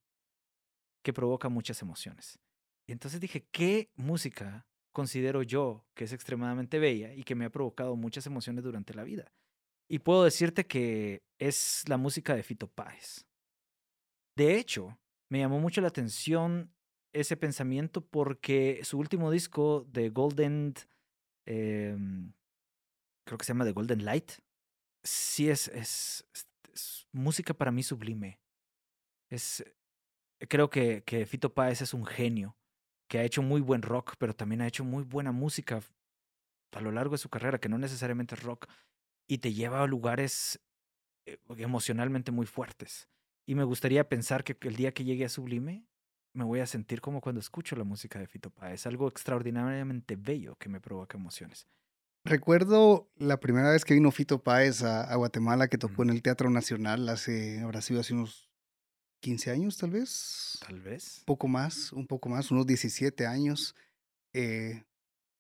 que 1.02 1.12
provoca 1.12 1.48
muchas 1.48 1.82
emociones. 1.82 2.38
Y 2.86 2.92
entonces 2.92 3.20
dije, 3.20 3.46
¿qué 3.50 3.90
música 3.94 4.66
considero 4.92 5.42
yo 5.42 5.86
que 5.94 6.04
es 6.04 6.12
extremadamente 6.12 6.78
bella 6.78 7.14
y 7.14 7.22
que 7.22 7.34
me 7.34 7.44
ha 7.44 7.50
provocado 7.50 7.96
muchas 7.96 8.26
emociones 8.26 8.64
durante 8.64 8.94
la 8.94 9.04
vida? 9.04 9.32
Y 9.88 10.00
puedo 10.00 10.24
decirte 10.24 10.66
que 10.66 11.22
es 11.38 11.84
la 11.88 11.96
música 11.96 12.34
de 12.34 12.42
Fito 12.42 12.68
Páez. 12.68 13.26
De 14.36 14.56
hecho, 14.56 14.98
me 15.28 15.38
llamó 15.38 15.60
mucho 15.60 15.80
la 15.80 15.88
atención 15.88 16.72
ese 17.12 17.36
pensamiento 17.36 18.04
porque 18.06 18.80
su 18.84 18.98
último 18.98 19.30
disco 19.30 19.86
de 19.88 20.10
Golden, 20.10 20.74
em, 21.46 22.32
creo 23.26 23.38
que 23.38 23.44
se 23.44 23.52
llama 23.52 23.64
The 23.64 23.72
Golden 23.72 24.04
Light, 24.04 24.32
sí 25.02 25.48
es, 25.48 25.68
es, 25.68 26.24
música 27.12 27.54
para 27.54 27.72
mí 27.72 27.82
sublime. 27.82 28.40
Es, 29.28 29.64
creo 30.48 30.70
que, 30.70 31.02
que 31.04 31.26
Fito 31.26 31.52
Páez 31.54 31.82
es 31.82 31.94
un 31.94 32.06
genio 32.06 32.56
que 33.08 33.18
ha 33.18 33.24
hecho 33.24 33.42
muy 33.42 33.60
buen 33.60 33.82
rock, 33.82 34.14
pero 34.18 34.34
también 34.34 34.60
ha 34.60 34.66
hecho 34.66 34.84
muy 34.84 35.02
buena 35.02 35.32
música 35.32 35.80
a 36.72 36.80
lo 36.80 36.92
largo 36.92 37.12
de 37.12 37.18
su 37.18 37.28
carrera, 37.28 37.58
que 37.58 37.68
no 37.68 37.78
necesariamente 37.78 38.34
es 38.34 38.42
rock, 38.42 38.68
y 39.28 39.38
te 39.38 39.52
lleva 39.52 39.82
a 39.82 39.86
lugares 39.86 40.60
eh, 41.26 41.38
emocionalmente 41.58 42.30
muy 42.30 42.46
fuertes. 42.46 43.08
Y 43.46 43.54
me 43.54 43.64
gustaría 43.64 44.08
pensar 44.08 44.44
que 44.44 44.56
el 44.60 44.76
día 44.76 44.92
que 44.92 45.04
llegue 45.04 45.24
a 45.24 45.28
Sublime, 45.28 45.84
me 46.32 46.44
voy 46.44 46.60
a 46.60 46.66
sentir 46.66 47.00
como 47.00 47.20
cuando 47.20 47.40
escucho 47.40 47.74
la 47.76 47.84
música 47.84 48.18
de 48.18 48.26
Fito 48.26 48.50
Páez, 48.50 48.86
algo 48.86 49.08
extraordinariamente 49.08 50.16
bello 50.16 50.56
que 50.56 50.68
me 50.68 50.80
provoca 50.80 51.18
emociones. 51.18 51.66
Recuerdo 52.24 53.10
la 53.16 53.40
primera 53.40 53.70
vez 53.70 53.84
que 53.84 53.94
vino 53.94 54.10
Fito 54.10 54.42
Páez 54.42 54.82
a, 54.82 55.14
Guatemala, 55.16 55.68
que 55.68 55.78
tocó 55.78 56.02
en 56.02 56.10
el 56.10 56.22
Teatro 56.22 56.50
Nacional 56.50 57.08
hace, 57.08 57.60
habrá 57.60 57.80
sido 57.80 58.00
hace 58.00 58.14
unos 58.14 58.49
15 59.20 59.50
años, 59.50 59.76
tal 59.76 59.90
vez. 59.90 60.58
Tal 60.66 60.80
vez. 60.80 61.22
Poco 61.26 61.48
más, 61.48 61.92
un 61.92 62.06
poco 62.06 62.28
más, 62.28 62.50
unos 62.50 62.66
17 62.66 63.26
años. 63.26 63.74
Eh, 64.34 64.82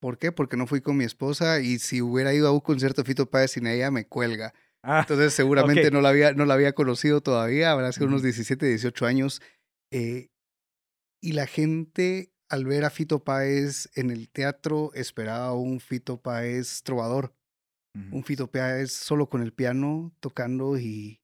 ¿Por 0.00 0.18
qué? 0.18 0.32
Porque 0.32 0.56
no 0.56 0.66
fui 0.66 0.80
con 0.80 0.96
mi 0.96 1.04
esposa 1.04 1.60
y 1.60 1.78
si 1.78 2.00
hubiera 2.00 2.32
ido 2.32 2.48
a 2.48 2.52
un 2.52 2.60
concierto 2.60 3.02
de 3.02 3.06
Fito 3.06 3.26
Páez 3.26 3.52
sin 3.52 3.66
ella, 3.66 3.90
me 3.90 4.06
cuelga. 4.06 4.54
Ah, 4.82 5.00
Entonces 5.00 5.34
seguramente 5.34 5.90
no, 5.90 6.00
la 6.00 6.08
había, 6.10 6.32
no 6.32 6.46
la 6.46 6.54
había 6.54 6.72
conocido 6.72 7.20
todavía, 7.20 7.72
habrá 7.72 7.92
sido 7.92 8.06
unos 8.06 8.22
17, 8.22 8.66
18 8.66 9.06
años. 9.06 9.42
Eh, 9.92 10.28
y 11.22 11.32
la 11.32 11.46
gente 11.46 12.32
al 12.48 12.64
ver 12.64 12.84
a 12.84 12.90
Fito 12.90 13.22
Páez 13.22 13.90
en 13.94 14.10
el 14.10 14.28
teatro 14.28 14.90
esperaba 14.94 15.52
un 15.54 15.80
Fito 15.80 16.20
Páez 16.20 16.82
trovador. 16.82 17.34
Un 18.12 18.22
Fito 18.22 18.48
Páez 18.48 18.92
solo 18.92 19.28
con 19.28 19.42
el 19.42 19.52
piano, 19.52 20.12
tocando 20.20 20.78
y, 20.78 21.20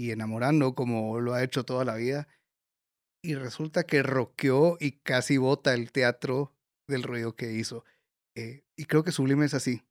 y 0.00 0.12
enamorando 0.12 0.74
como 0.74 1.20
lo 1.20 1.34
ha 1.34 1.44
hecho 1.44 1.64
toda 1.64 1.84
la 1.84 1.96
vida. 1.96 2.26
Y 3.22 3.34
resulta 3.34 3.84
que 3.84 4.02
roqueó 4.02 4.78
y 4.80 4.92
casi 4.92 5.36
bota 5.36 5.74
el 5.74 5.92
teatro 5.92 6.54
del 6.88 7.02
ruido 7.02 7.36
que 7.36 7.52
hizo. 7.52 7.84
Eh, 8.34 8.64
y 8.78 8.86
creo 8.86 9.04
que 9.04 9.12
Sublime 9.12 9.44
es 9.44 9.52
así. 9.52 9.82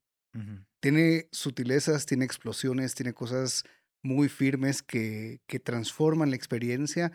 Tiene 0.82 1.28
sutilezas, 1.32 2.06
tiene 2.06 2.26
explosiones, 2.26 2.96
tiene 2.96 3.14
cosas 3.14 3.66
muy 4.04 4.30
firmes 4.30 4.82
que, 4.82 5.42
que 5.48 5.60
transforman 5.60 6.30
la 6.30 6.36
experiencia 6.38 7.12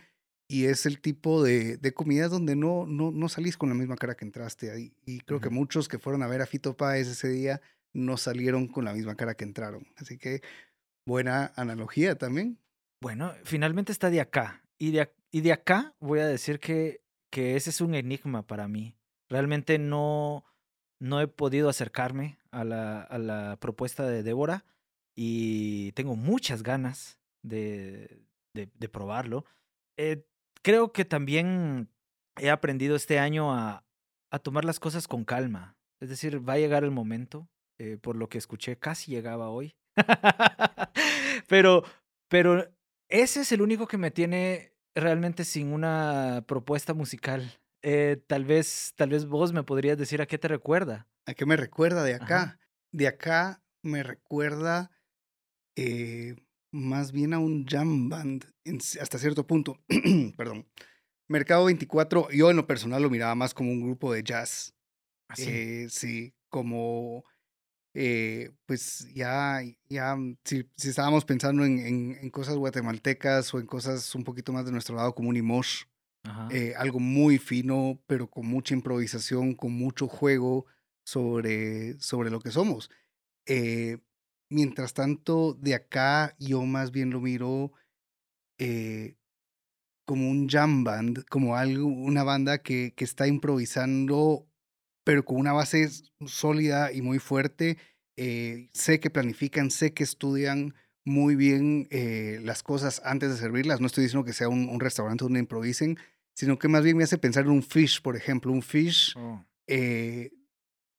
y 0.49 0.67
es 0.67 0.87
el 0.87 1.01
tipo 1.01 1.43
de, 1.43 1.77
de 1.79 1.95
comida 1.95 2.29
donde 2.29 2.55
no, 2.55 2.87
no, 2.87 3.11
no 3.11 3.29
salís 3.29 3.57
con 3.57 3.71
la 3.71 3.75
misma 3.75 3.97
cara 3.97 4.15
que 4.15 4.25
entraste 4.25 4.71
ahí. 4.71 4.93
Y 5.05 5.21
creo 5.21 5.41
que 5.41 5.51
muchos 5.51 5.89
que 5.89 5.99
fueron 5.99 6.23
a 6.23 6.29
ver 6.29 6.43
a 6.43 6.47
Fito 6.47 6.77
Páez 6.77 7.09
ese 7.09 7.29
día 7.29 7.61
no 7.93 8.17
salieron 8.19 8.69
con 8.69 8.85
la 8.85 8.93
misma 8.93 9.17
cara 9.17 9.35
que 9.35 9.45
entraron. 9.45 9.87
Así 9.97 10.19
que 10.19 10.43
buena 11.07 11.53
analogía 11.57 12.17
también. 12.17 12.59
Bueno, 13.05 13.35
finalmente 13.45 13.93
está 13.93 14.09
de 14.09 14.23
acá. 14.23 14.63
Y 14.79 14.93
de, 14.93 15.13
y 15.31 15.43
de 15.43 15.53
acá 15.53 15.95
voy 16.01 16.21
a 16.21 16.27
decir 16.27 16.59
que, 16.59 17.03
que 17.31 17.55
ese 17.55 17.69
es 17.69 17.83
un 17.83 17.95
enigma 17.95 18.47
para 18.47 18.67
mí. 18.67 18.97
Realmente 19.29 19.79
no, 19.79 20.47
no 20.99 21.21
he 21.21 21.29
podido 21.29 21.69
acercarme 21.69 22.39
a 22.51 22.65
la, 22.65 23.03
a 23.03 23.19
la 23.19 23.59
propuesta 23.61 24.07
de 24.07 24.23
Débora 24.23 24.65
y 25.15 25.93
tengo 25.93 26.17
muchas 26.17 26.63
ganas 26.63 27.19
de, 27.43 28.23
de, 28.55 28.89
probarlo. 28.89 29.45
Eh, 29.99 30.25
creo 30.63 30.91
que 30.93 31.05
también 31.05 31.91
he 32.39 32.49
aprendido 32.49 32.97
este 32.97 33.19
año 33.19 33.53
a, 33.53 33.85
a, 34.31 34.39
tomar 34.39 34.65
las 34.65 34.81
cosas 34.81 35.09
con 35.09 35.27
calma. 35.27 35.77
Es 36.01 36.09
decir, 36.09 36.49
va 36.49 36.55
a 36.55 36.59
llegar 36.59 36.85
el 36.85 36.91
momento, 36.91 37.51
eh, 37.79 37.99
por 38.01 38.17
lo 38.17 38.31
que 38.31 38.39
escuché, 38.39 38.79
casi 38.79 39.11
llegaba 39.11 39.51
hoy. 39.51 39.77
pero, 41.49 41.85
pero 42.29 42.74
ese 43.15 43.43
es 43.43 43.53
el 43.53 43.63
único 43.63 43.87
que 43.87 43.97
me 43.97 44.11
tiene 44.11 44.73
realmente 44.93 45.45
sin 45.45 45.73
una 45.73 46.45
propuesta 46.49 46.95
musical. 46.95 47.61
Eh, 47.83 48.21
tal 48.27 48.45
vez, 48.45 48.93
tal 48.97 49.11
vez 49.11 49.27
vos 49.27 49.53
me 49.53 49.63
podrías 49.63 49.97
decir 49.97 50.21
a 50.21 50.27
qué 50.27 50.37
te 50.37 50.49
recuerda. 50.49 51.07
¿A 51.27 51.35
qué 51.35 51.47
me 51.47 51.57
recuerda 51.57 52.03
de 52.03 52.15
acá? 52.15 52.59
De 52.91 53.07
acá 53.07 53.63
me 53.83 54.03
recuerda 54.03 54.91
eh, 55.77 56.35
más 56.73 57.13
bien 57.13 57.35
a 57.35 57.39
un 57.39 57.67
jam 57.67 58.09
band 58.09 58.47
hasta 59.01 59.19
cierto 59.19 59.47
punto. 59.47 59.79
Perdón. 60.37 60.67
Mercado 61.29 61.67
24, 61.67 62.31
yo 62.33 62.51
en 62.51 62.57
lo 62.57 62.67
personal 62.67 63.01
lo 63.01 63.11
miraba 63.11 63.37
más 63.37 63.55
como 63.55 63.71
un 63.71 63.81
grupo 63.81 64.13
de 64.13 64.25
jazz. 64.25 64.75
Así. 65.29 65.45
¿Ah, 65.45 65.53
eh, 65.53 65.87
sí, 65.89 66.35
como 66.49 67.25
eh, 67.97 68.51
pues 68.67 69.09
ya, 69.15 69.61
ya 69.89 70.17
si, 70.43 70.69
si 70.77 70.89
estábamos 70.89 71.25
pensando 71.25 71.65
en, 71.65 71.79
en, 72.21 72.31
cosas 72.31 72.57
guatemaltecas 72.57 73.55
o 73.55 73.61
en 73.61 73.67
cosas 73.67 74.13
un 74.17 74.25
poquito 74.25 74.53
más 74.53 74.67
de 74.67 74.73
nuestro 74.73 74.97
lado 74.97 75.15
como 75.15 75.29
un 75.29 75.37
Imosh, 75.37 75.85
eh, 76.51 76.75
algo 76.77 76.99
muy 76.99 77.39
fino, 77.39 78.01
pero 78.07 78.29
con 78.29 78.47
mucha 78.47 78.75
improvisación, 78.75 79.55
con 79.55 79.73
mucho 79.73 80.09
juego 80.09 80.67
sobre, 81.05 82.01
sobre 82.01 82.31
lo 82.31 82.41
que 82.41 82.51
somos. 82.51 82.91
Eh, 83.47 83.99
mientras 84.49 84.95
tanto, 84.95 85.55
de 85.55 85.75
acá 85.75 86.35
yo 86.39 86.63
más 86.63 86.91
bien 86.91 87.11
lo 87.11 87.21
miro 87.21 87.73
como 90.05 90.31
un 90.31 90.49
jam 90.49 90.83
band, 90.83 91.25
como 91.27 91.57
algo, 91.57 91.87
una 91.87 92.25
banda 92.25 92.59
que, 92.59 92.93
que 92.97 93.05
está 93.05 93.27
improvisando 93.27 94.49
pero 95.05 95.25
con 95.25 95.37
una 95.37 95.53
base 95.53 95.89
sólida 96.27 96.93
y 96.93 97.03
muy 97.03 97.19
fuerte. 97.19 97.77
Eh, 98.17 98.71
sé 98.73 99.01
que 99.01 99.11
planifican, 99.11 99.71
sé 99.71 99.93
que 99.93 100.03
estudian 100.03 100.75
muy 101.05 101.37
bien 101.37 101.87
eh, 101.91 102.41
las 102.43 102.63
cosas 102.63 103.03
antes 103.05 103.31
de 103.31 103.37
servirlas. 103.37 103.81
No 103.81 103.87
estoy 103.87 104.05
diciendo 104.05 104.25
que 104.25 104.33
sea 104.33 104.49
un, 104.49 104.81
restaurante 104.81 105.25
donde 105.25 105.41
improvisen, 105.41 105.99
sino 106.35 106.59
que 106.59 106.69
más 106.69 106.83
bien 106.83 106.97
me 106.97 107.05
hace 107.05 107.19
pensar 107.19 107.45
en 107.45 107.51
un 107.51 107.63
fish, 107.63 108.01
por 108.01 108.17
ejemplo. 108.17 108.51
Un 108.51 108.63
fish, 108.63 109.15
oh. 109.17 109.45
eh, 109.67 110.33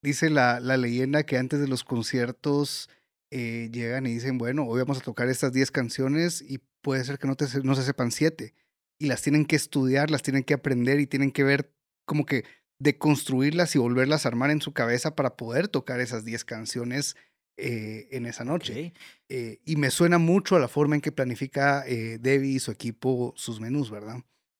dice 0.04 0.30
la, 0.30 0.60
la, 0.60 0.78
leyenda 0.78 1.24
que 1.24 1.38
antes 1.38 1.60
de 1.60 1.68
los 1.68 1.84
conciertos 1.84 2.90
llegan 3.32 4.06
y 4.06 4.14
dicen, 4.14 4.38
bueno, 4.38 4.64
hoy 4.66 4.80
vamos 4.80 5.00
a 5.00 5.02
tocar 5.02 5.28
estas 5.28 5.52
10 5.52 5.70
canciones 5.72 6.42
y 6.42 6.60
puede 6.82 7.04
ser 7.04 7.20
que 7.20 7.28
no, 7.28 7.36
te, 7.36 7.46
no 7.64 7.76
se 7.76 7.84
sepan 7.84 8.12
7. 8.12 8.54
Y 8.98 9.08
las 9.08 9.22
tienen 9.24 9.44
que 9.44 9.58
estudiar, 9.58 10.10
las 10.10 10.22
tienen 10.22 10.44
que 10.46 10.54
aprender 10.54 11.02
y 11.02 11.08
tienen 11.08 11.32
que 11.32 11.44
ver 11.44 11.74
como 12.06 12.26
que 12.26 12.46
de 12.80 12.98
construirlas 12.98 13.76
y 13.76 13.80
volverlas 13.80 14.26
a 14.26 14.30
armar 14.30 14.52
en 14.52 14.62
su 14.62 14.74
cabeza 14.74 15.16
para 15.16 15.38
poder 15.38 15.68
tocar 15.68 16.00
esas 16.00 16.26
10 16.26 16.44
canciones 16.46 17.16
eh, 17.58 18.10
en 18.12 18.26
esa 18.26 18.44
noche. 18.44 18.94
Eh, 19.30 19.60
y 19.66 19.78
me 19.78 19.90
suena 19.90 20.18
mucho 20.18 20.56
a 20.56 20.60
la 20.60 20.68
forma 20.68 20.96
en 20.96 21.02
que 21.02 21.14
planifica 21.14 21.88
eh, 21.88 22.18
Debbie 22.20 22.56
y 22.56 22.60
su 22.60 22.72
equipo 22.72 23.34
sus 23.38 23.62
menús, 23.62 23.90
¿verdad? 23.90 24.18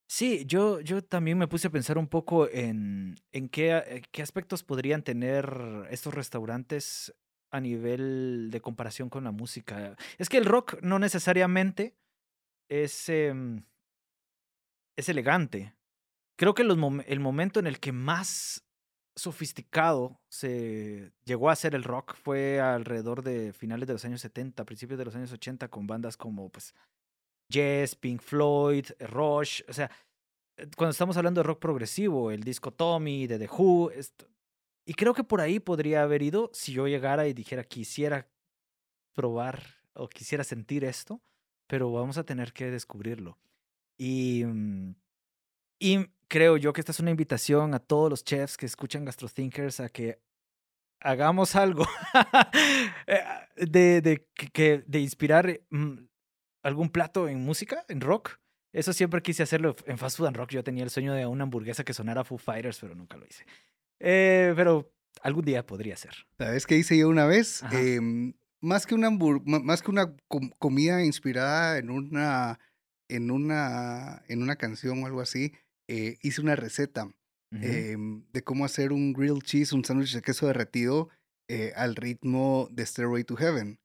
Sí, 0.08 0.44
yo, 0.46 0.80
yo 0.80 1.02
también 1.02 1.36
me 1.36 1.48
puse 1.48 1.66
a 1.66 1.70
pensar 1.70 1.98
un 1.98 2.06
poco 2.06 2.48
en, 2.48 3.16
en 3.32 3.48
qué, 3.48 4.02
qué 4.12 4.22
aspectos 4.22 4.62
podrían 4.62 5.02
tener 5.02 5.86
estos 5.90 6.14
restaurantes 6.14 7.12
a 7.50 7.60
nivel 7.60 8.48
de 8.50 8.60
comparación 8.60 9.10
con 9.10 9.24
la 9.24 9.32
música. 9.32 9.96
Es 10.16 10.28
que 10.28 10.38
el 10.38 10.44
rock 10.44 10.80
no 10.80 10.98
necesariamente 10.98 11.96
es, 12.68 13.08
em, 13.08 13.64
es 14.96 15.08
elegante 15.08 15.75
creo 16.36 16.54
que 16.54 16.62
el 16.62 17.20
momento 17.20 17.60
en 17.60 17.66
el 17.66 17.80
que 17.80 17.92
más 17.92 18.66
sofisticado 19.16 20.20
se 20.28 21.12
llegó 21.24 21.48
a 21.48 21.54
hacer 21.54 21.74
el 21.74 21.84
rock 21.84 22.14
fue 22.16 22.60
alrededor 22.60 23.22
de 23.22 23.52
finales 23.52 23.86
de 23.86 23.94
los 23.94 24.04
años 24.04 24.20
70, 24.20 24.64
principios 24.64 24.98
de 24.98 25.06
los 25.06 25.16
años 25.16 25.32
80, 25.32 25.68
con 25.68 25.86
bandas 25.86 26.16
como 26.16 26.50
pues 26.50 26.74
Yes, 27.48 27.94
Pink 27.94 28.20
Floyd, 28.20 28.86
Rush, 29.00 29.62
o 29.68 29.72
sea, 29.72 29.90
eh, 30.58 30.68
cuando 30.76 30.90
estamos 30.90 31.16
hablando 31.16 31.40
de 31.40 31.46
rock 31.46 31.60
progresivo, 31.60 32.30
el 32.30 32.42
disco 32.42 32.72
Tommy, 32.72 33.26
de 33.26 33.38
The 33.38 33.48
Who, 33.48 33.90
esto, 33.92 34.28
y 34.84 34.94
creo 34.94 35.14
que 35.14 35.24
por 35.24 35.40
ahí 35.40 35.60
podría 35.60 36.02
haber 36.02 36.22
ido 36.22 36.50
si 36.52 36.72
yo 36.72 36.86
llegara 36.86 37.26
y 37.26 37.32
dijera 37.32 37.64
quisiera 37.64 38.28
probar 39.14 39.62
o 39.94 40.08
quisiera 40.08 40.44
sentir 40.44 40.84
esto, 40.84 41.22
pero 41.66 41.90
vamos 41.90 42.18
a 42.18 42.24
tener 42.24 42.52
que 42.52 42.70
descubrirlo. 42.70 43.38
Y, 43.98 44.44
mm, 44.44 44.94
y 45.78 46.06
creo 46.28 46.56
yo 46.56 46.72
que 46.72 46.80
esta 46.80 46.92
es 46.92 47.00
una 47.00 47.10
invitación 47.10 47.74
a 47.74 47.78
todos 47.78 48.10
los 48.10 48.24
chefs 48.24 48.56
que 48.56 48.66
escuchan 48.66 49.04
GastroThinkers 49.04 49.80
a 49.80 49.88
que 49.88 50.20
hagamos 51.00 51.54
algo 51.56 51.86
eh, 53.06 53.20
de, 53.56 54.00
de, 54.00 54.26
que, 54.52 54.82
de 54.86 55.00
inspirar 55.00 55.60
mm, 55.70 55.94
algún 56.62 56.90
plato 56.90 57.28
en 57.28 57.40
música, 57.44 57.84
en 57.88 58.00
rock, 58.00 58.38
Eso 58.72 58.92
siempre 58.92 59.22
quise 59.22 59.42
hacerlo 59.42 59.76
en 59.86 59.98
Fast 59.98 60.16
Food 60.18 60.26
and 60.28 60.36
Rock. 60.36 60.50
Yo 60.50 60.64
tenía 60.64 60.84
el 60.84 60.90
sueño 60.90 61.14
de 61.14 61.26
una 61.26 61.44
hamburguesa 61.44 61.84
que 61.84 61.94
sonara 61.94 62.24
Foo 62.24 62.38
Fighters, 62.38 62.78
pero 62.80 62.94
nunca 62.94 63.16
lo 63.16 63.24
hice. 63.26 63.44
Eh, 64.00 64.52
pero 64.56 64.92
algún 65.22 65.44
día 65.44 65.64
podría 65.64 65.96
ser. 65.96 66.12
¿Sabes 66.38 66.66
qué 66.66 66.76
hice 66.76 66.98
yo 66.98 67.08
una 67.08 67.24
vez? 67.26 67.62
Em, 67.72 68.34
más 68.60 68.84
que 68.86 68.94
una, 68.94 69.10
más 69.10 69.80
que 69.82 69.90
una 69.90 70.14
com- 70.28 70.50
comida 70.58 71.04
inspirada 71.04 71.78
en 71.78 71.88
una, 71.90 72.58
en 73.08 73.30
una, 73.30 74.22
en 74.28 74.42
una 74.42 74.56
canción 74.56 75.02
o 75.02 75.06
algo 75.06 75.20
así, 75.20 75.52
eh, 75.88 76.18
hice 76.22 76.40
una 76.40 76.56
receta 76.56 77.08
em, 77.52 78.24
de 78.32 78.42
cómo 78.42 78.64
hacer 78.64 78.92
un 78.92 79.12
grilled 79.12 79.42
cheese, 79.42 79.74
un 79.74 79.84
sándwich 79.84 80.14
de 80.14 80.22
queso 80.22 80.46
derretido 80.46 81.08
eh, 81.48 81.72
al 81.76 81.96
ritmo 81.96 82.68
de 82.72 82.84
Stairway 82.84 83.24
to 83.24 83.36
Heaven. 83.36 83.78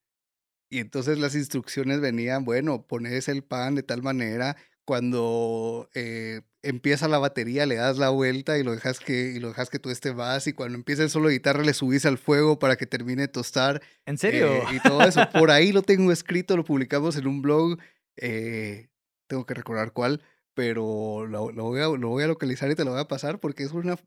Y 0.70 0.80
entonces 0.80 1.20
las 1.20 1.36
instrucciones 1.36 2.00
venían, 2.00 2.46
bueno, 2.46 2.88
pones 2.88 3.28
el 3.28 3.44
pan 3.44 3.76
de 3.76 3.84
tal 3.84 4.02
manera, 4.02 4.56
cuando 4.86 5.90
eh, 5.94 6.42
empieza 6.64 7.08
la 7.08 7.20
batería 7.20 7.66
le 7.66 7.76
das 7.76 7.98
la 7.98 8.10
vuelta 8.10 8.58
y 8.58 8.64
lo 8.64 8.72
dejas 8.72 9.00
que, 9.00 9.32
y 9.36 9.40
lo 9.40 9.50
dejas 9.50 9.70
que 9.70 9.80
tú 9.80 9.90
estés 9.90 10.16
más, 10.16 10.48
y 10.48 10.54
cuando 10.54 10.78
empieza 10.78 11.04
el 11.04 11.10
solo 11.10 11.28
de 11.28 11.36
guitarra 11.36 11.64
le 11.64 11.74
subís 11.74 12.06
al 12.06 12.18
fuego 12.18 12.58
para 12.58 12.76
que 12.78 12.88
termine 12.88 13.24
de 13.24 13.28
tostar. 13.28 13.82
¿En 14.06 14.18
serio? 14.18 14.48
eh, 14.48 14.64
y 14.76 14.80
todo 14.80 15.02
eso. 15.04 15.22
Por 15.32 15.52
ahí 15.52 15.72
lo 15.72 15.82
tengo 15.82 16.12
escrito, 16.12 16.58
lo 16.58 16.64
publicamos 16.64 17.16
en 17.16 17.28
un 17.28 17.42
blog. 17.42 17.78
eh, 18.18 18.90
tengo 19.28 19.46
que 19.46 19.54
recordar 19.54 19.94
cuál, 19.94 20.22
pero 20.54 21.26
lo, 21.28 21.52
lo 21.52 21.64
voy 21.64 21.82
a, 21.82 21.88
lo 21.88 22.10
voy 22.10 22.24
a 22.24 22.28
localizar 22.28 22.70
y 22.72 22.76
te 22.76 22.86
lo 22.86 22.92
voy 22.92 23.00
a 23.00 23.08
pasar 23.08 23.40
porque 23.40 23.64
es 23.64 23.72
una 23.72 23.98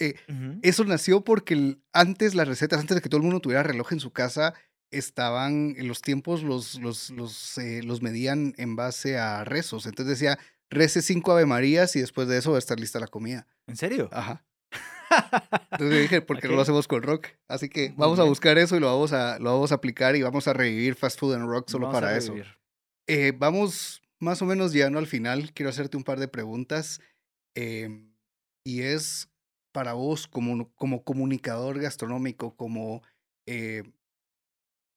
Ujú. 0.00 0.60
eso 0.62 0.84
nació 0.84 1.22
porque 1.22 1.78
antes 1.92 2.34
las 2.34 2.48
recetas, 2.48 2.80
antes 2.80 2.94
de 2.96 3.00
que 3.00 3.08
todo 3.08 3.18
el 3.18 3.24
mundo 3.24 3.40
tuviera 3.40 3.62
reloj 3.62 3.92
en 3.92 4.00
su 4.00 4.12
casa, 4.12 4.54
estaban, 4.90 5.74
los 5.78 6.02
tiempos 6.02 6.42
los, 6.42 6.76
los, 6.76 7.10
los, 7.10 7.58
eh, 7.58 7.82
los 7.82 8.00
medían 8.02 8.54
en 8.58 8.76
base 8.76 9.18
a 9.18 9.44
rezos. 9.44 9.86
Entonces 9.86 10.18
decía, 10.18 10.38
rece 10.70 11.02
cinco 11.02 11.32
Ave 11.32 11.46
Marías 11.46 11.96
y 11.96 12.00
después 12.00 12.28
de 12.28 12.38
eso 12.38 12.52
va 12.52 12.56
a 12.56 12.60
estar 12.60 12.78
lista 12.78 13.00
la 13.00 13.08
comida. 13.08 13.46
¿En 13.66 13.76
serio? 13.76 14.08
Ajá. 14.12 14.44
Entonces 15.72 16.02
dije, 16.02 16.22
¿por 16.22 16.38
qué 16.40 16.48
no 16.48 16.54
lo 16.54 16.62
hacemos 16.62 16.86
con 16.86 17.02
rock? 17.02 17.28
Así 17.48 17.68
que 17.68 17.88
Muy 17.88 17.98
vamos 17.98 18.18
a 18.18 18.24
buscar 18.24 18.56
eso 18.58 18.76
y 18.76 18.80
lo 18.80 18.86
vamos 18.86 19.12
a, 19.12 19.38
lo 19.38 19.52
vamos 19.52 19.72
a 19.72 19.76
aplicar 19.76 20.16
y 20.16 20.22
vamos 20.22 20.48
a 20.48 20.52
revivir 20.52 20.94
Fast 20.94 21.18
Food 21.18 21.34
and 21.34 21.48
Rock 21.48 21.70
solo 21.70 21.86
Vamos 21.86 22.00
para 22.00 22.16
eso. 22.16 22.34
Eh, 23.06 23.32
vamos 23.36 24.02
más 24.20 24.42
o 24.42 24.46
menos 24.46 24.72
llegando 24.72 24.98
al 24.98 25.06
final. 25.06 25.52
Quiero 25.54 25.70
hacerte 25.70 25.96
un 25.96 26.04
par 26.04 26.18
de 26.20 26.28
preguntas. 26.28 27.00
em, 27.56 28.14
y 28.64 28.82
es 28.82 29.30
para 29.72 29.94
vos, 29.94 30.26
como, 30.28 30.72
como 30.74 31.04
comunicador 31.04 31.80
gastronómico, 31.80 32.56
como, 32.56 33.02
eh, 33.46 33.82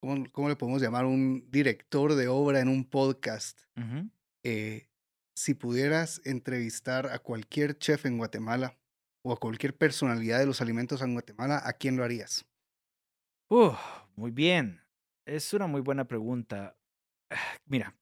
¿cómo, 0.01 0.23
cómo 0.31 0.49
le 0.49 0.55
podemos 0.55 0.81
llamar? 0.81 1.05
Un 1.05 1.49
director 1.49 2.15
de 2.15 2.27
obra 2.27 2.59
en 2.59 2.67
un 2.67 2.85
podcast. 2.89 3.61
Eh, 4.43 4.87
si 5.35 5.53
pudieras 5.53 6.21
entrevistar 6.25 7.07
a 7.07 7.19
cualquier 7.19 7.77
chef 7.77 8.05
en 8.05 8.17
Guatemala 8.17 8.77
o 9.23 9.33
a 9.33 9.37
cualquier 9.39 9.77
personalidad 9.77 10.39
de 10.39 10.45
los 10.47 10.61
alimentos 10.61 11.01
en 11.01 11.13
Guatemala, 11.13 11.61
¿a 11.63 11.73
quién 11.73 11.95
lo 11.97 12.03
harías? 12.03 12.45
Uf, 13.49 13.77
muy 14.15 14.31
bien. 14.31 14.81
Es 15.25 15.53
una 15.53 15.67
muy 15.67 15.81
buena 15.81 16.05
pregunta. 16.05 16.75
Ah, 17.29 17.57
Mira, 17.65 17.95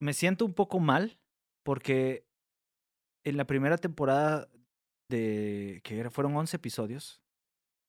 me 0.00 0.12
siento 0.12 0.44
un 0.44 0.54
poco 0.54 0.78
mal 0.80 1.18
porque 1.64 2.24
en 3.24 3.36
la 3.36 3.46
primera 3.46 3.78
temporada 3.78 4.48
de 5.10 5.80
que 5.84 6.08
fueron 6.10 6.36
11 6.36 6.56
episodios, 6.56 7.20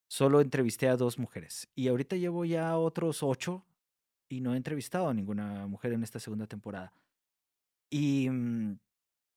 solo 0.10 0.42
entrevisté 0.42 0.88
a 0.88 0.98
dos 0.98 1.20
mujeres. 1.20 1.70
Y 1.76 1.88
ahorita 1.88 2.16
llevo 2.16 2.46
ya 2.46 2.78
otros 2.78 3.24
ocho 3.24 3.66
y 4.30 4.42
no 4.42 4.54
he 4.54 4.58
entrevistado 4.58 5.10
a 5.10 5.14
ninguna 5.14 5.68
mujer 5.68 5.94
en 5.94 6.04
esta 6.04 6.20
segunda 6.20 6.48
temporada. 6.48 6.94
Y 7.92 8.30
mm, 8.30 8.80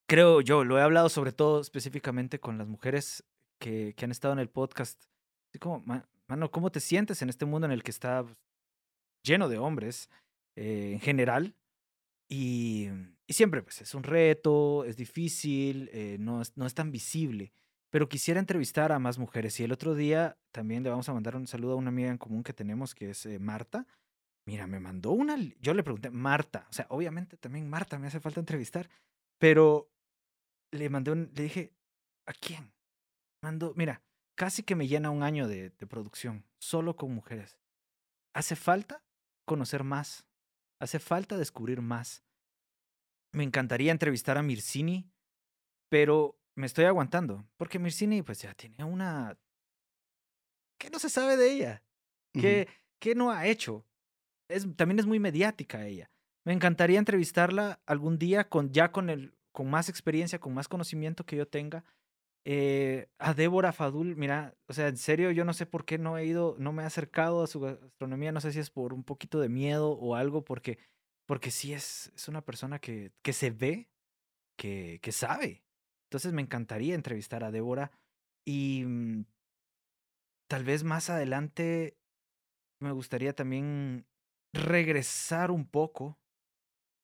creo 0.09 0.41
yo, 0.41 0.65
lo 0.65 0.79
he 0.79 0.83
hablado 0.83 1.09
sobre 1.09 1.33
todo 1.33 1.61
específicamente 1.61 2.41
con 2.41 2.59
las 2.59 2.67
mujeres 2.67 3.25
que, 3.61 3.95
que 3.97 4.05
han 4.05 4.11
estado 4.11 4.33
en 4.33 4.41
el 4.41 4.49
podcast. 4.49 5.05
Así 5.51 5.59
como, 5.59 5.81
"Ma- 5.81 6.09
mano, 6.29 6.51
¿cómo 6.51 6.71
te 6.71 6.81
sientes 6.81 7.23
en 7.23 7.29
este 7.29 7.45
mundo 7.45 7.67
en 7.67 7.73
el 7.73 7.83
que 7.83 7.91
está 7.91 8.23
pues, 8.23 8.37
lleno 9.25 9.49
de 9.49 9.59
hombres 9.59 10.09
eh, 10.57 10.93
en 10.95 11.01
general? 11.01 11.55
Y, 12.33 12.89
y 13.27 13.33
siempre, 13.33 13.61
pues, 13.61 13.83
es 13.83 13.93
un 13.95 14.05
reto, 14.05 14.85
es 14.85 14.97
difícil, 14.97 15.91
eh, 15.93 16.17
no, 16.21 16.41
es, 16.41 16.57
no 16.57 16.65
es 16.65 16.75
tan 16.75 16.93
visible. 16.93 17.53
Pero 17.91 18.09
quisiera 18.09 18.39
entrevistar 18.39 18.93
a 18.93 19.01
más 19.01 19.19
mujeres. 19.19 19.59
Y 19.59 19.65
el 19.65 19.73
otro 19.73 19.97
día 19.97 20.39
también 20.53 20.85
le 20.85 20.91
vamos 20.91 21.09
a 21.09 21.13
mandar 21.13 21.35
un 21.35 21.49
saludo 21.49 21.73
a 21.73 21.77
una 21.77 21.89
amiga 21.89 22.09
en 22.09 22.19
común 22.19 22.45
que 22.45 22.53
tenemos, 22.53 22.95
que 22.95 23.11
es 23.11 23.27
eh, 23.27 23.41
Marta. 23.41 23.85
Mira, 24.47 24.69
me 24.69 24.79
mandó 24.79 25.11
una. 25.11 25.37
Yo 25.61 25.75
le 25.75 25.83
pregunté, 25.83 26.11
Marta, 26.11 26.67
o 26.71 26.73
sea, 26.73 26.87
obviamente 26.89 27.37
también 27.37 27.69
Marta 27.69 27.99
me 27.99 28.07
hace 28.07 28.21
falta 28.21 28.39
entrevistar, 28.39 28.89
pero 29.39 29.91
le 30.71 30.89
mandé 30.89 31.11
un. 31.11 31.33
Le 31.35 31.43
dije, 31.43 31.73
¿a 32.27 32.33
quién? 32.33 32.73
Mandó, 33.43 33.75
mira, 33.77 34.03
casi 34.37 34.63
que 34.63 34.77
me 34.77 34.87
llena 34.87 35.11
un 35.11 35.25
año 35.25 35.49
de, 35.49 35.71
de 35.71 35.87
producción, 35.87 36.45
solo 36.61 36.95
con 36.95 37.13
mujeres. 37.13 37.59
Hace 38.35 38.55
falta 38.55 39.03
conocer 39.47 39.83
más, 39.83 40.25
hace 40.81 40.99
falta 40.99 41.37
descubrir 41.37 41.81
más. 41.81 42.25
Me 43.33 43.45
encantaría 43.45 43.93
entrevistar 43.93 44.37
a 44.39 44.43
Mircini, 44.43 45.09
pero 45.89 46.41
me 46.57 46.67
estoy 46.67 46.87
aguantando, 46.87 47.49
porque 47.57 47.79
Mircini, 47.79 48.23
pues 48.23 48.43
ya 48.43 48.55
tiene 48.55 48.83
una. 48.83 49.39
¿Qué 50.79 50.91
no 50.91 50.99
se 50.99 51.11
sabe 51.11 51.37
de 51.37 51.53
ella? 51.53 51.83
¿Qué, 52.33 52.69
qué 52.99 53.15
no 53.15 53.31
ha 53.31 53.47
hecho? 53.47 53.87
Es, 54.49 54.67
también 54.77 54.99
es 54.99 55.07
muy 55.07 55.21
mediática 55.21 55.87
ella. 55.87 56.11
Me 56.45 56.53
encantaría 56.53 56.99
entrevistarla 56.99 57.81
algún 57.87 58.19
día 58.19 58.49
con 58.49 58.73
ya 58.73 58.91
con 58.91 59.11
el 59.11 59.37
con 59.53 59.69
más 59.69 59.89
experiencia, 59.89 60.41
con 60.41 60.55
más 60.55 60.69
conocimiento 60.69 61.27
que 61.27 61.37
yo 61.37 61.47
tenga. 61.47 61.85
Eh, 62.45 63.09
a 63.19 63.35
Débora 63.35 63.73
Fadul, 63.73 64.17
mira, 64.17 64.55
o 64.67 64.73
sea, 64.73 64.89
en 64.89 64.97
serio, 64.97 65.31
yo 65.31 65.45
no 65.45 65.53
sé 65.53 65.67
por 65.67 65.85
qué 65.85 65.99
no 65.99 66.17
he 66.17 66.25
ido, 66.25 66.57
no 66.59 66.73
me 66.73 66.83
he 66.83 66.87
acercado 66.87 67.43
a 67.43 67.47
su 67.47 67.61
gastronomía, 67.61 68.33
no 68.33 68.41
sé 68.41 68.53
si 68.53 68.59
es 68.59 68.71
por 68.71 68.95
un 68.95 69.05
poquito 69.05 69.41
de 69.41 69.51
miedo 69.51 69.93
o 69.93 70.15
algo, 70.15 70.43
porque, 70.43 70.79
porque 71.27 71.51
sí 71.51 71.75
es, 71.75 72.13
es 72.15 72.29
una 72.29 72.41
persona 72.43 72.79
que, 72.79 73.13
que 73.23 73.35
se 73.35 73.51
ve, 73.51 73.91
que, 74.57 75.01
que 75.03 75.13
sabe. 75.13 75.65
Entonces 76.09 76.33
me 76.33 76.43
encantaría 76.43 76.95
entrevistar 76.95 77.45
a 77.45 77.51
Débora 77.51 77.93
y 78.47 78.85
mm, 78.87 79.25
tal 80.49 80.65
vez 80.65 80.83
más 80.83 81.11
adelante 81.11 81.99
me 82.81 82.93
gustaría 82.93 83.35
también 83.35 84.07
regresar 84.53 85.51
un 85.51 85.67
poco 85.67 86.20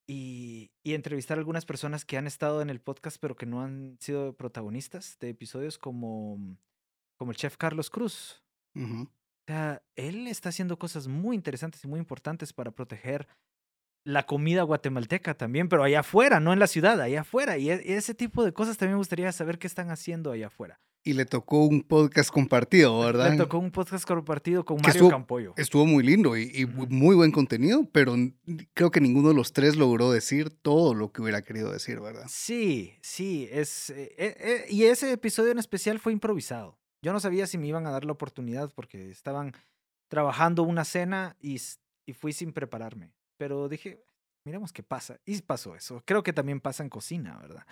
y, 0.09 0.71
y 0.85 0.95
entrevistar 0.95 1.37
a 1.37 1.41
algunas 1.41 1.65
personas 1.67 2.05
que 2.05 2.17
han 2.17 2.27
estado 2.27 2.63
en 2.63 2.71
el 2.71 2.81
podcast 2.81 3.19
pero 3.21 3.37
que 3.37 3.47
no 3.47 3.63
han 3.63 3.97
sido 4.01 4.35
protagonistas 4.37 5.19
de 5.21 5.31
episodios 5.31 5.79
como, 5.79 6.39
como 7.19 7.31
el 7.33 7.37
chef 7.37 7.57
Carlos 7.57 7.91
Cruz. 7.91 8.43
O 9.49 9.53
sea, 9.53 9.83
él 9.97 10.27
está 10.27 10.49
haciendo 10.51 10.79
cosas 10.79 11.07
muy 11.09 11.37
interesantes 11.37 11.83
y 11.85 11.89
muy 11.89 11.99
importantes 12.01 12.53
para 12.53 12.71
proteger 12.73 13.27
la 14.05 14.25
comida 14.27 14.63
guatemalteca 14.63 15.35
también, 15.37 15.69
pero 15.69 15.83
allá 15.83 16.01
afuera, 16.01 16.39
no 16.41 16.53
en 16.53 16.59
la 16.61 16.67
ciudad, 16.69 17.01
allá 17.01 17.23
afuera. 17.23 17.59
Y, 17.59 17.71
e- 17.71 17.83
y 17.85 17.93
ese 17.93 18.15
tipo 18.15 18.45
de 18.45 18.53
cosas 18.53 18.77
también 18.77 18.95
me 18.95 18.99
gustaría 18.99 19.31
saber 19.33 19.59
qué 19.59 19.67
están 19.67 19.91
haciendo 19.91 20.31
allá 20.31 20.47
afuera. 20.49 20.81
Y 21.07 21.13
le 21.13 21.25
tocó 21.25 21.65
un 21.65 21.83
podcast 21.83 22.31
compartido, 22.31 22.99
¿verdad? 22.99 23.31
Le 23.31 23.37
tocó 23.37 23.59
un 23.59 23.71
podcast 23.71 24.05
compartido 24.05 24.65
con 24.65 24.79
Mario 24.79 24.91
estuvo- 24.91 25.11
Campoyo. 25.11 25.55
Estuvo 25.57 25.87
muy 25.87 26.03
lindo 26.03 26.37
y, 26.37 26.67
muy 26.67 27.15
buen 27.15 27.31
contenido, 27.31 27.89
pero 27.93 28.17
creo 28.75 28.91
que 28.91 29.01
ninguno 29.01 29.29
de 29.29 29.35
los 29.37 29.53
tres 29.53 29.77
logró 29.77 30.11
decir 30.11 30.51
todo 30.51 30.95
lo 30.95 31.13
que 31.13 31.23
hubiera 31.23 31.43
querido 31.43 31.71
decir, 31.71 32.01
¿verdad? 32.01 32.25
Sí, 32.29 32.93
sí, 33.03 33.49
es 33.53 33.91
eh, 33.91 34.17
eh, 34.19 34.37
eh, 34.41 34.65
y 34.69 34.83
ese 34.87 35.13
episodio 35.13 35.53
en 35.53 35.61
especial 35.61 36.01
fue 36.01 36.13
improvisado. 36.13 36.77
Yo 37.03 37.13
no 37.13 37.21
sabía 37.21 37.47
si 37.47 37.57
me 37.57 37.69
iban 37.69 37.87
a 37.87 37.93
dar 37.93 38.05
la 38.05 38.11
oportunidad 38.11 38.73
porque 38.75 39.09
estaban 39.09 39.55
trabajando 40.09 40.65
una 40.65 40.85
cena 40.85 41.37
y 41.41 41.61
fui 42.15 42.33
sin 42.33 42.53
prepararme. 42.53 43.13
Pero 43.37 43.69
dije, 43.69 44.03
miremos 44.45 44.73
qué 44.73 44.83
pasa. 44.83 45.21
Y 45.25 45.41
pasó 45.43 45.77
eso. 45.77 46.03
Creo 46.05 46.25
que 46.25 46.33
también 46.33 46.61
pasa 46.61 46.83
en 46.83 46.89
cocina, 46.89 47.39
¿verdad? 47.39 47.65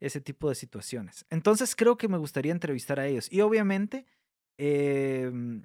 Ese 0.00 0.20
tipo 0.20 0.48
de 0.48 0.54
situaciones. 0.54 1.24
Entonces 1.30 1.74
creo 1.74 1.96
que 1.96 2.08
me 2.08 2.18
gustaría 2.18 2.52
entrevistar 2.52 3.00
a 3.00 3.06
ellos. 3.06 3.30
Y 3.32 3.40
obviamente 3.40 4.06
em, 4.58 5.64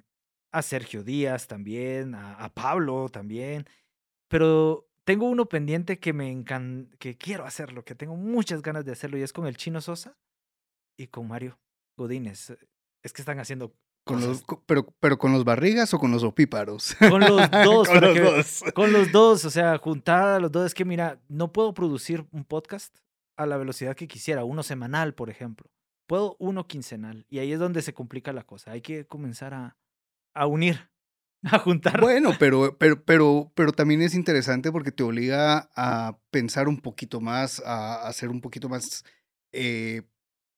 a 0.52 0.62
Sergio 0.62 1.02
Díaz 1.04 1.46
también, 1.46 2.14
a, 2.14 2.34
a 2.34 2.52
Pablo 2.52 3.08
también. 3.08 3.66
Pero 4.28 4.88
tengo 5.04 5.28
uno 5.28 5.46
pendiente 5.46 5.98
que 5.98 6.12
me 6.12 6.30
encan 6.30 6.90
que 6.98 7.16
quiero 7.16 7.44
hacerlo, 7.44 7.84
que 7.84 7.94
tengo 7.94 8.16
muchas 8.16 8.62
ganas 8.62 8.84
de 8.84 8.92
hacerlo, 8.92 9.18
y 9.18 9.22
es 9.22 9.32
con 9.32 9.46
el 9.46 9.56
Chino 9.56 9.80
Sosa 9.80 10.16
y 10.98 11.08
con 11.08 11.28
Mario 11.28 11.58
Godínez. 11.98 12.56
Es 13.02 13.12
que 13.12 13.22
están 13.22 13.38
haciendo 13.38 13.74
Con 14.04 14.20
los, 14.20 14.44
pero, 14.66 14.86
pero 15.00 15.18
con 15.18 15.32
los 15.32 15.44
barrigas 15.44 15.92
o 15.94 15.98
con 15.98 16.10
los 16.10 16.24
opíparos. 16.24 16.96
con 17.10 17.20
los 17.20 17.50
dos, 17.64 17.88
con 17.88 18.00
los 18.00 18.14
que- 18.14 18.20
dos. 18.20 18.64
con 18.74 18.92
los 18.92 19.12
dos, 19.12 19.44
o 19.44 19.50
sea, 19.50 19.78
juntar 19.78 20.28
a 20.28 20.40
los 20.40 20.50
dos. 20.50 20.66
Es 20.66 20.74
que 20.74 20.84
mira, 20.84 21.20
no 21.28 21.52
puedo 21.52 21.74
producir 21.74 22.26
un 22.32 22.44
podcast 22.44 22.96
a 23.36 23.46
la 23.46 23.56
velocidad 23.56 23.96
que 23.96 24.08
quisiera, 24.08 24.44
uno 24.44 24.62
semanal, 24.62 25.14
por 25.14 25.30
ejemplo. 25.30 25.70
Puedo 26.06 26.36
uno 26.38 26.66
quincenal, 26.66 27.26
y 27.30 27.38
ahí 27.38 27.52
es 27.52 27.58
donde 27.58 27.82
se 27.82 27.94
complica 27.94 28.32
la 28.32 28.44
cosa. 28.44 28.72
Hay 28.72 28.82
que 28.82 29.06
comenzar 29.06 29.54
a, 29.54 29.76
a 30.34 30.46
unir 30.46 30.90
a 31.52 31.58
juntar. 31.58 32.00
Bueno, 32.00 32.32
pero, 32.38 32.76
pero, 32.78 33.02
pero, 33.04 33.52
pero 33.54 33.72
también 33.72 34.02
es 34.02 34.14
interesante 34.14 34.72
porque 34.72 34.92
te 34.92 35.02
obliga 35.02 35.70
a 35.76 36.18
pensar 36.30 36.68
un 36.68 36.80
poquito 36.80 37.20
más, 37.20 37.62
a, 37.64 38.06
hacer 38.06 38.30
un 38.30 38.40
poquito 38.40 38.68
más, 38.68 39.04
eh, 39.52 40.02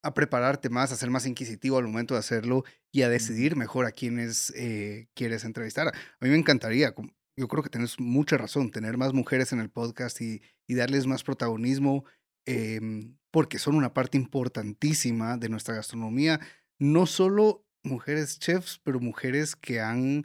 a 0.02 0.14
prepararte 0.14 0.68
más, 0.68 0.92
a 0.92 0.96
ser 0.96 1.10
más 1.10 1.26
inquisitivo 1.26 1.78
al 1.78 1.84
momento 1.86 2.14
de 2.14 2.20
hacerlo 2.20 2.64
y 2.92 3.02
a 3.02 3.08
decidir 3.08 3.56
mejor 3.56 3.86
a 3.86 3.92
quiénes 3.92 4.52
eh, 4.56 5.08
quieres 5.14 5.44
entrevistar. 5.44 5.88
A 5.88 6.24
mí 6.24 6.30
me 6.30 6.38
encantaría, 6.38 6.94
yo 7.36 7.48
creo 7.48 7.62
que 7.62 7.70
tienes 7.70 7.98
mucha 7.98 8.36
razón, 8.38 8.70
tener 8.70 8.96
más 8.96 9.12
mujeres 9.12 9.52
en 9.52 9.60
el 9.60 9.70
podcast 9.70 10.20
y, 10.20 10.40
y 10.68 10.74
darles 10.74 11.06
más 11.06 11.24
protagonismo, 11.24 12.04
em, 12.46 13.16
porque 13.30 13.58
son 13.58 13.74
una 13.74 13.92
parte 13.92 14.16
importantísima 14.16 15.36
de 15.36 15.48
nuestra 15.48 15.74
gastronomía, 15.74 16.40
no 16.78 17.06
solo 17.06 17.66
mujeres 17.82 18.38
chefs, 18.38 18.80
pero 18.82 19.00
mujeres 19.00 19.56
que 19.56 19.80
han 19.80 20.24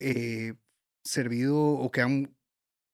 eh, 0.00 0.54
servido 1.04 1.58
o 1.58 1.90
que 1.90 2.02
han 2.02 2.36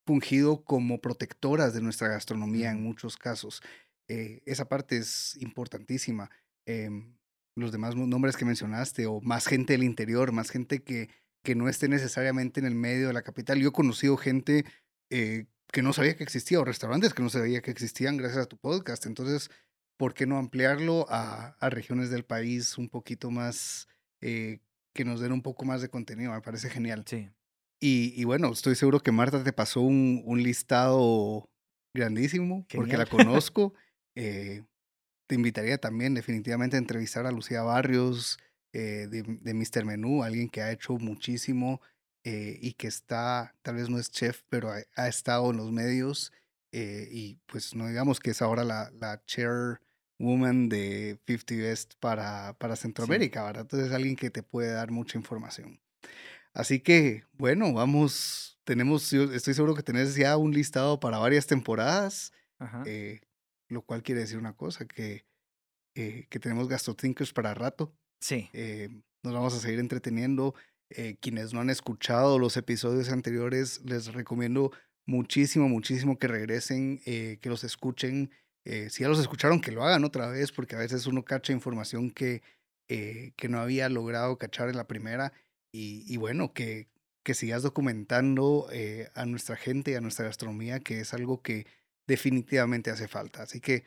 fungido 0.07 0.65
como 0.65 1.01
protectoras 1.01 1.75
de 1.75 1.83
nuestra 1.83 2.09
gastronomía 2.09 2.71
en 2.71 2.83
muchos 2.83 3.17
casos. 3.17 3.63
Eh, 4.09 4.41
esa 4.47 4.69
parte 4.69 4.99
es 4.99 5.37
importantísima. 5.41 6.31
Em, 6.67 7.17
los 7.57 7.73
demás 7.73 7.97
nombres 7.97 8.37
que 8.37 8.45
mencionaste, 8.45 9.07
o 9.07 9.21
más 9.21 9.47
gente 9.47 9.73
del 9.73 9.83
interior, 9.83 10.31
más 10.31 10.51
gente 10.51 10.83
que, 10.83 11.09
que 11.43 11.55
no 11.55 11.69
esté 11.69 11.89
necesariamente 11.89 12.61
en 12.61 12.67
el 12.67 12.75
medio 12.75 13.09
de 13.09 13.15
la 13.15 13.23
capital. 13.23 13.59
Yo 13.59 13.71
he 13.71 13.73
conocido 13.73 14.17
gente 14.17 14.65
eh, 15.11 15.47
que 15.73 15.83
no 15.83 15.93
sabía 15.93 16.17
que 16.17 16.25
existía, 16.25 16.61
o 16.61 16.65
restaurantes 16.65 17.15
que 17.15 17.23
no 17.23 17.29
sabía 17.29 17.63
que 17.63 17.71
existían 17.71 18.17
gracias 18.17 18.45
a 18.45 18.49
tu 18.49 18.57
podcast. 18.57 19.07
Entonces, 19.07 19.51
¿por 19.97 20.15
qué 20.15 20.27
no 20.27 20.39
ampliarlo 20.39 21.07
a, 21.09 21.57
a 21.59 21.71
regiones 21.71 22.11
del 22.11 22.25
país 22.25 22.79
un 22.79 22.89
poquito 22.89 23.31
más 23.31 23.89
eh, 24.21 24.61
que 24.97 25.05
nos 25.05 25.21
den 25.21 25.33
un 25.33 25.43
poco 25.43 25.65
más 25.65 25.83
de 25.83 25.91
contenido. 25.91 26.33
Me 26.33 26.41
parece 26.41 26.71
genial. 26.71 27.05
Sí. 27.07 27.29
Y, 27.79 28.15
y 28.21 28.25
bueno, 28.25 28.51
estoy 28.51 28.75
seguro 28.75 29.01
que 29.01 29.13
Marta 29.13 29.45
te 29.45 29.53
pasó 29.53 29.83
un, 29.83 30.23
un 30.25 30.43
listado 30.43 31.51
grandísimo 31.95 32.67
porque 32.75 32.97
la 32.97 33.07
conozco. 33.07 33.75
Eh, 34.15 34.65
te 35.29 35.35
invitaría 35.35 35.77
también 35.79 36.15
definitivamente 36.15 36.77
a 36.77 36.79
entrevistar 36.79 37.27
a 37.27 37.33
Lucía 37.33 37.63
Barrios 37.63 38.39
eh, 38.73 39.07
de, 39.11 39.23
de 39.23 39.55
Mr. 39.55 39.85
Menú, 39.85 40.23
alguien 40.23 40.49
que 40.49 40.63
ha 40.63 40.73
hecho 40.73 40.95
muchísimo 40.95 41.83
y 42.29 42.73
que 42.73 42.89
está, 42.89 43.55
tal 43.63 43.77
vez 43.77 43.89
no 43.89 43.99
es 43.99 44.11
chef, 44.11 44.43
pero 44.49 44.71
ha, 44.71 44.79
ha 44.97 45.09
estado 45.09 45.51
en 45.51 45.59
los 45.59 45.71
medios 45.71 46.33
y 46.73 47.37
pues 47.47 47.75
no 47.75 47.87
digamos 47.87 48.21
que 48.21 48.33
es 48.33 48.43
ahora 48.43 48.65
la, 48.65 48.91
la 48.99 49.25
chair 49.25 49.81
woman 50.19 50.69
de 50.69 51.19
50 51.27 51.55
Best 51.55 51.95
para, 52.01 52.55
para 52.59 52.77
Centroamérica, 52.77 53.45
¿verdad? 53.45 53.63
Entonces 53.63 53.89
es 53.89 53.95
alguien 53.95 54.17
que 54.17 54.31
te 54.31 54.43
puede 54.43 54.73
dar 54.73 54.91
mucha 54.91 55.19
información. 55.19 55.81
Así 56.53 56.81
que, 56.81 57.25
bueno, 57.35 57.73
vamos, 57.73 58.59
tenemos, 58.65 59.13
estoy 59.13 59.55
seguro 59.55 59.75
que 59.75 59.83
tenés 59.83 60.15
ya 60.17 60.37
un 60.37 60.53
listado 60.53 60.99
para 61.01 61.19
varias 61.19 61.47
temporadas, 61.47 62.33
eh, 62.87 63.21
lo 63.69 63.83
cual 63.83 64.03
quiere 64.03 64.23
decir 64.23 64.39
una 64.39 64.55
cosa, 64.55 64.87
que, 64.87 65.27
eh, 65.95 66.27
que 66.31 66.39
tenemos 66.39 66.69
gastrotinkers 66.69 67.33
para 67.33 67.53
rato. 67.53 67.95
Sí. 68.21 68.49
Eh, 68.55 68.89
nos 69.23 69.35
vamos 69.35 69.55
a 69.55 69.61
seguir 69.61 69.81
entreteniendo. 69.81 70.55
Quienes 71.21 71.53
no 71.53 71.61
han 71.61 71.71
escuchado 71.71 72.39
los 72.39 72.57
episodios 72.57 73.11
anteriores, 73.11 73.81
les 73.85 74.13
recomiendo 74.15 74.71
muchísimo, 75.05 75.69
muchísimo 75.69 76.19
que 76.19 76.29
regresen, 76.29 77.01
que 77.05 77.41
los 77.45 77.65
escuchen. 77.65 78.31
Eh, 78.67 78.91
si 78.91 79.05
ya 79.05 79.09
los 79.09 79.21
escucharon, 79.21 79.61
que 79.61 79.71
lo 79.71 79.85
hagan 79.85 80.05
otra 80.05 80.27
vez, 80.27 80.51
porque 80.51 80.75
a 80.75 80.81
veces 80.81 81.07
uno 81.07 81.25
cacha 81.25 81.53
información 81.53 82.11
que, 82.11 82.43
eh, 82.89 83.33
que 83.37 83.49
no 83.49 83.61
había 83.61 83.89
logrado 83.89 84.39
cachar 84.39 84.69
en 84.69 84.77
la 84.77 84.89
primera. 84.89 85.33
Y, 85.73 86.17
bueno, 86.17 86.55
que, 86.55 86.89
que 87.23 87.35
sigas 87.35 87.63
documentando 87.63 88.67
eh, 88.73 89.11
a 89.15 89.27
nuestra 89.27 89.55
gente 89.57 89.91
y 89.91 89.95
a 89.95 90.01
nuestra 90.01 90.25
gastronomía, 90.25 90.81
que 90.81 91.01
es 91.01 91.13
algo 91.13 91.43
que 91.43 91.67
definitivamente 92.09 92.91
hace 92.91 93.09
falta. 93.09 93.43
Así 93.43 93.61
que 93.61 93.85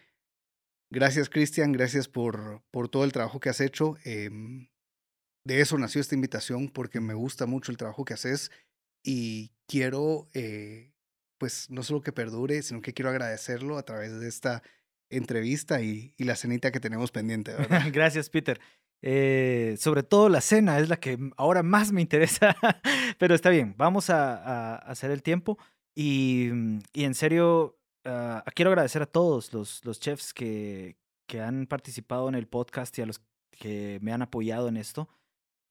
gracias, 0.92 1.30
Cristian, 1.30 1.72
gracias 1.72 2.08
por, 2.08 2.62
por 2.70 2.90
todo 2.90 3.06
el 3.06 3.12
trabajo 3.12 3.40
que 3.40 3.50
has 3.50 3.60
hecho. 3.60 3.98
De 5.46 5.62
eso 5.62 5.78
nació 5.78 6.02
esta 6.02 6.16
invitación, 6.16 6.70
porque 6.70 7.00
me 7.00 7.14
gusta 7.14 7.46
mucho 7.46 7.72
el 7.72 7.78
trabajo 7.78 8.06
que 8.06 8.14
haces 8.14 8.52
y 9.04 9.52
quiero 9.68 10.28
pues 11.40 11.72
no 11.72 11.82
solo 11.82 12.02
que 12.02 12.12
perdure, 12.12 12.62
sino 12.62 12.82
que 12.82 12.94
quiero 12.94 13.10
agradecerlo 13.10 13.78
a 13.78 13.84
través 13.84 14.20
de 14.20 14.28
esta 14.28 14.62
entrevista 15.10 15.82
y, 15.82 16.14
la 16.20 16.36
cenita 16.36 16.72
que 16.72 16.80
tenemos 16.80 17.12
pendiente, 17.12 17.54
¿verdad? 17.58 17.88
Gracias, 17.92 18.30
Peter. 18.30 18.60
Eh, 19.02 19.78
sobre 19.80 20.04
todo 20.04 20.28
la 20.28 20.42
cena 20.42 20.78
es 20.78 20.90
la 20.90 20.98
que 20.98 21.18
ahora 21.38 21.64
más 21.64 21.92
me 21.92 22.02
interesa, 22.02 22.56
pero 23.18 23.34
está 23.34 23.50
bien, 23.50 23.74
vamos 23.78 24.10
a, 24.10 24.76
hacer 24.76 25.10
el 25.10 25.24
tiempo 25.24 25.58
y, 25.96 26.50
mm, 26.52 26.80
en 26.94 27.16
serio, 27.16 27.80
ah, 28.04 28.44
quiero 28.54 28.72
agradecer 28.72 29.02
a 29.02 29.06
todos 29.06 29.54
los, 29.54 29.84
los 29.86 30.00
chefs 30.02 30.34
que, 30.34 30.98
que 31.28 31.40
han 31.40 31.66
participado 31.66 32.28
en 32.28 32.36
el 32.36 32.48
podcast 32.48 32.98
y 33.00 33.02
a 33.02 33.06
los 33.06 33.22
que 33.52 34.00
me 34.02 34.12
han 34.12 34.22
apoyado 34.22 34.68
en 34.68 34.76
esto. 34.76 35.08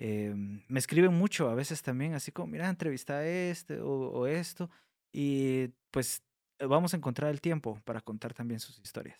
Eh, 0.01 0.33
me 0.35 0.79
escriben 0.79 1.13
mucho 1.13 1.49
a 1.49 1.55
veces 1.55 1.83
también, 1.83 2.15
así 2.15 2.31
como, 2.33 2.49
mira, 2.49 2.69
entrevista 2.69 3.19
a 3.19 3.27
este 3.27 3.81
o 3.81 4.27
esto. 4.27 4.71
Y 5.13 5.69
pues 5.91 6.23
eh, 6.59 6.67
vamos 6.67 6.93
a 6.93 6.97
encontrar 6.97 7.31
el 7.31 7.41
tiempo 7.41 7.81
para 7.85 8.01
contar 8.01 8.35
también 8.35 8.61
sus 8.61 8.79
historias. 8.79 9.19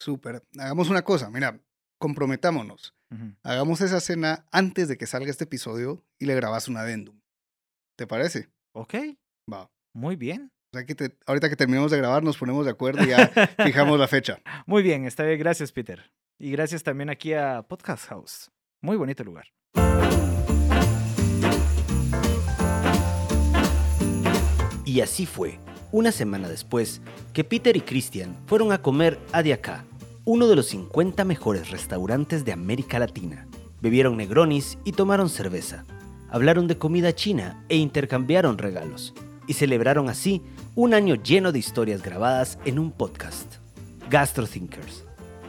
Súper. 0.00 0.42
Hagamos 0.58 0.88
una 0.88 1.02
cosa, 1.02 1.30
mira, 1.30 1.60
comprometámonos. 1.98 2.94
Hagamos 3.42 3.80
esa 3.80 3.98
cena 3.98 4.46
antes 4.52 4.86
de 4.86 4.96
que 4.96 5.06
salga 5.06 5.30
este 5.30 5.44
episodio 5.44 6.04
y 6.18 6.26
le 6.26 6.34
grabas 6.36 6.68
un 6.68 6.76
adendum. 6.76 7.20
¿Te 7.98 8.06
parece? 8.06 8.48
Ok. 8.72 8.94
Va. 9.52 9.68
Muy 9.92 10.14
bien. 10.14 10.52
O 10.72 10.78
sea 10.78 10.86
que 10.86 11.18
ahorita 11.26 11.48
que 11.50 11.56
terminemos 11.56 11.90
de 11.90 11.98
grabar 11.98 12.22
nos 12.22 12.38
ponemos 12.38 12.64
de 12.64 12.70
acuerdo 12.70 13.02
y 13.02 13.08
ya 13.08 13.26
fijamos 13.64 13.98
la 13.98 14.06
fecha. 14.08 14.40
Muy 14.64 14.84
bien, 14.84 15.06
está 15.06 15.24
bien. 15.24 15.40
Gracias, 15.40 15.72
Peter. 15.72 16.12
Y 16.38 16.52
gracias 16.52 16.84
también 16.84 17.10
aquí 17.10 17.34
a 17.34 17.62
Podcast 17.62 18.06
House. 18.06 18.50
Muy 18.80 18.96
bonito 18.96 19.24
lugar. 19.24 19.48
Y 24.90 25.02
así 25.02 25.24
fue, 25.24 25.60
una 25.92 26.10
semana 26.10 26.48
después, 26.48 27.00
que 27.32 27.44
Peter 27.44 27.76
y 27.76 27.80
Christian 27.80 28.36
fueron 28.46 28.72
a 28.72 28.82
comer 28.82 29.20
a 29.30 29.40
Diacá, 29.40 29.84
uno 30.24 30.48
de 30.48 30.56
los 30.56 30.66
50 30.66 31.24
mejores 31.24 31.70
restaurantes 31.70 32.44
de 32.44 32.50
América 32.50 32.98
Latina. 32.98 33.46
Bebieron 33.80 34.16
negronis 34.16 34.78
y 34.84 34.90
tomaron 34.90 35.28
cerveza. 35.28 35.84
Hablaron 36.28 36.66
de 36.66 36.76
comida 36.76 37.14
china 37.14 37.64
e 37.68 37.76
intercambiaron 37.76 38.58
regalos. 38.58 39.14
Y 39.46 39.52
celebraron 39.52 40.08
así 40.08 40.42
un 40.74 40.92
año 40.92 41.14
lleno 41.14 41.52
de 41.52 41.60
historias 41.60 42.02
grabadas 42.02 42.58
en 42.64 42.80
un 42.80 42.90
podcast. 42.90 43.58
Gastro 44.10 44.48
Thinkers. 44.48 45.04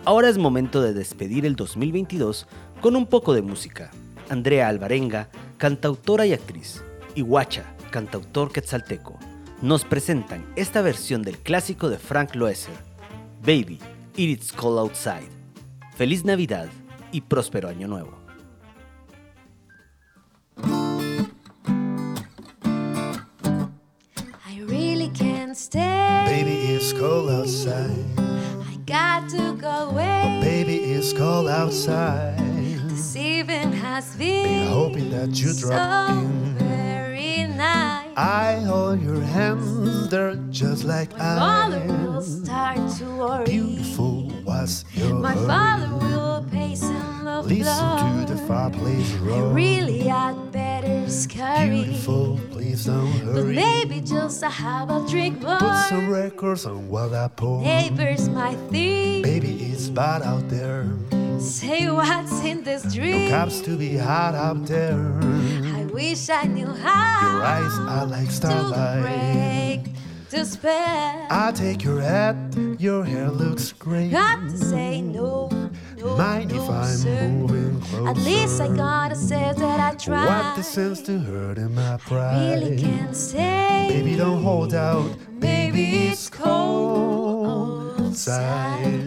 Ahora 0.06 0.30
es 0.30 0.38
momento 0.38 0.84
de 0.84 0.94
despedir 0.94 1.48
el 1.48 1.56
2022 1.56 2.46
con 2.80 2.96
un 2.96 3.08
poco 3.08 3.34
de 3.34 3.42
música. 3.42 3.90
Andrea 4.32 4.70
Alvarenga, 4.70 5.28
cantautora 5.58 6.26
y 6.26 6.32
actriz. 6.32 6.82
Y 7.16 7.22
Huacha, 7.22 7.66
cantautor 7.92 8.54
quetzalteco 8.54 9.20
nos 9.62 9.84
presentan 9.84 10.46
esta 10.56 10.82
versión 10.82 11.22
del 11.22 11.38
clásico 11.38 11.90
de 11.90 12.00
Frank 12.00 12.34
Loesser, 12.34 12.74
Baby, 13.42 13.80
It's 14.16 14.52
Cold 14.52 14.80
Outside. 14.80 15.30
Feliz 15.96 16.26
Navidad 16.26 16.70
y 17.12 17.22
próspero 17.22 17.68
Año 17.70 17.88
Nuevo. 17.88 18.18
I 24.48 24.62
really 24.68 25.10
can't 25.10 25.56
stay. 25.56 26.26
Baby, 26.26 26.74
it's 26.74 26.94
cold 26.94 27.30
outside. 27.30 28.06
I 28.18 28.78
got 28.86 29.30
to 29.30 29.54
go 29.62 29.92
away. 29.92 30.24
Oh, 30.26 30.42
baby, 30.42 30.78
it's 30.78 31.14
cold 31.14 31.50
outside. 31.50 32.51
Evening 34.02 34.46
has 34.46 34.56
been, 34.56 34.68
hoping 34.68 35.10
that 35.12 35.30
you 35.40 35.54
drop 35.54 36.10
so 36.10 36.18
in. 36.18 36.56
very 36.58 37.44
nice. 37.56 38.08
I 38.18 38.60
hold 38.66 39.02
your 39.02 39.22
hands, 39.22 40.10
they're 40.10 40.36
just 40.50 40.84
like 40.86 41.12
My 41.12 41.36
father 41.36 41.86
will 41.86 42.22
start 42.24 42.78
to 42.98 43.06
worry. 43.06 43.46
Beautiful 43.46 44.24
was 44.44 44.86
your 44.96 45.14
My 45.20 45.36
father 45.36 45.96
will 45.96 46.44
pace 46.52 46.82
in 46.82 47.26
the 47.26 47.42
Listen 47.44 48.26
to 48.26 48.34
the 48.34 48.42
fireplace 48.48 49.14
I 49.14 49.18
roar. 49.20 49.54
really 49.54 50.00
had 50.00 50.52
better 50.52 51.08
scurry. 51.08 51.84
Beautiful, 51.84 52.40
please 52.50 52.86
don't 52.86 53.06
hurry. 53.06 53.34
But 53.34 53.44
hurry. 53.44 53.56
maybe 53.56 54.02
just 54.02 54.44
I 54.44 54.50
have 54.50 54.90
a 54.90 55.08
drink 55.08 55.42
more. 55.42 55.58
Put 55.60 55.76
some 55.90 56.10
records 56.10 56.66
on 56.66 56.90
while 56.90 57.14
I 57.14 57.28
pour. 57.28 57.62
Neighbors 57.62 58.30
might 58.30 58.58
think. 58.72 59.24
Baby, 59.24 59.54
it's 59.72 59.90
bad 59.90 60.24
out 60.24 60.50
there. 60.50 60.88
Say 61.42 61.90
what's 61.90 62.44
in 62.44 62.64
this 62.64 62.84
dream. 62.94 63.30
cops 63.30 63.62
to 63.62 63.76
be 63.76 63.98
hot 63.98 64.36
out 64.36 64.66
there. 64.68 64.96
I 65.76 65.86
wish 65.92 66.30
I 66.30 66.44
knew 66.44 66.68
how. 66.68 67.34
Your 67.34 67.44
eyes 67.44 67.80
are 67.80 68.06
like 68.06 68.30
starlight. 68.30 68.98
to 68.98 69.82
break 69.82 69.96
despair. 70.30 71.28
I 71.32 71.52
take 71.52 71.84
your 71.84 72.00
hat, 72.00 72.36
your 72.80 73.04
hair 73.04 73.30
looks 73.32 73.72
great. 73.74 74.12
Got 74.12 74.50
to 74.50 74.58
say 74.58 75.02
no. 75.02 75.50
no, 75.98 76.18
Mind 76.18 76.52
no, 76.54 76.64
if 76.64 76.70
I'm 76.70 76.96
sir. 76.98 77.28
moving 77.30 77.82
closer? 77.82 78.08
At 78.10 78.18
least 78.18 78.62
I 78.62 78.68
gotta 78.76 79.16
say 79.16 79.54
that 79.58 79.80
I 79.80 79.96
tried. 79.98 80.28
What 80.28 80.56
the 80.58 80.64
sense 80.64 81.02
to 81.04 81.18
hurt 81.20 81.58
in 81.58 81.74
my 81.74 81.98
pride? 81.98 82.36
I 82.36 82.54
really 82.54 82.78
can't 82.82 83.16
say. 83.16 83.88
Baby, 83.90 84.16
don't 84.16 84.44
hold 84.44 84.74
out. 84.74 85.10
Maybe 85.32 86.08
it's 86.10 86.30
cold 86.30 88.00
outside. 88.00 89.01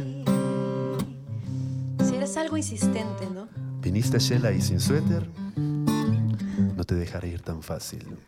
Eres 2.34 2.46
algo 2.46 2.56
insistente, 2.56 3.30
¿no? 3.32 3.46
Viniste 3.80 4.18
Shela 4.18 4.50
y 4.50 4.60
sin 4.60 4.80
suéter. 4.80 5.24
No 5.56 6.82
te 6.82 6.96
dejaré 6.96 7.28
ir 7.28 7.42
tan 7.42 7.62
fácil. 7.62 8.18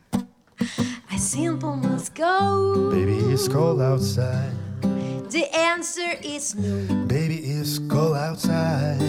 I 1.11 1.19
simple 1.19 1.75
must 1.75 2.17
go. 2.17 2.91
Baby, 2.93 3.17
it's 3.33 3.49
cold 3.49 3.81
outside. 3.81 4.53
The 5.31 5.53
answer 5.53 6.17
is 6.23 6.55
no. 6.55 7.07
Baby, 7.09 7.39
it's 7.39 7.81
cold 7.89 8.17
outside. 8.17 9.01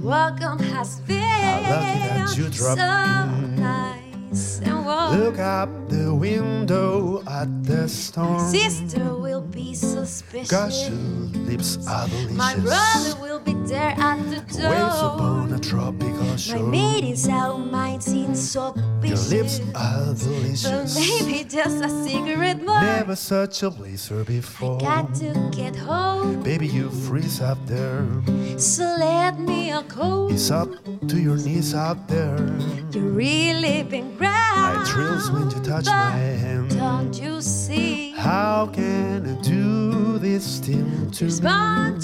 Welcome 0.00 0.60
has 0.72 1.00
been 1.00 1.18
lucky 1.64 1.98
that 1.98 2.36
you 2.36 2.48
dropped 2.48 2.80
so. 2.80 4.07
Nice 4.30 4.60
and 4.60 4.84
warm. 4.84 5.18
Look 5.20 5.38
out 5.38 5.88
the 5.88 6.14
window 6.14 7.22
at 7.28 7.64
the 7.64 7.88
storm. 7.88 8.50
Sister 8.50 9.14
will 9.16 9.40
be 9.40 9.74
suspicious. 9.74 10.50
Gosh, 10.50 10.90
lips 10.90 11.86
are 11.88 12.08
My 12.32 12.54
brother 12.56 13.20
will 13.20 13.40
be 13.40 13.54
there 13.66 13.94
at 13.98 14.18
the 14.30 14.40
door. 14.58 14.70
Waves 14.70 15.00
upon 15.00 15.52
a 15.52 15.58
tropical 15.58 16.24
My 16.24 16.36
shore. 16.36 16.62
mate 16.68 17.04
is 17.04 17.28
out, 17.28 17.58
mine 17.70 18.00
seems 18.00 18.38
so 18.50 18.74
Your 19.02 19.16
lips 19.16 19.58
vicious. 19.58 19.60
are 19.74 20.06
But 20.06 20.18
delicious. 20.18 20.94
maybe 20.96 21.44
just 21.44 21.84
a 21.84 21.88
cigarette 22.04 22.62
more. 22.64 22.80
Never 22.80 23.16
such 23.16 23.62
a 23.62 23.70
blazer 23.70 24.24
before. 24.24 24.78
Got 24.78 25.14
to 25.16 25.50
get 25.52 25.76
home, 25.76 26.42
Baby, 26.42 26.68
you 26.68 26.90
freeze 26.90 27.40
up 27.40 27.58
there. 27.66 28.06
so 28.58 28.84
let 28.98 29.38
me 29.38 29.70
a 29.72 29.82
coat. 29.82 30.32
It's 30.32 30.50
up 30.50 30.68
to 31.08 31.20
your 31.20 31.36
knees 31.36 31.74
out 31.74 32.08
there. 32.08 32.38
You 32.92 33.00
really 33.02 33.82
been 33.82 34.16
I 34.26 34.84
thrills 34.86 35.30
when 35.30 35.50
you 35.50 35.60
touch 35.62 35.86
my 35.86 36.10
hand. 36.10 36.70
Don't 36.70 37.14
you 37.20 37.40
see? 37.40 38.10
How 38.12 38.66
can 38.72 39.26
I 39.26 39.40
do 39.42 40.18
this 40.18 40.58
thing 40.60 41.10
to 41.12 41.24
There's 41.24 41.40
me? 41.42 41.48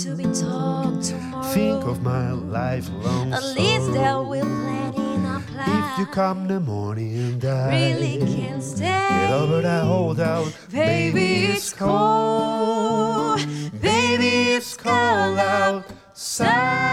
to 0.05 0.15
be 0.17 0.25
talk 0.25 1.03
tomorrow. 1.03 1.43
Think 1.53 1.85
of 1.85 2.03
my 2.03 2.31
lifelong 2.33 3.33
At 3.33 3.43
least 3.57 3.93
there 3.93 4.21
will 4.23 4.45
plenty 4.45 5.15
in 5.15 5.25
a 5.27 5.41
plan. 5.41 5.93
If 5.93 5.99
you 5.99 6.07
come 6.07 6.47
the 6.49 6.61
morning 6.61 7.17
and 7.17 7.45
I 7.45 7.71
really 7.71 8.19
can't 8.19 8.63
stay. 8.63 8.85
get 9.11 9.31
over 9.33 9.61
that 9.63 9.85
holdout, 9.85 10.53
Baby, 10.71 11.47
it's 11.47 11.73
cold. 11.73 13.41
Baby, 13.81 14.53
it's 14.55 14.77
cold 14.77 15.39
outside. 15.39 16.85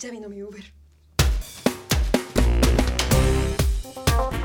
Ya 0.00 0.10
vino 0.10 0.30
mi 0.30 0.42
Uber. 0.42 0.64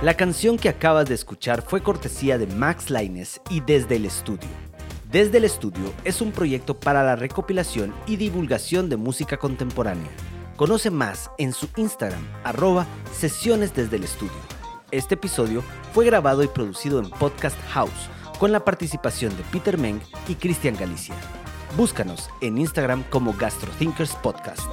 La 0.02 0.18
canción 0.18 0.58
que 0.58 0.68
acabas 0.68 1.08
de 1.08 1.16
escuchar 1.16 1.62
fue 1.62 1.82
cortesía 1.82 2.38
de 2.38 2.46
Max 2.46 2.90
Laines 2.90 3.40
y 3.50 3.62
Desde 3.62 3.96
el 3.96 4.06
Estudio. 4.06 4.50
Desde 5.10 5.38
el 5.38 5.46
Estudio 5.46 5.94
es 6.04 6.20
un 6.20 6.34
proyecto 6.34 6.78
para 6.78 7.04
la 7.04 7.16
recopilación 7.16 7.94
y 8.06 8.18
divulgación 8.18 8.90
de 8.90 8.98
música 8.98 9.38
contemporánea. 9.38 10.12
Conoce 10.58 10.92
más 10.92 11.32
en 11.38 11.54
su 11.54 11.70
Instagram, 11.78 12.28
arroba 12.44 12.86
sesiones 13.14 13.74
desde 13.74 13.96
el 13.96 14.04
estudio. 14.04 14.34
Este 14.92 15.16
episodio 15.16 15.64
fue 15.94 16.06
grabado 16.06 16.44
y 16.44 16.48
producido 16.48 17.00
en 17.00 17.10
Podcast 17.10 17.58
House, 17.70 18.10
con 18.40 18.52
la 18.52 18.66
participación 18.66 19.36
de 19.38 19.44
Peter 19.44 19.78
Meng 19.78 20.02
y 20.28 20.36
Cristian 20.36 20.76
Galicia. 20.76 21.16
Búscanos 21.78 22.30
en 22.42 22.58
Instagram 22.58 23.04
como 23.10 23.34
GastroThinkers 23.34 24.16
Podcast. 24.18 24.68